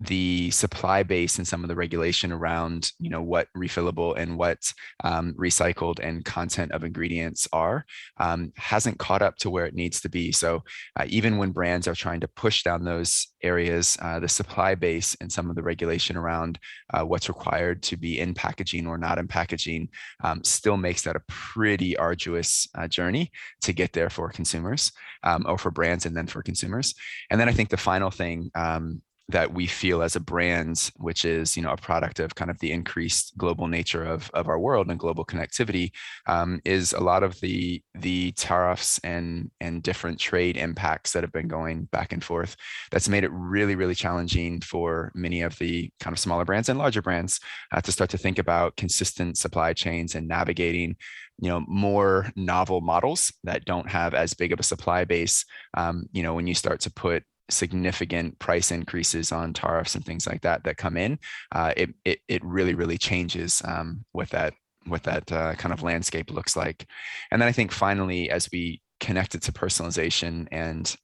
the 0.01 0.51
supply 0.51 1.03
base 1.03 1.37
and 1.37 1.47
some 1.47 1.63
of 1.63 1.69
the 1.69 1.75
regulation 1.75 2.33
around 2.33 2.91
you 2.99 3.11
know 3.11 3.23
what 3.23 3.49
refillable 3.57 4.17
and 4.17 4.37
what 4.39 4.73
um, 5.05 5.35
recycled 5.35 6.01
and 6.01 6.25
content 6.25 6.73
of 6.73 6.85
ingredients 6.85 7.47
are 7.53 7.85
um, 8.19 8.53
hasn't 8.57 8.99
caught 8.99 9.21
up 9.21 9.37
to 9.37 9.51
where 9.51 9.67
it 9.67 9.75
needs 9.75 10.01
to 10.01 10.09
be. 10.09 10.33
So 10.33 10.63
uh, 10.99 11.05
even 11.09 11.37
when 11.37 11.51
brands 11.51 11.87
are 11.87 11.95
trying 11.95 12.21
to 12.21 12.29
push 12.29 12.63
down 12.63 12.85
those 12.85 13.29
areas 13.43 13.99
uh, 14.01 14.21
the 14.21 14.29
supply 14.29 14.75
base 14.75 15.17
and 15.21 15.31
some 15.31 15.51
of 15.51 15.57
the 15.57 15.63
regulation 15.63 16.17
around 16.17 16.59
uh, 16.95 17.03
what's 17.03 17.29
required 17.29 17.83
to 17.83 17.97
be 17.97 18.21
in 18.21 18.33
packaging 18.33 18.87
or 18.87 18.97
not 18.97 19.19
in 19.19 19.29
packaging 19.29 19.89
um, 20.25 20.43
still 20.45 20.77
makes 20.77 21.03
that 21.03 21.17
a 21.17 21.23
pretty 21.29 21.97
arduous 21.97 22.69
uh, 22.75 22.89
journey 22.89 23.31
to 23.61 23.73
get 23.73 23.93
there 23.93 24.11
for 24.11 24.31
consumers 24.31 24.93
um, 25.25 25.45
or 25.47 25.59
for 25.59 25.71
brands 25.71 26.07
and 26.07 26.17
then 26.17 26.27
for 26.27 26.43
consumers. 26.43 26.95
And 27.31 27.39
then 27.39 27.49
i 27.49 27.53
think 27.53 27.69
the 27.69 27.77
final 27.77 28.11
thing 28.11 28.51
um, 28.55 29.03
that 29.31 29.53
we 29.53 29.67
feel 29.67 30.03
as 30.03 30.17
a 30.17 30.21
brand, 30.21 30.91
which 30.97 31.25
is 31.25 31.57
you 31.57 31.63
know 31.63 31.73
a 31.73 31.77
product 31.77 32.21
of 32.21 32.35
kind 32.35 32.51
of 32.51 32.59
the 32.59 32.73
increased 32.73 33.37
global 33.37 33.67
nature 33.67 34.05
of, 34.05 34.31
of 34.35 34.49
our 34.49 34.59
world 34.59 34.91
and 34.91 34.99
global 34.99 35.25
connectivity, 35.25 35.91
um, 36.27 36.61
is 36.65 36.93
a 36.93 37.01
lot 37.01 37.23
of 37.23 37.39
the 37.41 37.83
the 37.95 38.33
tariffs 38.33 39.01
and 39.05 39.51
and 39.61 39.83
different 39.83 40.19
trade 40.19 40.57
impacts 40.57 41.13
that 41.13 41.23
have 41.23 41.33
been 41.33 41.49
going 41.49 41.85
back 41.85 42.13
and 42.13 42.25
forth. 42.25 42.57
That's 42.91 43.09
made 43.09 43.25
it 43.25 43.33
really 43.33 43.75
really 43.75 43.95
challenging 43.95 44.61
for 44.61 45.13
many 45.15 45.43
of 45.43 45.59
the 45.59 45.91
kind 46.01 46.13
of 46.13 46.19
smaller 46.19 46.45
brands 46.45 46.69
and 46.69 46.79
larger 46.79 47.03
brands 47.03 47.41
uh, 47.73 47.81
to 47.81 47.93
start 47.93 48.11
to 48.11 48.19
think 48.19 48.39
about 48.39 48.77
consistent 48.77 49.39
supply 49.39 49.73
chains 49.73 50.15
and 50.15 50.29
navigating 50.29 50.97
you 51.41 51.49
know 51.49 51.65
more 51.67 52.31
novel 52.37 52.81
models 52.81 53.33
that 53.45 53.65
don't 53.65 53.89
have 53.89 54.15
as 54.15 54.35
big 54.35 54.53
of 54.53 54.61
a 54.61 54.65
supply 54.65 55.05
base 55.05 55.45
um, 55.77 56.07
you 56.13 56.23
know 56.23 56.35
when 56.35 56.47
you 56.47 56.55
start 56.55 56.81
to 56.81 56.93
put 56.93 57.25
significant 57.53 58.39
price 58.39 58.71
increases 58.71 59.33
on 59.33 59.53
tariffs 59.53 59.95
and 59.95 60.05
things 60.05 60.27
like 60.27 60.43
that 60.43 60.65
that 60.65 60.77
come 60.77 60.97
in, 60.97 61.19
uh, 61.53 61.73
it, 61.77 61.91
it, 62.05 62.19
it 62.29 62.45
really 62.45 62.75
really 62.75 62.99
changes 62.99 63.63
um, 63.65 64.05
that 64.31 64.55
what 64.87 65.03
that 65.03 65.31
uh, 65.31 65.55
kind 65.57 65.73
of 65.73 65.83
landscape 65.83 66.31
looks 66.31 66.57
like. 66.57 66.87
And 67.31 67.41
then 67.41 67.49
I 67.49 67.53
think 67.53 67.73
finally, 67.73 68.31
as 68.31 68.49
we 68.53 68.81
connect 68.99 69.35
it 69.35 69.43
to 69.43 69.53
personalization 69.53 70.47
and 70.51 70.95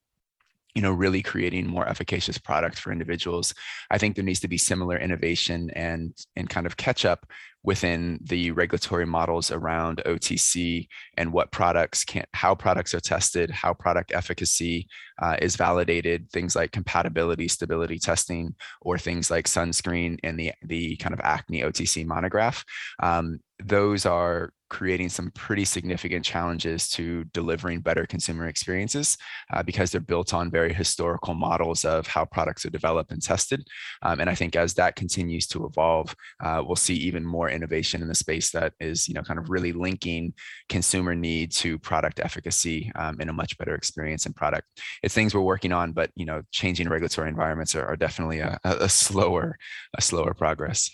you 0.77 0.83
know 0.83 0.93
really 0.93 1.23
creating 1.23 1.67
more 1.67 1.89
efficacious 1.89 2.39
product 2.39 2.79
for 2.79 2.93
individuals 2.93 3.55
i 3.91 3.99
think 3.99 4.15
there 4.15 4.25
needs 4.25 4.41
to 4.41 4.49
be 4.49 4.59
similar 4.59 4.97
innovation 4.99 5.71
and 5.71 6.13
and 6.37 6.51
kind 6.51 6.67
of 6.67 6.77
catch 6.77 7.05
up 7.05 7.27
within 7.67 8.21
the 8.23 8.53
regulatory 8.53 9.05
models 9.05 9.51
around 9.51 10.01
OTC 10.07 10.87
and 11.19 11.33
what 11.33 11.51
products 11.51 12.05
can, 12.05 12.25
how 12.33 12.55
products 12.55 12.95
are 12.95 13.01
tested, 13.01 13.51
how 13.51 13.75
product 13.75 14.13
efficacy 14.15 14.87
uh, 15.21 15.37
is 15.43 15.57
validated, 15.57 16.31
things 16.31 16.55
like 16.55 16.71
compatibility, 16.71 17.49
stability 17.49 17.99
testing, 17.99 18.55
or 18.81 18.97
things 18.99 19.33
like 19.33 19.47
sunscreen 19.47 20.17
and 20.23 20.39
the 20.39 20.53
the 20.63 20.97
kind 20.97 21.13
of 21.13 21.21
acne 21.25 21.63
OTC 21.63 22.07
monograph. 22.07 22.65
Um, 23.03 23.41
those 23.59 24.07
are 24.07 24.53
creating 24.69 25.09
some 25.09 25.31
pretty 25.33 25.65
significant 25.65 26.25
challenges 26.25 26.89
to 26.91 27.25
delivering 27.33 27.81
better 27.81 28.07
consumer 28.07 28.47
experiences 28.47 29.17
uh, 29.53 29.63
because 29.63 29.91
they're 29.91 30.01
built 30.01 30.35
on 30.35 30.51
very 30.51 30.73
historical 30.73 31.35
models 31.35 31.85
of 31.85 32.07
how 32.07 32.25
products 32.25 32.65
are 32.65 32.71
developed 32.71 33.13
and 33.13 33.23
tested. 33.23 33.67
Um, 34.03 34.21
and 34.21 34.29
I 34.29 34.35
think 34.35 34.57
as 34.57 34.75
that 34.75 34.97
continues 34.97 35.47
to 35.49 35.67
evolve, 35.67 36.15
uh, 36.43 36.63
we'll 36.67 36.77
see 36.77 36.95
even 36.95 37.25
more 37.25 37.49
innovation 37.49 38.03
in 38.03 38.09
the 38.09 38.15
space 38.15 38.51
that 38.51 38.73
is, 38.81 39.09
you 39.09 39.15
know, 39.15 39.23
kind 39.23 39.39
of 39.39 39.51
really 39.51 39.73
linking 39.73 40.35
consumer 40.69 41.15
need 41.15 41.53
to 41.53 41.79
product 41.79 42.21
efficacy 42.21 42.91
um, 42.97 43.21
in 43.21 43.29
a 43.29 43.33
much 43.33 43.57
better 43.59 43.75
experience 43.75 44.27
and 44.27 44.35
product. 44.35 44.67
It's 45.03 45.15
things 45.15 45.35
we're 45.35 45.41
working 45.41 45.73
on, 45.73 45.93
but 45.93 46.11
you 46.17 46.27
know, 46.27 46.43
changing 46.51 46.89
regulatory 46.89 47.29
environments 47.29 47.75
are, 47.75 47.87
are 47.87 47.97
definitely 47.97 48.41
a, 48.41 48.59
a 48.65 48.89
slower, 48.89 49.57
a 49.97 50.03
slower 50.03 50.35
progress. 50.35 50.91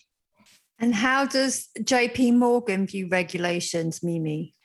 And 0.82 0.92
how 0.92 1.24
does 1.24 1.68
JP 1.78 2.34
Morgan 2.34 2.86
view 2.88 3.08
regulations, 3.08 4.02
Mimi? 4.02 4.56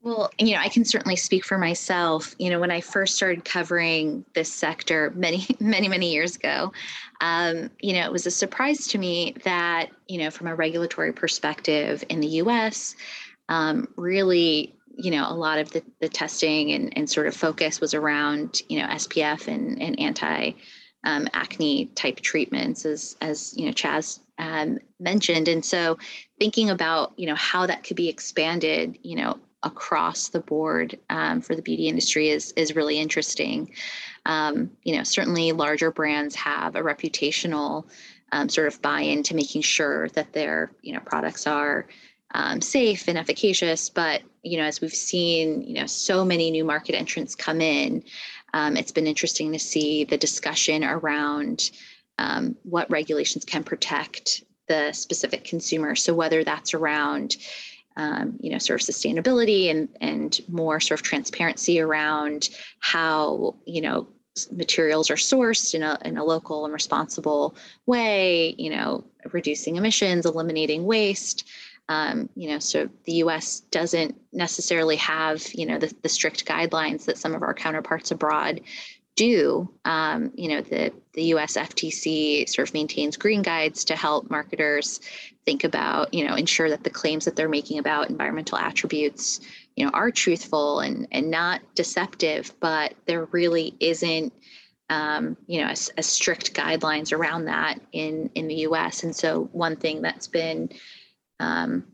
Well, 0.00 0.30
you 0.38 0.54
know, 0.54 0.60
I 0.60 0.70
can 0.70 0.86
certainly 0.86 1.16
speak 1.16 1.44
for 1.44 1.58
myself. 1.58 2.34
You 2.38 2.48
know, 2.48 2.58
when 2.58 2.70
I 2.70 2.80
first 2.80 3.16
started 3.16 3.44
covering 3.44 4.24
this 4.34 4.50
sector 4.50 5.12
many, 5.14 5.46
many, 5.60 5.86
many 5.86 6.10
years 6.10 6.36
ago, 6.36 6.72
um, 7.20 7.68
you 7.80 7.92
know, 7.92 8.06
it 8.06 8.10
was 8.10 8.24
a 8.24 8.30
surprise 8.30 8.86
to 8.88 8.98
me 8.98 9.34
that, 9.44 9.90
you 10.06 10.18
know, 10.18 10.30
from 10.30 10.46
a 10.46 10.54
regulatory 10.54 11.12
perspective 11.12 12.02
in 12.08 12.20
the 12.20 12.28
US, 12.42 12.96
um, 13.50 13.88
really, 13.96 14.74
you 14.96 15.10
know, 15.10 15.30
a 15.30 15.34
lot 15.34 15.58
of 15.58 15.70
the, 15.72 15.82
the 16.00 16.08
testing 16.08 16.72
and, 16.72 16.96
and 16.96 17.10
sort 17.10 17.26
of 17.26 17.36
focus 17.36 17.78
was 17.78 17.92
around, 17.92 18.62
you 18.70 18.80
know, 18.80 18.86
SPF 18.86 19.48
and, 19.48 19.82
and 19.82 20.00
anti 20.00 20.52
um, 21.04 21.28
acne 21.34 21.86
type 21.94 22.20
treatments, 22.20 22.86
as 22.86 23.16
as 23.20 23.54
you 23.56 23.66
know, 23.66 23.72
Chaz 23.72 24.20
um, 24.38 24.78
mentioned. 25.00 25.48
And 25.48 25.64
so, 25.64 25.98
thinking 26.38 26.70
about 26.70 27.12
you 27.16 27.26
know 27.26 27.34
how 27.34 27.66
that 27.66 27.84
could 27.84 27.96
be 27.96 28.08
expanded, 28.08 28.98
you 29.02 29.16
know, 29.16 29.38
across 29.62 30.28
the 30.28 30.40
board 30.40 30.98
um, 31.10 31.40
for 31.40 31.54
the 31.54 31.62
beauty 31.62 31.88
industry 31.88 32.28
is 32.28 32.52
is 32.52 32.76
really 32.76 32.98
interesting. 32.98 33.72
Um, 34.26 34.70
you 34.84 34.96
know, 34.96 35.02
certainly 35.02 35.52
larger 35.52 35.90
brands 35.90 36.34
have 36.36 36.76
a 36.76 36.82
reputational 36.82 37.86
um, 38.32 38.48
sort 38.48 38.66
of 38.68 38.80
buy 38.82 39.00
into 39.00 39.34
making 39.34 39.62
sure 39.62 40.08
that 40.10 40.32
their 40.32 40.70
you 40.82 40.92
know 40.92 41.00
products 41.00 41.46
are 41.46 41.86
um, 42.34 42.60
safe 42.60 43.08
and 43.08 43.18
efficacious. 43.18 43.88
But 43.88 44.22
you 44.42 44.58
know, 44.58 44.64
as 44.64 44.80
we've 44.80 44.92
seen, 44.92 45.62
you 45.62 45.74
know, 45.74 45.86
so 45.86 46.24
many 46.24 46.50
new 46.50 46.64
market 46.64 46.94
entrants 46.94 47.34
come 47.34 47.60
in, 47.60 48.04
um, 48.54 48.76
it's 48.76 48.92
been 48.92 49.06
interesting 49.06 49.52
to 49.52 49.58
see 49.58 50.04
the 50.04 50.18
discussion 50.18 50.84
around 50.84 51.70
um, 52.18 52.56
what 52.62 52.90
regulations 52.90 53.44
can 53.44 53.64
protect 53.64 54.42
the 54.68 54.92
specific 54.92 55.44
consumer. 55.44 55.94
So 55.94 56.14
whether 56.14 56.44
that's 56.44 56.74
around 56.74 57.36
um, 57.98 58.38
you 58.40 58.50
know, 58.52 58.58
sort 58.58 58.80
of 58.80 58.86
sustainability 58.86 59.70
and 59.70 59.88
and 60.00 60.40
more 60.48 60.78
sort 60.78 61.00
of 61.00 61.04
transparency 61.04 61.80
around 61.80 62.48
how 62.78 63.56
you 63.66 63.80
know 63.80 64.06
materials 64.52 65.10
are 65.10 65.16
sourced 65.16 65.74
in 65.74 65.82
a 65.82 65.98
in 66.04 66.16
a 66.16 66.24
local 66.24 66.64
and 66.64 66.72
responsible 66.72 67.56
way. 67.86 68.54
You 68.56 68.70
know, 68.70 69.04
reducing 69.32 69.76
emissions, 69.76 70.24
eliminating 70.24 70.84
waste. 70.84 71.48
Um, 71.90 72.28
you 72.36 72.50
know, 72.50 72.58
so 72.58 72.88
the 73.04 73.14
U.S. 73.14 73.60
doesn't 73.70 74.14
necessarily 74.32 74.96
have 74.96 75.42
you 75.52 75.66
know 75.66 75.78
the, 75.78 75.92
the 76.02 76.08
strict 76.08 76.46
guidelines 76.46 77.04
that 77.06 77.18
some 77.18 77.34
of 77.34 77.42
our 77.42 77.54
counterparts 77.54 78.12
abroad 78.12 78.60
do, 79.18 79.68
um, 79.84 80.30
you 80.36 80.48
know, 80.48 80.60
the, 80.60 80.92
the 81.12 81.24
US 81.34 81.56
FTC 81.56 82.48
sort 82.48 82.68
of 82.68 82.72
maintains 82.72 83.16
green 83.16 83.42
guides 83.42 83.84
to 83.86 83.96
help 83.96 84.30
marketers 84.30 85.00
think 85.44 85.64
about, 85.64 86.14
you 86.14 86.24
know, 86.24 86.36
ensure 86.36 86.70
that 86.70 86.84
the 86.84 86.90
claims 86.90 87.24
that 87.24 87.34
they're 87.34 87.48
making 87.48 87.80
about 87.80 88.10
environmental 88.10 88.56
attributes, 88.56 89.40
you 89.74 89.84
know, 89.84 89.90
are 89.90 90.12
truthful 90.12 90.78
and, 90.78 91.08
and 91.10 91.32
not 91.32 91.62
deceptive, 91.74 92.54
but 92.60 92.94
there 93.06 93.24
really 93.32 93.74
isn't, 93.80 94.32
um, 94.88 95.36
you 95.48 95.60
know, 95.60 95.66
a, 95.66 95.76
a 95.98 96.02
strict 96.02 96.54
guidelines 96.54 97.12
around 97.12 97.46
that 97.46 97.80
in, 97.90 98.30
in 98.36 98.46
the 98.46 98.66
US. 98.68 99.02
And 99.02 99.14
so 99.14 99.48
one 99.50 99.74
thing 99.74 100.00
that's 100.00 100.28
been, 100.28 100.70
um, 101.40 101.84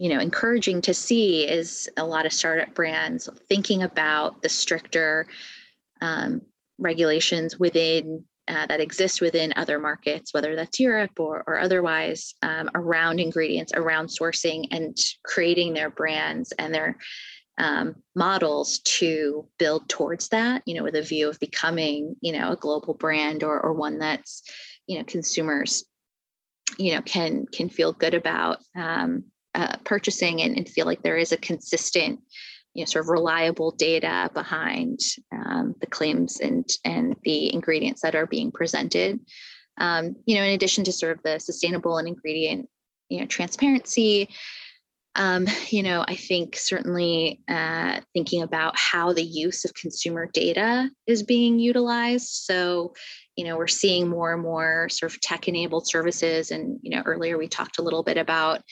you 0.00 0.08
know 0.08 0.20
encouraging 0.20 0.80
to 0.80 0.94
see 0.94 1.42
is 1.42 1.90
a 1.96 2.04
lot 2.04 2.24
of 2.24 2.32
startup 2.32 2.72
brands 2.72 3.28
thinking 3.48 3.82
about 3.82 4.42
the 4.42 4.48
stricter 4.48 5.26
um, 6.00 6.42
regulations 6.78 7.58
within 7.58 8.24
uh, 8.48 8.66
that 8.66 8.80
exist 8.80 9.20
within 9.20 9.52
other 9.56 9.78
markets, 9.78 10.32
whether 10.32 10.56
that's 10.56 10.80
Europe 10.80 11.20
or, 11.20 11.44
or 11.46 11.58
otherwise, 11.58 12.34
um, 12.42 12.70
around 12.74 13.20
ingredients, 13.20 13.72
around 13.74 14.06
sourcing, 14.06 14.66
and 14.70 14.96
creating 15.22 15.74
their 15.74 15.90
brands 15.90 16.52
and 16.52 16.72
their 16.72 16.96
um, 17.58 17.94
models 18.14 18.78
to 18.84 19.46
build 19.58 19.86
towards 19.88 20.28
that. 20.28 20.62
You 20.64 20.74
know, 20.74 20.82
with 20.82 20.94
a 20.94 21.02
view 21.02 21.28
of 21.28 21.38
becoming, 21.40 22.16
you 22.22 22.32
know, 22.32 22.52
a 22.52 22.56
global 22.56 22.94
brand 22.94 23.44
or 23.44 23.60
or 23.60 23.74
one 23.74 23.98
that's, 23.98 24.42
you 24.86 24.96
know, 24.96 25.04
consumers, 25.04 25.84
you 26.78 26.94
know, 26.94 27.02
can 27.02 27.44
can 27.52 27.68
feel 27.68 27.92
good 27.92 28.14
about 28.14 28.58
um, 28.74 29.24
uh, 29.54 29.76
purchasing 29.84 30.40
and, 30.40 30.56
and 30.56 30.68
feel 30.68 30.86
like 30.86 31.02
there 31.02 31.18
is 31.18 31.32
a 31.32 31.36
consistent 31.36 32.20
you 32.78 32.82
know, 32.84 32.86
sort 32.86 33.04
of 33.04 33.08
reliable 33.08 33.72
data 33.72 34.30
behind 34.34 35.00
um, 35.32 35.74
the 35.80 35.86
claims 35.88 36.38
and 36.38 36.64
and 36.84 37.16
the 37.24 37.52
ingredients 37.52 38.02
that 38.02 38.14
are 38.14 38.24
being 38.24 38.52
presented. 38.52 39.18
Um, 39.78 40.14
you 40.26 40.36
know, 40.36 40.44
in 40.44 40.50
addition 40.50 40.84
to 40.84 40.92
sort 40.92 41.16
of 41.16 41.22
the 41.24 41.40
sustainable 41.40 41.98
and 41.98 42.06
ingredient, 42.06 42.68
you 43.08 43.18
know, 43.18 43.26
transparency. 43.26 44.28
Um, 45.16 45.48
you 45.70 45.82
know, 45.82 46.04
I 46.06 46.14
think 46.14 46.54
certainly 46.54 47.40
uh, 47.48 48.00
thinking 48.12 48.42
about 48.42 48.78
how 48.78 49.12
the 49.12 49.24
use 49.24 49.64
of 49.64 49.74
consumer 49.74 50.30
data 50.32 50.88
is 51.08 51.24
being 51.24 51.58
utilized. 51.58 52.28
So, 52.28 52.94
you 53.34 53.44
know, 53.44 53.56
we're 53.56 53.66
seeing 53.66 54.08
more 54.08 54.32
and 54.34 54.42
more 54.42 54.88
sort 54.88 55.12
of 55.12 55.20
tech-enabled 55.20 55.88
services, 55.88 56.52
and 56.52 56.78
you 56.82 56.94
know, 56.94 57.02
earlier 57.04 57.38
we 57.38 57.48
talked 57.48 57.80
a 57.80 57.82
little 57.82 58.04
bit 58.04 58.18
about 58.18 58.62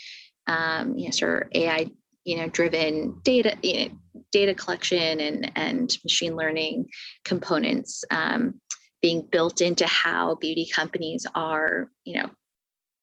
um, 0.46 0.96
you 0.96 1.06
know, 1.06 1.10
sort 1.10 1.42
of 1.42 1.48
AI 1.60 1.90
you 2.26 2.36
know 2.36 2.48
driven 2.48 3.18
data 3.22 3.56
you 3.62 3.88
know, 3.88 4.22
data 4.32 4.52
collection 4.52 5.20
and 5.20 5.50
and 5.56 5.96
machine 6.04 6.36
learning 6.36 6.86
components 7.24 8.04
um, 8.10 8.60
being 9.00 9.26
built 9.30 9.60
into 9.60 9.86
how 9.86 10.34
beauty 10.34 10.68
companies 10.70 11.26
are 11.34 11.88
you 12.04 12.20
know 12.20 12.28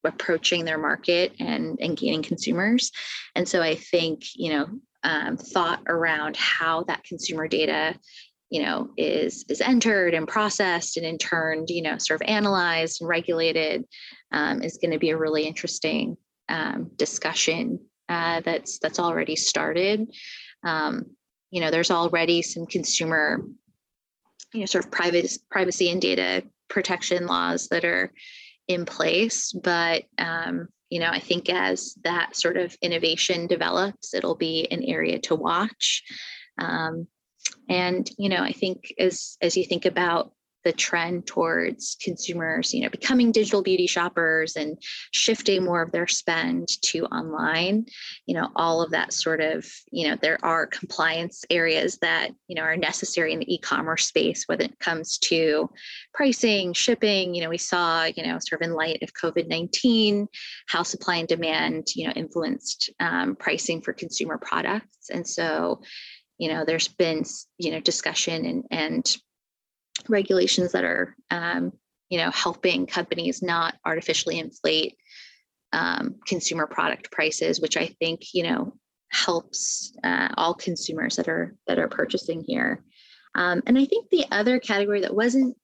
approaching 0.03 0.65
their 0.65 0.77
market 0.77 1.33
and 1.39 1.79
and 1.79 1.97
gaining 1.97 2.21
consumers. 2.21 2.91
And 3.35 3.47
so 3.47 3.61
i 3.61 3.75
think 3.75 4.23
you 4.35 4.51
know 4.51 4.67
um, 5.03 5.37
thought 5.37 5.81
around 5.87 6.37
how 6.37 6.83
that 6.83 7.03
consumer 7.03 7.47
data 7.47 7.95
you 8.49 8.61
know 8.61 8.89
is 8.97 9.45
is 9.49 9.61
entered 9.61 10.13
and 10.13 10.27
processed 10.27 10.97
and 10.97 11.05
in 11.05 11.17
turn 11.17 11.65
you 11.67 11.81
know 11.81 11.97
sort 11.97 12.21
of 12.21 12.27
analyzed 12.27 13.01
and 13.01 13.09
regulated 13.09 13.85
um, 14.31 14.61
is 14.61 14.77
going 14.81 14.91
to 14.91 14.99
be 14.99 15.11
a 15.11 15.17
really 15.17 15.45
interesting 15.45 16.17
um, 16.49 16.91
discussion 16.97 17.79
uh, 18.09 18.41
that's 18.41 18.79
that's 18.79 18.99
already 18.99 19.35
started. 19.35 20.13
Um, 20.63 21.05
you 21.51 21.61
know, 21.61 21.71
there's 21.71 21.91
already 21.91 22.41
some 22.41 22.65
consumer, 22.65 23.41
you 24.53 24.61
know, 24.61 24.65
sort 24.65 24.85
of 24.85 24.91
private 24.91 25.31
privacy 25.49 25.89
and 25.89 26.01
data 26.01 26.43
protection 26.69 27.27
laws 27.27 27.67
that 27.67 27.85
are 27.85 28.11
in 28.67 28.85
place, 28.85 29.51
but 29.51 30.03
um, 30.17 30.67
you 30.89 30.99
know, 30.99 31.09
I 31.09 31.19
think 31.19 31.49
as 31.49 31.95
that 32.03 32.35
sort 32.35 32.57
of 32.57 32.75
innovation 32.81 33.47
develops, 33.47 34.13
it'll 34.13 34.35
be 34.35 34.67
an 34.69 34.83
area 34.83 35.19
to 35.21 35.35
watch. 35.35 36.03
Um, 36.59 37.07
and 37.67 38.09
you 38.17 38.29
know, 38.29 38.43
I 38.43 38.51
think 38.51 38.93
as 38.99 39.37
as 39.41 39.57
you 39.57 39.65
think 39.65 39.85
about 39.85 40.33
the 40.63 40.71
trend 40.71 41.27
towards 41.27 41.97
consumers, 42.01 42.73
you 42.73 42.81
know, 42.81 42.89
becoming 42.89 43.31
digital 43.31 43.61
beauty 43.61 43.87
shoppers 43.87 44.55
and 44.55 44.77
shifting 45.11 45.63
more 45.63 45.81
of 45.81 45.91
their 45.91 46.07
spend 46.07 46.67
to 46.81 47.05
online, 47.05 47.85
you 48.25 48.35
know, 48.35 48.49
all 48.55 48.81
of 48.81 48.91
that 48.91 49.13
sort 49.13 49.41
of, 49.41 49.65
you 49.91 50.07
know, 50.07 50.17
there 50.21 50.37
are 50.43 50.65
compliance 50.65 51.43
areas 51.49 51.97
that, 51.99 52.29
you 52.47 52.55
know, 52.55 52.61
are 52.61 52.77
necessary 52.77 53.33
in 53.33 53.39
the 53.39 53.53
e-commerce 53.53 54.05
space 54.05 54.43
when 54.47 54.61
it 54.61 54.79
comes 54.79 55.17
to 55.17 55.69
pricing, 56.13 56.73
shipping, 56.73 57.35
you 57.35 57.43
know, 57.43 57.49
we 57.49 57.57
saw, 57.57 58.05
you 58.05 58.23
know, 58.23 58.37
sort 58.39 58.61
of 58.61 58.67
in 58.67 58.73
light 58.73 59.01
of 59.01 59.13
COVID-19, 59.13 60.27
how 60.67 60.83
supply 60.83 61.17
and 61.17 61.27
demand, 61.27 61.87
you 61.95 62.07
know, 62.07 62.13
influenced 62.13 62.89
um, 62.99 63.35
pricing 63.35 63.81
for 63.81 63.93
consumer 63.93 64.37
products. 64.37 65.09
And 65.09 65.27
so, 65.27 65.81
you 66.37 66.49
know, 66.49 66.65
there's 66.65 66.87
been, 66.87 67.23
you 67.57 67.71
know, 67.71 67.79
discussion 67.79 68.45
and, 68.45 68.63
and 68.71 69.17
regulations 70.09 70.71
that 70.71 70.83
are 70.83 71.15
um, 71.31 71.71
you 72.09 72.17
know 72.17 72.31
helping 72.31 72.85
companies 72.85 73.41
not 73.41 73.75
artificially 73.85 74.39
inflate 74.39 74.95
um, 75.71 76.15
consumer 76.27 76.67
product 76.67 77.11
prices 77.11 77.59
which 77.59 77.77
i 77.77 77.87
think 77.99 78.33
you 78.33 78.43
know 78.43 78.73
helps 79.09 79.95
uh, 80.03 80.29
all 80.37 80.53
consumers 80.53 81.15
that 81.15 81.27
are 81.27 81.55
that 81.67 81.77
are 81.77 81.87
purchasing 81.87 82.43
here. 82.45 82.83
Um, 83.35 83.61
and 83.65 83.77
i 83.77 83.85
think 83.85 84.09
the 84.09 84.25
other 84.31 84.59
category 84.59 85.01
that 85.01 85.15
wasn't 85.15 85.55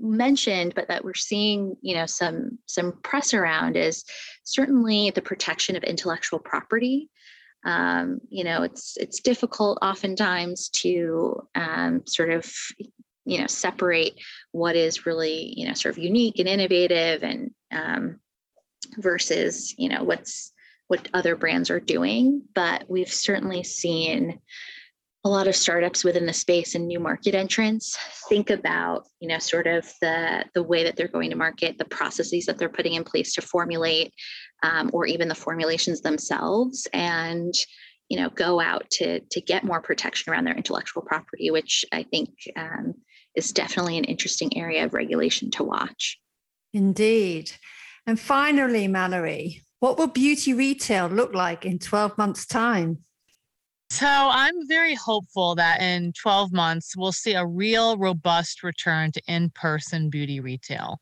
mentioned 0.00 0.74
but 0.74 0.88
that 0.88 1.04
we're 1.04 1.14
seeing 1.14 1.76
you 1.82 1.94
know 1.94 2.06
some 2.06 2.58
some 2.66 2.92
press 3.02 3.34
around 3.34 3.76
is 3.76 4.04
certainly 4.44 5.10
the 5.10 5.22
protection 5.22 5.76
of 5.76 5.84
intellectual 5.84 6.38
property. 6.38 7.10
Um, 7.66 8.20
you 8.28 8.44
know 8.44 8.62
it's 8.62 8.96
it's 8.98 9.20
difficult 9.20 9.78
oftentimes 9.80 10.68
to 10.82 11.46
um, 11.54 12.02
sort 12.06 12.30
of 12.30 12.52
you 13.24 13.40
know 13.40 13.46
separate 13.46 14.14
what 14.52 14.76
is 14.76 15.06
really 15.06 15.52
you 15.56 15.66
know 15.66 15.74
sort 15.74 15.96
of 15.96 16.02
unique 16.02 16.38
and 16.38 16.48
innovative 16.48 17.22
and 17.22 17.50
um, 17.72 18.20
versus 18.98 19.74
you 19.78 19.88
know 19.88 20.02
what's 20.04 20.52
what 20.88 21.08
other 21.14 21.34
brands 21.34 21.70
are 21.70 21.80
doing. 21.80 22.42
But 22.54 22.84
we've 22.88 23.12
certainly 23.12 23.62
seen 23.64 24.40
a 25.24 25.28
lot 25.28 25.48
of 25.48 25.56
startups 25.56 26.04
within 26.04 26.26
the 26.26 26.32
space 26.34 26.74
and 26.74 26.86
new 26.86 27.00
market 27.00 27.34
entrants 27.34 27.96
think 28.28 28.50
about 28.50 29.06
you 29.20 29.28
know 29.28 29.38
sort 29.38 29.66
of 29.66 29.90
the 30.02 30.44
the 30.54 30.62
way 30.62 30.84
that 30.84 30.96
they're 30.96 31.08
going 31.08 31.30
to 31.30 31.36
market 31.36 31.78
the 31.78 31.84
processes 31.86 32.44
that 32.44 32.58
they're 32.58 32.68
putting 32.68 32.92
in 32.92 33.04
place 33.04 33.32
to 33.32 33.40
formulate 33.40 34.12
um, 34.62 34.90
or 34.92 35.06
even 35.06 35.28
the 35.28 35.34
formulations 35.34 36.02
themselves 36.02 36.86
and 36.92 37.54
you 38.10 38.18
know 38.18 38.28
go 38.30 38.60
out 38.60 38.88
to 38.90 39.20
to 39.30 39.40
get 39.40 39.64
more 39.64 39.80
protection 39.80 40.30
around 40.30 40.44
their 40.44 40.56
intellectual 40.56 41.02
property 41.02 41.50
which 41.50 41.86
i 41.90 42.02
think 42.02 42.28
um, 42.56 42.94
is 43.34 43.52
definitely 43.52 43.98
an 43.98 44.04
interesting 44.04 44.56
area 44.56 44.84
of 44.84 44.94
regulation 44.94 45.50
to 45.52 45.62
watch. 45.62 46.18
Indeed. 46.72 47.52
And 48.06 48.18
finally, 48.18 48.88
Mallory, 48.88 49.62
what 49.80 49.98
will 49.98 50.08
beauty 50.08 50.54
retail 50.54 51.06
look 51.06 51.34
like 51.34 51.64
in 51.64 51.78
12 51.78 52.18
months' 52.18 52.46
time? 52.46 52.98
So 53.90 54.06
I'm 54.08 54.66
very 54.66 54.94
hopeful 54.94 55.54
that 55.54 55.80
in 55.80 56.12
12 56.20 56.52
months, 56.52 56.96
we'll 56.96 57.12
see 57.12 57.34
a 57.34 57.46
real 57.46 57.96
robust 57.96 58.62
return 58.62 59.12
to 59.12 59.22
in 59.28 59.50
person 59.50 60.10
beauty 60.10 60.40
retail. 60.40 60.98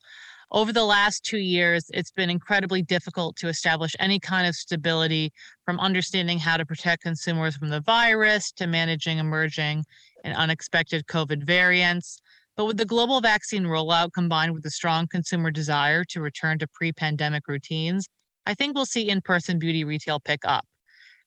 Over 0.53 0.71
the 0.71 0.85
last 0.85 1.25
two 1.25 1.39
years, 1.39 1.89
it's 1.95 2.11
been 2.11 2.29
incredibly 2.29 2.83
difficult 2.83 3.35
to 3.37 3.47
establish 3.47 3.95
any 3.99 4.19
kind 4.19 4.45
of 4.45 4.53
stability 4.53 5.33
from 5.65 5.79
understanding 5.79 6.37
how 6.37 6.57
to 6.57 6.65
protect 6.65 7.01
consumers 7.01 7.57
from 7.57 7.71
the 7.71 7.81
virus 7.81 8.51
to 8.53 8.67
managing 8.67 9.17
emerging 9.17 9.83
and 10.23 10.35
unexpected 10.35 11.07
COVID 11.07 11.47
variants. 11.47 12.19
But 12.55 12.65
with 12.65 12.77
the 12.77 12.85
global 12.85 13.19
vaccine 13.19 13.63
rollout 13.63 14.13
combined 14.13 14.53
with 14.53 14.61
the 14.61 14.69
strong 14.69 15.07
consumer 15.07 15.49
desire 15.49 16.03
to 16.09 16.21
return 16.21 16.59
to 16.59 16.67
pre 16.67 16.91
pandemic 16.91 17.47
routines, 17.47 18.07
I 18.45 18.53
think 18.53 18.75
we'll 18.75 18.85
see 18.85 19.09
in 19.09 19.21
person 19.21 19.57
beauty 19.57 19.83
retail 19.83 20.19
pick 20.19 20.41
up. 20.45 20.67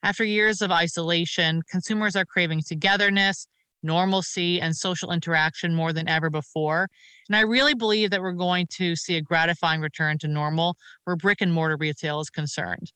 After 0.03 0.23
years 0.23 0.61
of 0.61 0.71
isolation, 0.71 1.63
consumers 1.69 2.15
are 2.15 2.23
craving 2.23 2.61
togetherness, 2.65 3.45
normalcy, 3.87 4.61
and 4.61 4.75
social 4.75 5.11
interaction 5.11 5.73
more 5.73 5.91
than 5.91 6.07
ever 6.07 6.29
before. 6.29 6.87
And 7.27 7.35
I 7.35 7.41
really 7.41 7.73
believe 7.73 8.11
that 8.11 8.21
we're 8.21 8.33
going 8.33 8.67
to 8.75 8.95
see 8.95 9.17
a 9.17 9.21
gratifying 9.21 9.81
return 9.81 10.19
to 10.19 10.27
normal 10.27 10.75
where 11.05 11.15
brick 11.15 11.41
and 11.41 11.51
mortar 11.51 11.77
retail 11.77 12.19
is 12.19 12.29
concerned. 12.29 12.91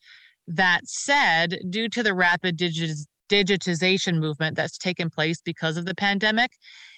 That 0.47 0.81
said, 0.85 1.59
due 1.69 1.89
to 1.89 2.03
the 2.03 2.13
rapid 2.13 2.57
digit- 2.57 3.07
digitization 3.29 4.19
movement 4.19 4.55
that's 4.55 4.77
taken 4.77 5.09
place 5.09 5.41
because 5.41 5.77
of 5.77 5.85
the 5.85 5.95
pandemic, 5.95 6.51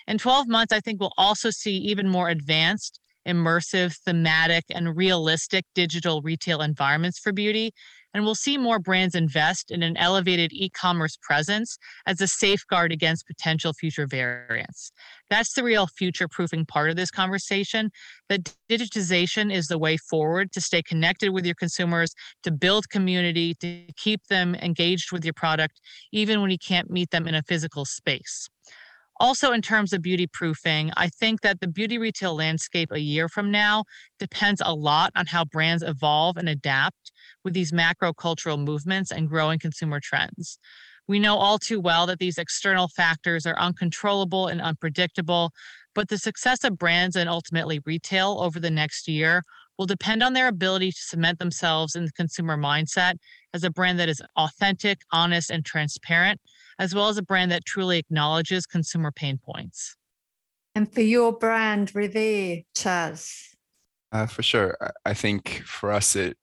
in 0.08 0.18
12 0.18 0.48
months, 0.48 0.74
I 0.74 0.82
think 0.82 1.00
we'll 1.00 1.14
also 1.18 1.50
see 1.50 1.78
even 1.78 2.10
more 2.10 2.28
advanced 2.28 3.00
immersive, 3.28 3.96
thematic, 3.98 4.66
and 4.70 4.96
realistic 4.96 5.66
digital 5.74 6.22
retail 6.22 6.62
environments 6.62 7.20
for 7.20 7.32
beauty. 7.32 7.74
And 8.14 8.24
we'll 8.24 8.36
see 8.36 8.60
more 8.60 8.78
brands 8.78 9.16
invest 9.16 9.72
in 9.72 9.82
an 9.82 9.98
elevated 9.98 10.54
e 10.54 10.70
commerce 10.70 11.18
presence 11.20 11.80
as 12.06 12.22
a 12.22 12.28
safeguard 12.28 12.92
against 12.92 13.26
potential 13.26 13.74
future 13.74 14.06
variants. 14.06 14.92
That's 15.32 15.54
the 15.54 15.64
real 15.64 15.88
future 15.88 16.28
proofing 16.28 16.68
part 16.68 16.92
of 16.92 16.96
this 16.96 17.10
conversation. 17.10 17.90
That 18.30 18.54
digitization 18.70 19.52
is 19.52 19.68
the 19.68 19.80
way 19.80 19.98
forward 19.98 20.52
to 20.52 20.62
stay 20.62 20.84
connected 20.84 21.32
with 21.32 21.46
your 21.46 21.56
consumers, 21.56 22.14
to 22.44 22.52
build 22.52 22.90
community, 22.90 23.56
to 23.62 23.86
keep 23.98 24.28
them 24.28 24.54
engaged 24.56 25.12
with 25.12 25.26
your 25.26 25.34
product, 25.34 25.82
even 26.12 26.40
when 26.40 26.52
you 26.52 26.60
can't 26.60 26.92
meet 26.92 27.10
them 27.10 27.28
in 27.28 27.34
a 27.34 27.42
physical 27.42 27.84
space. 27.84 28.48
Also, 29.20 29.51
in 29.51 29.61
terms 29.61 29.93
of 29.93 30.01
beauty 30.01 30.28
proofing, 30.28 30.91
I 30.97 31.07
think 31.07 31.41
that 31.41 31.59
the 31.59 31.68
beauty 31.68 31.97
retail 31.97 32.36
landscape 32.36 32.91
a 32.91 32.99
year 32.99 33.30
from 33.30 33.51
now 33.51 33.86
depends 34.20 34.61
a 34.66 34.74
lot 34.74 35.11
on 35.16 35.28
how 35.28 35.45
brands 35.45 35.84
evolve 35.84 36.38
and 36.38 36.49
adapt 36.49 37.11
with 37.43 37.53
these 37.53 37.72
macro 37.72 38.14
cultural 38.14 38.57
movements 38.57 39.11
and 39.11 39.30
growing 39.30 39.59
consumer 39.59 39.99
trends. 40.01 40.57
We 41.07 41.20
know 41.20 41.38
all 41.38 41.59
too 41.59 41.80
well 41.80 42.07
that 42.07 42.20
these 42.20 42.38
external 42.38 42.88
factors 42.88 43.45
are 43.45 43.59
uncontrollable 43.59 44.47
and 44.47 44.61
unpredictable, 44.61 45.51
but 45.93 46.09
the 46.09 46.18
success 46.18 46.64
of 46.64 46.78
brands 46.78 47.16
and 47.16 47.30
ultimately 47.30 47.80
retail 47.86 48.39
over 48.39 48.59
the 48.59 48.72
next 48.72 49.07
year 49.07 49.43
will 49.78 49.86
depend 49.86 50.24
on 50.24 50.34
their 50.34 50.47
ability 50.47 50.91
to 50.91 50.97
cement 50.97 51.39
themselves 51.39 51.95
in 51.95 52.05
the 52.05 52.11
consumer 52.11 52.57
mindset 52.57 53.16
as 53.53 53.64
a 53.64 53.70
brand 53.70 53.99
that 53.99 54.09
is 54.09 54.22
authentic, 54.38 54.99
honest, 55.11 55.49
and 55.49 55.66
transparent 55.66 56.39
as 56.80 56.96
well 56.96 57.08
as 57.08 57.18
a 57.18 57.24
brand 57.24 57.52
that 57.52 57.66
truly 57.66 57.98
acknowledges 57.98 58.66
consumer 58.66 59.12
pain 59.12 59.40
points. 59.44 59.96
And 60.76 60.92
for 60.92 61.02
your 61.02 61.32
brand, 61.32 61.94
Revea, 61.94 62.66
Chaz? 62.76 63.54
Uh, 64.12 64.26
for 64.26 64.44
sure. 64.44 64.78
I 65.06 65.14
think 65.14 65.64
for 65.66 65.92
us, 65.92 66.16
it 66.16 66.38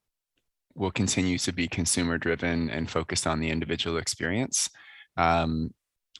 will 0.74 0.91
continue 0.91 1.39
to 1.39 1.53
be 1.53 1.68
consumer 1.68 2.18
driven 2.18 2.70
and 2.70 2.91
focused 2.91 3.26
on 3.26 3.41
the 3.41 3.51
individual 3.51 3.97
experience. 3.97 4.68
Um, 5.16 5.74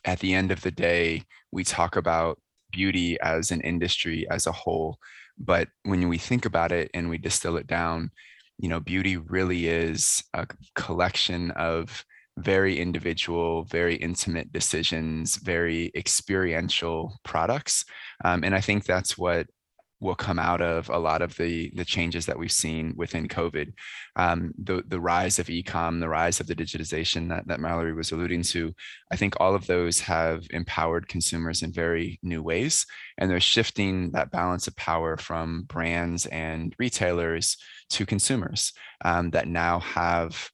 at 0.05 0.21
the 0.21 0.35
end 0.35 0.51
of 0.51 0.63
the 0.63 0.71
day, 0.71 1.23
we 1.53 1.65
talk 1.65 1.97
about 1.97 2.41
beauty 2.73 3.19
as 3.21 3.51
an 3.51 3.61
industry 3.61 4.27
as 4.31 4.47
a 4.47 4.53
whole. 4.53 4.99
But 5.39 5.69
when 5.85 6.09
we 6.09 6.19
think 6.19 6.45
about 6.45 6.73
it 6.73 6.91
and 6.95 7.09
we 7.09 7.19
distill 7.19 7.57
it 7.57 7.67
down, 7.67 8.11
you 8.59 8.69
know, 8.69 8.81
beauty 8.81 9.17
really 9.17 9.69
is 9.69 10.23
a 10.35 10.47
collection 10.75 11.51
of 11.53 12.05
very 12.39 12.79
individual, 12.79 13.65
very 13.65 13.97
intimate 13.97 14.53
decisions, 14.53 15.37
very 15.37 15.91
experiential 15.95 17.19
products. 17.25 17.85
Um, 18.25 18.45
and 18.45 18.55
I 18.55 18.61
think 18.61 18.85
that's 18.85 19.19
what 19.19 19.47
will 20.01 20.15
come 20.15 20.39
out 20.39 20.63
of 20.63 20.89
a 20.89 20.99
lot 20.99 21.21
of 21.21 21.37
the 21.37 21.71
the 21.75 21.85
changes 21.85 22.25
that 22.27 22.39
we've 22.39 22.51
seen 22.51 22.95
within 22.97 23.29
COVID. 23.29 23.73
Um, 24.17 24.53
the 24.59 24.83
the 24.89 25.01
rise 25.01 25.39
of 25.39 25.47
ecom, 25.49 26.01
the 26.01 26.09
rise 26.09 26.41
of 26.41 26.47
the 26.47 26.55
digitization 26.55 27.29
that 27.29 27.47
that 27.49 27.61
Mallory 27.61 27.93
was 27.93 28.11
alluding 28.11 28.43
to. 28.45 28.75
I 29.13 29.17
think 29.17 29.35
all 29.39 29.55
of 29.55 29.67
those 29.67 30.01
have 30.01 30.47
empowered 30.51 31.09
consumers 31.09 31.63
in 31.63 31.73
very 31.73 32.19
new 32.23 32.43
ways, 32.43 32.87
and 33.19 33.31
they're 33.31 33.41
shifting 33.41 34.11
that 34.13 34.31
balance 34.31 34.67
of 34.67 34.77
power 34.77 35.17
from 35.17 35.65
brands 35.65 36.27
and 36.27 36.75
retailers 36.79 37.57
to 37.91 38.07
consumers 38.07 38.73
um, 39.05 39.31
that 39.31 39.49
now 39.49 39.81
have 39.81 40.51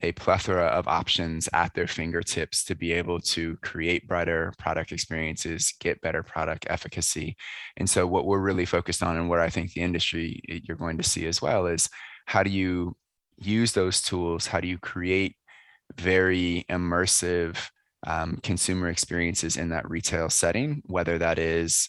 a 0.00 0.12
plethora 0.12 0.66
of 0.66 0.86
options 0.86 1.48
at 1.52 1.74
their 1.74 1.88
fingertips 1.88 2.64
to 2.64 2.74
be 2.74 2.92
able 2.92 3.20
to 3.20 3.56
create 3.58 4.06
better 4.06 4.52
product 4.58 4.92
experiences, 4.92 5.74
get 5.80 6.00
better 6.00 6.22
product 6.22 6.66
efficacy. 6.70 7.36
And 7.76 7.90
so, 7.90 8.06
what 8.06 8.26
we're 8.26 8.38
really 8.38 8.64
focused 8.64 9.02
on, 9.02 9.16
and 9.16 9.28
what 9.28 9.40
I 9.40 9.50
think 9.50 9.72
the 9.72 9.80
industry 9.80 10.40
you're 10.46 10.76
going 10.76 10.98
to 10.98 11.02
see 11.02 11.26
as 11.26 11.42
well, 11.42 11.66
is 11.66 11.88
how 12.26 12.42
do 12.42 12.50
you 12.50 12.96
use 13.38 13.72
those 13.72 14.00
tools? 14.00 14.46
How 14.46 14.60
do 14.60 14.68
you 14.68 14.78
create 14.78 15.34
very 15.96 16.64
immersive 16.70 17.56
um, 18.06 18.38
consumer 18.42 18.88
experiences 18.88 19.56
in 19.56 19.70
that 19.70 19.88
retail 19.88 20.30
setting, 20.30 20.82
whether 20.86 21.18
that 21.18 21.38
is 21.38 21.88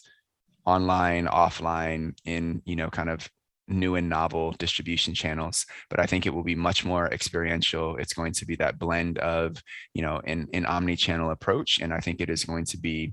online, 0.66 1.26
offline, 1.26 2.16
in 2.24 2.62
you 2.64 2.76
know, 2.76 2.90
kind 2.90 3.08
of 3.08 3.28
new 3.70 3.94
and 3.94 4.08
novel 4.08 4.52
distribution 4.58 5.14
channels 5.14 5.64
but 5.88 6.00
i 6.00 6.06
think 6.06 6.26
it 6.26 6.34
will 6.34 6.42
be 6.42 6.54
much 6.54 6.84
more 6.84 7.06
experiential. 7.12 7.96
It's 7.96 8.12
going 8.12 8.32
to 8.34 8.46
be 8.46 8.56
that 8.56 8.78
blend 8.78 9.18
of 9.18 9.62
you 9.94 10.02
know 10.02 10.20
an, 10.24 10.48
an 10.52 10.66
omni-channel 10.66 11.30
approach 11.30 11.78
and 11.80 11.92
i 11.92 12.00
think 12.00 12.20
it 12.20 12.30
is 12.30 12.44
going 12.44 12.64
to 12.66 12.78
be 12.78 13.12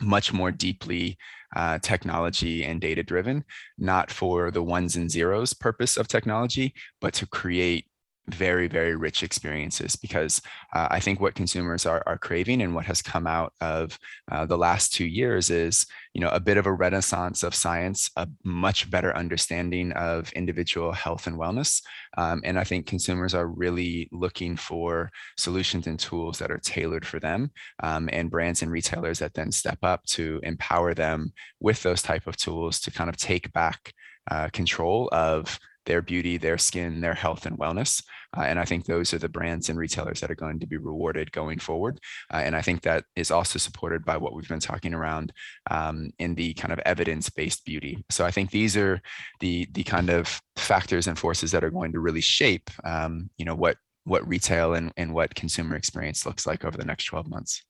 much 0.00 0.32
more 0.32 0.50
deeply 0.50 1.16
uh, 1.54 1.78
technology 1.78 2.64
and 2.64 2.80
data 2.80 3.02
driven 3.02 3.44
not 3.78 4.10
for 4.10 4.50
the 4.50 4.62
ones 4.62 4.96
and 4.96 5.10
zeros 5.10 5.52
purpose 5.52 5.96
of 5.96 6.08
technology 6.08 6.72
but 7.00 7.12
to 7.14 7.26
create 7.26 7.86
very 8.28 8.68
very 8.68 8.94
rich 8.94 9.22
experiences 9.22 9.96
because 9.96 10.40
uh, 10.74 10.86
i 10.90 11.00
think 11.00 11.20
what 11.20 11.34
consumers 11.34 11.86
are, 11.86 12.02
are 12.06 12.18
craving 12.18 12.62
and 12.62 12.74
what 12.74 12.84
has 12.84 13.02
come 13.02 13.26
out 13.26 13.52
of 13.60 13.98
uh, 14.30 14.46
the 14.46 14.56
last 14.56 14.92
two 14.92 15.04
years 15.04 15.50
is 15.50 15.86
you 16.14 16.20
know 16.20 16.28
a 16.28 16.38
bit 16.38 16.56
of 16.56 16.66
a 16.66 16.72
renaissance 16.72 17.42
of 17.42 17.54
science 17.54 18.10
a 18.16 18.28
much 18.44 18.88
better 18.90 19.14
understanding 19.16 19.90
of 19.92 20.30
individual 20.32 20.92
health 20.92 21.26
and 21.26 21.36
wellness 21.36 21.82
um, 22.16 22.40
and 22.44 22.58
i 22.58 22.64
think 22.64 22.86
consumers 22.86 23.34
are 23.34 23.48
really 23.48 24.08
looking 24.12 24.56
for 24.56 25.10
solutions 25.36 25.88
and 25.88 25.98
tools 25.98 26.38
that 26.38 26.50
are 26.50 26.58
tailored 26.58 27.04
for 27.04 27.18
them 27.18 27.50
um, 27.82 28.08
and 28.12 28.30
brands 28.30 28.62
and 28.62 28.70
retailers 28.70 29.18
that 29.18 29.34
then 29.34 29.50
step 29.50 29.78
up 29.82 30.04
to 30.04 30.38
empower 30.44 30.94
them 30.94 31.32
with 31.60 31.82
those 31.82 32.02
type 32.02 32.26
of 32.28 32.36
tools 32.36 32.78
to 32.80 32.90
kind 32.92 33.10
of 33.10 33.16
take 33.16 33.52
back 33.52 33.92
uh, 34.30 34.48
control 34.50 35.08
of 35.10 35.58
their 35.86 36.02
beauty, 36.02 36.36
their 36.36 36.58
skin, 36.58 37.00
their 37.00 37.14
health 37.14 37.46
and 37.46 37.58
wellness. 37.58 38.02
Uh, 38.36 38.42
and 38.42 38.58
I 38.58 38.64
think 38.64 38.84
those 38.84 39.12
are 39.12 39.18
the 39.18 39.28
brands 39.28 39.68
and 39.68 39.78
retailers 39.78 40.20
that 40.20 40.30
are 40.30 40.36
going 40.36 40.58
to 40.60 40.66
be 40.66 40.76
rewarded 40.76 41.32
going 41.32 41.58
forward. 41.58 41.98
Uh, 42.32 42.38
and 42.38 42.56
I 42.56 42.62
think 42.62 42.82
that 42.82 43.04
is 43.14 43.30
also 43.30 43.58
supported 43.58 44.04
by 44.04 44.16
what 44.16 44.34
we've 44.34 44.48
been 44.48 44.60
talking 44.60 44.94
around 44.94 45.32
um, 45.70 46.10
in 46.18 46.34
the 46.34 46.54
kind 46.54 46.72
of 46.72 46.78
evidence-based 46.80 47.64
beauty. 47.64 48.02
So 48.10 48.24
I 48.24 48.30
think 48.30 48.50
these 48.50 48.76
are 48.76 49.00
the 49.40 49.68
the 49.72 49.84
kind 49.84 50.10
of 50.10 50.40
factors 50.56 51.06
and 51.06 51.18
forces 51.18 51.50
that 51.52 51.64
are 51.64 51.70
going 51.70 51.92
to 51.92 52.00
really 52.00 52.20
shape, 52.20 52.70
um, 52.84 53.28
you 53.36 53.44
know, 53.44 53.54
what 53.54 53.76
what 54.04 54.26
retail 54.26 54.74
and, 54.74 54.92
and 54.96 55.14
what 55.14 55.34
consumer 55.34 55.76
experience 55.76 56.26
looks 56.26 56.46
like 56.46 56.64
over 56.64 56.76
the 56.76 56.84
next 56.84 57.04
12 57.04 57.28
months. 57.28 57.62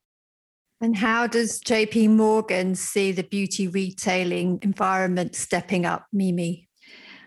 And 0.81 0.97
how 0.97 1.27
does 1.27 1.61
JP 1.61 2.11
Morgan 2.11 2.75
see 2.75 3.13
the 3.13 3.23
beauty 3.23 3.69
retailing 3.69 4.59
environment 4.63 5.37
stepping 5.37 5.87
up, 5.87 6.07
Mimi? 6.13 6.69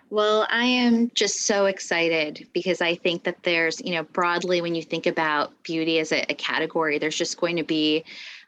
Well, 0.10 0.45
I 0.49 0.66
am 0.66 1.10
just 1.16 1.41
so 1.41 1.66
excited 1.66 2.47
because 2.53 2.80
I 2.80 2.95
think 2.95 3.24
that 3.24 3.41
there's, 3.43 3.82
you 3.82 3.93
know, 3.93 4.03
broadly, 4.03 4.62
when 4.62 4.76
you 4.76 4.84
think 4.84 5.08
about 5.08 5.51
beauty 5.64 5.99
as 5.99 6.12
a, 6.12 6.24
a, 6.32 6.36
category, 6.36 6.99
there's 6.99 7.18
just 7.18 7.39
going 7.39 7.58
to 7.58 7.64
be 7.64 8.03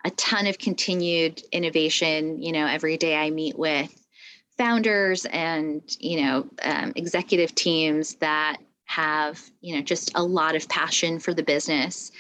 a 0.06 0.12
ton 0.12 0.46
of 0.46 0.60
continued 0.60 1.42
innovation. 1.52 2.42
You 2.42 2.52
know, 2.52 2.68
every 2.68 2.96
day 2.98 3.16
I 3.16 3.32
meet 3.32 3.58
with 3.58 3.92
founders 4.58 5.26
and, 5.26 5.82
you 6.00 6.22
know, 6.22 6.48
um, 6.62 6.94
executive 6.96 7.56
teams 7.56 8.16
that 8.16 8.58
have, 8.86 9.42
you 9.62 9.76
know, 9.76 9.82
just 9.82 10.12
a 10.16 10.24
lot 10.24 10.56
of 10.56 10.70
passion 10.70 11.20
for 11.20 11.34
the 11.34 11.44
business 11.44 12.12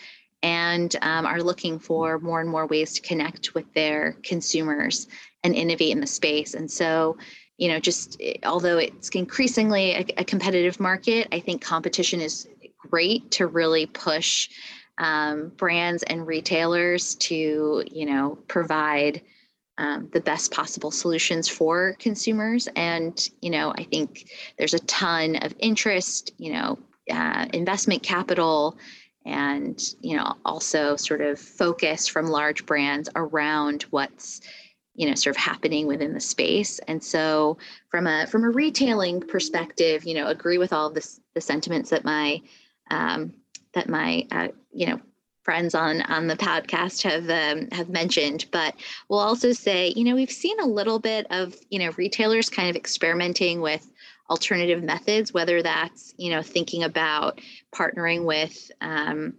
and 0.44 0.96
um, 1.02 1.26
are 1.26 1.42
looking 1.42 1.80
for 1.80 2.20
more 2.20 2.42
and 2.42 2.50
more 2.50 2.66
ways 2.66 2.94
to 2.94 3.02
connect 3.02 3.54
with 3.54 3.72
their 3.74 4.18
consumers 4.24 5.08
and 5.44 5.56
innovate 5.56 5.92
in 5.92 6.02
the 6.02 6.08
space. 6.08 6.54
And 6.54 6.70
so, 6.70 7.18
you 7.58 7.68
know, 7.68 7.80
just 7.80 8.18
eh, 8.22 8.36
although 8.44 8.78
it's 8.78 9.10
increasingly 9.10 9.92
a, 9.92 10.06
a 10.18 10.24
competitive 10.24 10.80
market, 10.80 11.28
I 11.32 11.40
think 11.40 11.62
competition 11.62 12.22
is 12.22 12.48
great 12.78 13.32
to 13.32 13.48
really 13.48 13.86
push 13.86 14.50
um, 14.98 15.50
brands 15.58 16.04
and 16.04 16.26
retailers 16.26 17.16
to, 17.16 17.84
you 17.92 18.06
know, 18.06 18.38
provide 18.48 19.22
um, 19.78 20.10
the 20.12 20.22
best 20.22 20.52
possible 20.52 20.90
solutions 20.90 21.48
for 21.48 21.96
consumers. 22.00 22.68
And, 22.76 23.30
you 23.42 23.52
know, 23.52 23.74
I 23.78 23.84
think 23.84 24.30
there's 24.58 24.74
a 24.74 24.80
ton 24.80 25.36
of 25.38 25.54
interest, 25.60 26.32
you 26.38 26.54
know, 26.54 26.80
uh, 27.12 27.46
investment 27.54 28.02
capital 28.02 28.78
and, 29.26 29.80
you 30.02 30.18
know, 30.18 30.36
also 30.46 30.96
sort 30.96 31.22
of 31.22 31.40
focus 31.40 32.08
from 32.08 32.28
large 32.28 32.66
brands 32.66 33.10
around 33.16 33.84
what's 33.92 34.42
you 34.98 35.08
know 35.08 35.16
sort 35.16 35.36
of 35.36 35.42
happening 35.42 35.88
within 35.88 36.14
the 36.14 36.20
space. 36.20 36.80
And 36.88 37.02
so 37.02 37.58
from 37.90 38.08
a 38.08 38.28
from 38.28 38.44
a 38.44 38.50
retailing 38.50 39.22
perspective 39.22 40.04
you 40.04 40.16
know 40.16 40.28
agree 40.28 40.58
with 40.58 40.74
all 40.74 40.88
of 40.88 40.94
this 40.94 41.22
the 41.34 41.42
sentiments 41.42 41.92
that 41.92 42.04
my 42.04 42.42
um, 42.92 43.34
that 43.74 43.88
my 43.88 44.28
uh, 44.32 44.50
you 44.74 44.88
know 44.88 45.00
friends 45.44 45.74
on 45.74 46.02
on 46.02 46.28
the 46.28 46.36
podcast 46.36 47.04
have 47.04 47.30
um, 47.30 47.70
have 47.72 47.90
mentioned. 47.90 48.48
But 48.52 48.76
we'll 49.08 49.20
also 49.20 49.54
say 49.54 49.94
you 49.96 50.04
know 50.04 50.16
we've 50.16 50.32
seen 50.32 50.60
a 50.60 50.66
little 50.66 51.00
bit 51.00 51.28
of 51.30 51.56
you 51.70 51.80
know 51.80 51.92
retailers 51.96 52.50
kind 52.50 52.70
of 52.70 52.76
experimenting 52.76 53.62
with 53.62 53.90
alternative 54.30 54.84
methods 54.84 55.34
whether 55.34 55.64
that's 55.64 56.14
you 56.18 56.30
know 56.30 56.42
thinking 56.42 56.84
about 56.84 57.40
partnering 57.74 58.26
with 58.26 58.70
um, 58.82 59.36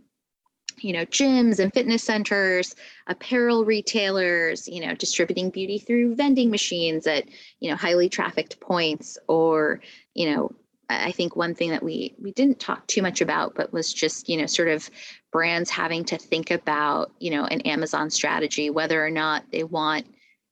you 0.83 0.93
know 0.93 1.05
gyms 1.07 1.59
and 1.59 1.73
fitness 1.73 2.03
centers 2.03 2.75
apparel 3.07 3.65
retailers 3.65 4.69
you 4.69 4.85
know 4.85 4.95
distributing 4.95 5.51
beauty 5.51 5.79
through 5.79 6.15
vending 6.15 6.51
machines 6.51 7.07
at 7.07 7.25
you 7.61 7.71
know 7.71 7.77
highly 7.77 8.09
trafficked 8.09 8.61
points 8.61 9.19
or 9.29 9.81
you 10.15 10.31
know 10.31 10.53
i 10.89 11.13
think 11.13 11.37
one 11.37 11.55
thing 11.55 11.71
that 11.71 11.83
we 11.83 12.15
we 12.23 12.33
didn't 12.33 12.61
talk 12.61 12.87
too 12.87 13.03
much 13.03 13.21
about 13.21 13.55
but 13.55 13.73
was 13.73 13.93
just 13.93 14.29
you 14.29 14.37
know 14.37 14.47
sort 14.47 14.69
of 14.69 14.91
brands 15.31 15.71
having 15.71 16.05
to 16.05 16.17
think 16.17 16.51
about 16.51 17.13
you 17.19 17.31
know 17.31 17.45
an 17.45 17.61
amazon 17.63 18.11
strategy 18.11 18.71
whether 18.71 19.05
or 19.05 19.11
not 19.11 19.45
they 19.51 19.65
want 19.65 20.07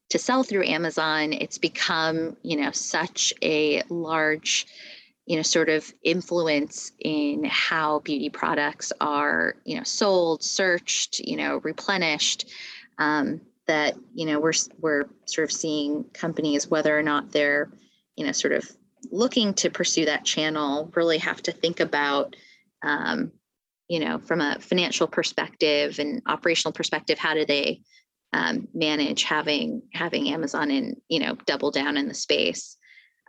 to 0.09 0.19
sell 0.19 0.43
through 0.43 0.65
amazon. 0.65 1.33
It's 1.33 1.57
become 1.57 2.37
you 2.41 2.57
know 2.57 2.71
such 2.71 3.33
a 3.43 3.83
large 3.89 4.65
you 5.27 5.35
know 5.35 5.43
sort 5.43 5.69
of 5.69 5.93
influence 6.03 6.93
in 6.99 7.43
how 7.43 7.99
beauty 7.99 8.29
products 8.29 8.91
are 8.99 9.55
you 9.65 9.77
know 9.77 9.83
sold 9.83 10.41
searched 10.41 11.19
you 11.19 11.35
know 11.35 11.57
replenished 11.57 12.49
um, 12.97 13.41
that 13.67 13.95
you 14.15 14.25
know 14.25 14.39
we're 14.39 14.53
we're 14.79 15.03
sort 15.25 15.49
of 15.49 15.51
seeing 15.51 16.05
companies 16.13 16.67
whether 16.67 16.97
or 16.97 17.03
not 17.03 17.31
they're 17.31 17.69
you 18.15 18.25
know 18.25 18.31
sort 18.31 18.53
of 18.53 18.65
looking 19.11 19.53
to 19.53 19.69
pursue 19.69 20.05
that 20.05 20.25
channel 20.25 20.91
really 20.95 21.19
have 21.19 21.41
to 21.43 21.51
think 21.51 21.81
about 21.81 22.35
um, 22.81 23.31
you 23.89 23.99
know 23.99 24.19
from 24.19 24.39
a 24.39 24.57
financial 24.59 25.07
perspective 25.07 25.99
and 25.99 26.21
operational 26.25 26.71
perspective 26.71 27.19
how 27.19 27.33
do 27.33 27.45
they 27.45 27.81
um, 28.31 28.67
manage 28.73 29.23
having 29.23 29.81
having 29.93 30.29
amazon 30.29 30.71
and 30.71 30.95
you 31.09 31.19
know 31.19 31.35
double 31.45 31.69
down 31.69 31.97
in 31.97 32.07
the 32.07 32.13
space 32.13 32.76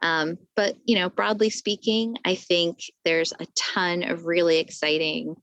um, 0.02 0.38
but 0.56 0.76
you 0.84 0.96
know, 0.96 1.08
broadly 1.08 1.50
speaking, 1.50 2.16
I 2.24 2.34
think 2.34 2.78
there's 3.04 3.32
a 3.32 3.46
ton 3.56 4.02
of 4.02 4.26
really 4.26 4.58
exciting 4.58 5.36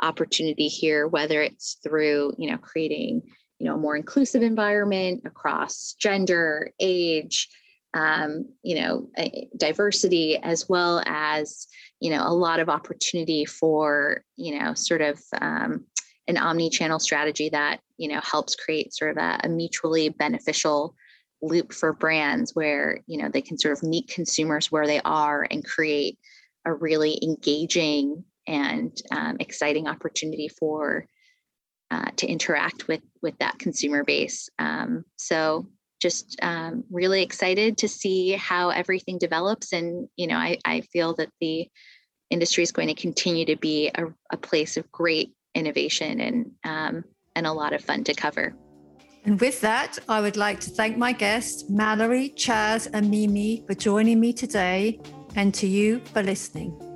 opportunity 0.00 0.68
here, 0.68 1.06
whether 1.06 1.42
it's 1.42 1.78
through 1.82 2.34
you 2.38 2.50
know 2.50 2.58
creating 2.58 3.22
you 3.58 3.66
know 3.66 3.74
a 3.74 3.78
more 3.78 3.96
inclusive 3.96 4.42
environment 4.42 5.22
across 5.24 5.94
gender, 6.00 6.70
age, 6.80 7.48
um, 7.94 8.46
you 8.62 8.80
know, 8.80 9.08
diversity, 9.56 10.38
as 10.38 10.68
well 10.68 11.02
as 11.06 11.66
you 12.00 12.10
know 12.10 12.26
a 12.26 12.34
lot 12.34 12.60
of 12.60 12.68
opportunity 12.68 13.44
for 13.44 14.24
you 14.36 14.58
know 14.58 14.74
sort 14.74 15.02
of 15.02 15.20
um, 15.40 15.84
an 16.28 16.36
omni-channel 16.36 16.98
strategy 16.98 17.48
that 17.48 17.80
you 17.96 18.08
know 18.08 18.20
helps 18.20 18.56
create 18.56 18.94
sort 18.94 19.12
of 19.12 19.16
a, 19.18 19.40
a 19.44 19.48
mutually 19.48 20.08
beneficial 20.08 20.94
loop 21.42 21.72
for 21.72 21.92
brands 21.92 22.54
where 22.54 23.00
you 23.06 23.20
know 23.20 23.28
they 23.28 23.42
can 23.42 23.58
sort 23.58 23.76
of 23.76 23.82
meet 23.82 24.08
consumers 24.08 24.70
where 24.70 24.86
they 24.86 25.00
are 25.00 25.46
and 25.50 25.64
create 25.64 26.18
a 26.64 26.72
really 26.72 27.18
engaging 27.22 28.24
and 28.46 29.00
um, 29.10 29.36
exciting 29.40 29.88
opportunity 29.88 30.48
for 30.48 31.06
uh, 31.90 32.10
to 32.16 32.26
interact 32.26 32.88
with 32.88 33.00
with 33.22 33.36
that 33.38 33.58
consumer 33.58 34.04
base 34.04 34.48
um, 34.58 35.04
so 35.16 35.66
just 36.00 36.38
um, 36.42 36.84
really 36.90 37.22
excited 37.22 37.76
to 37.78 37.88
see 37.88 38.32
how 38.32 38.70
everything 38.70 39.18
develops 39.18 39.72
and 39.72 40.08
you 40.16 40.26
know 40.26 40.36
I, 40.36 40.58
I 40.64 40.82
feel 40.82 41.14
that 41.14 41.30
the 41.40 41.68
industry 42.30 42.62
is 42.62 42.72
going 42.72 42.88
to 42.88 42.94
continue 42.94 43.44
to 43.46 43.56
be 43.56 43.90
a, 43.94 44.06
a 44.30 44.36
place 44.36 44.76
of 44.76 44.90
great 44.92 45.32
innovation 45.54 46.20
and 46.20 46.52
um, 46.64 47.04
and 47.36 47.46
a 47.46 47.52
lot 47.52 47.72
of 47.72 47.82
fun 47.82 48.04
to 48.04 48.14
cover. 48.14 48.54
And 49.24 49.40
with 49.40 49.60
that, 49.60 49.98
I 50.08 50.20
would 50.20 50.36
like 50.36 50.60
to 50.60 50.70
thank 50.70 50.96
my 50.96 51.12
guests, 51.12 51.68
Mallory, 51.68 52.30
Chaz, 52.36 52.88
and 52.92 53.10
Mimi, 53.10 53.64
for 53.66 53.74
joining 53.74 54.18
me 54.18 54.32
today, 54.32 54.98
and 55.36 55.52
to 55.54 55.66
you 55.66 56.00
for 56.12 56.22
listening. 56.22 56.89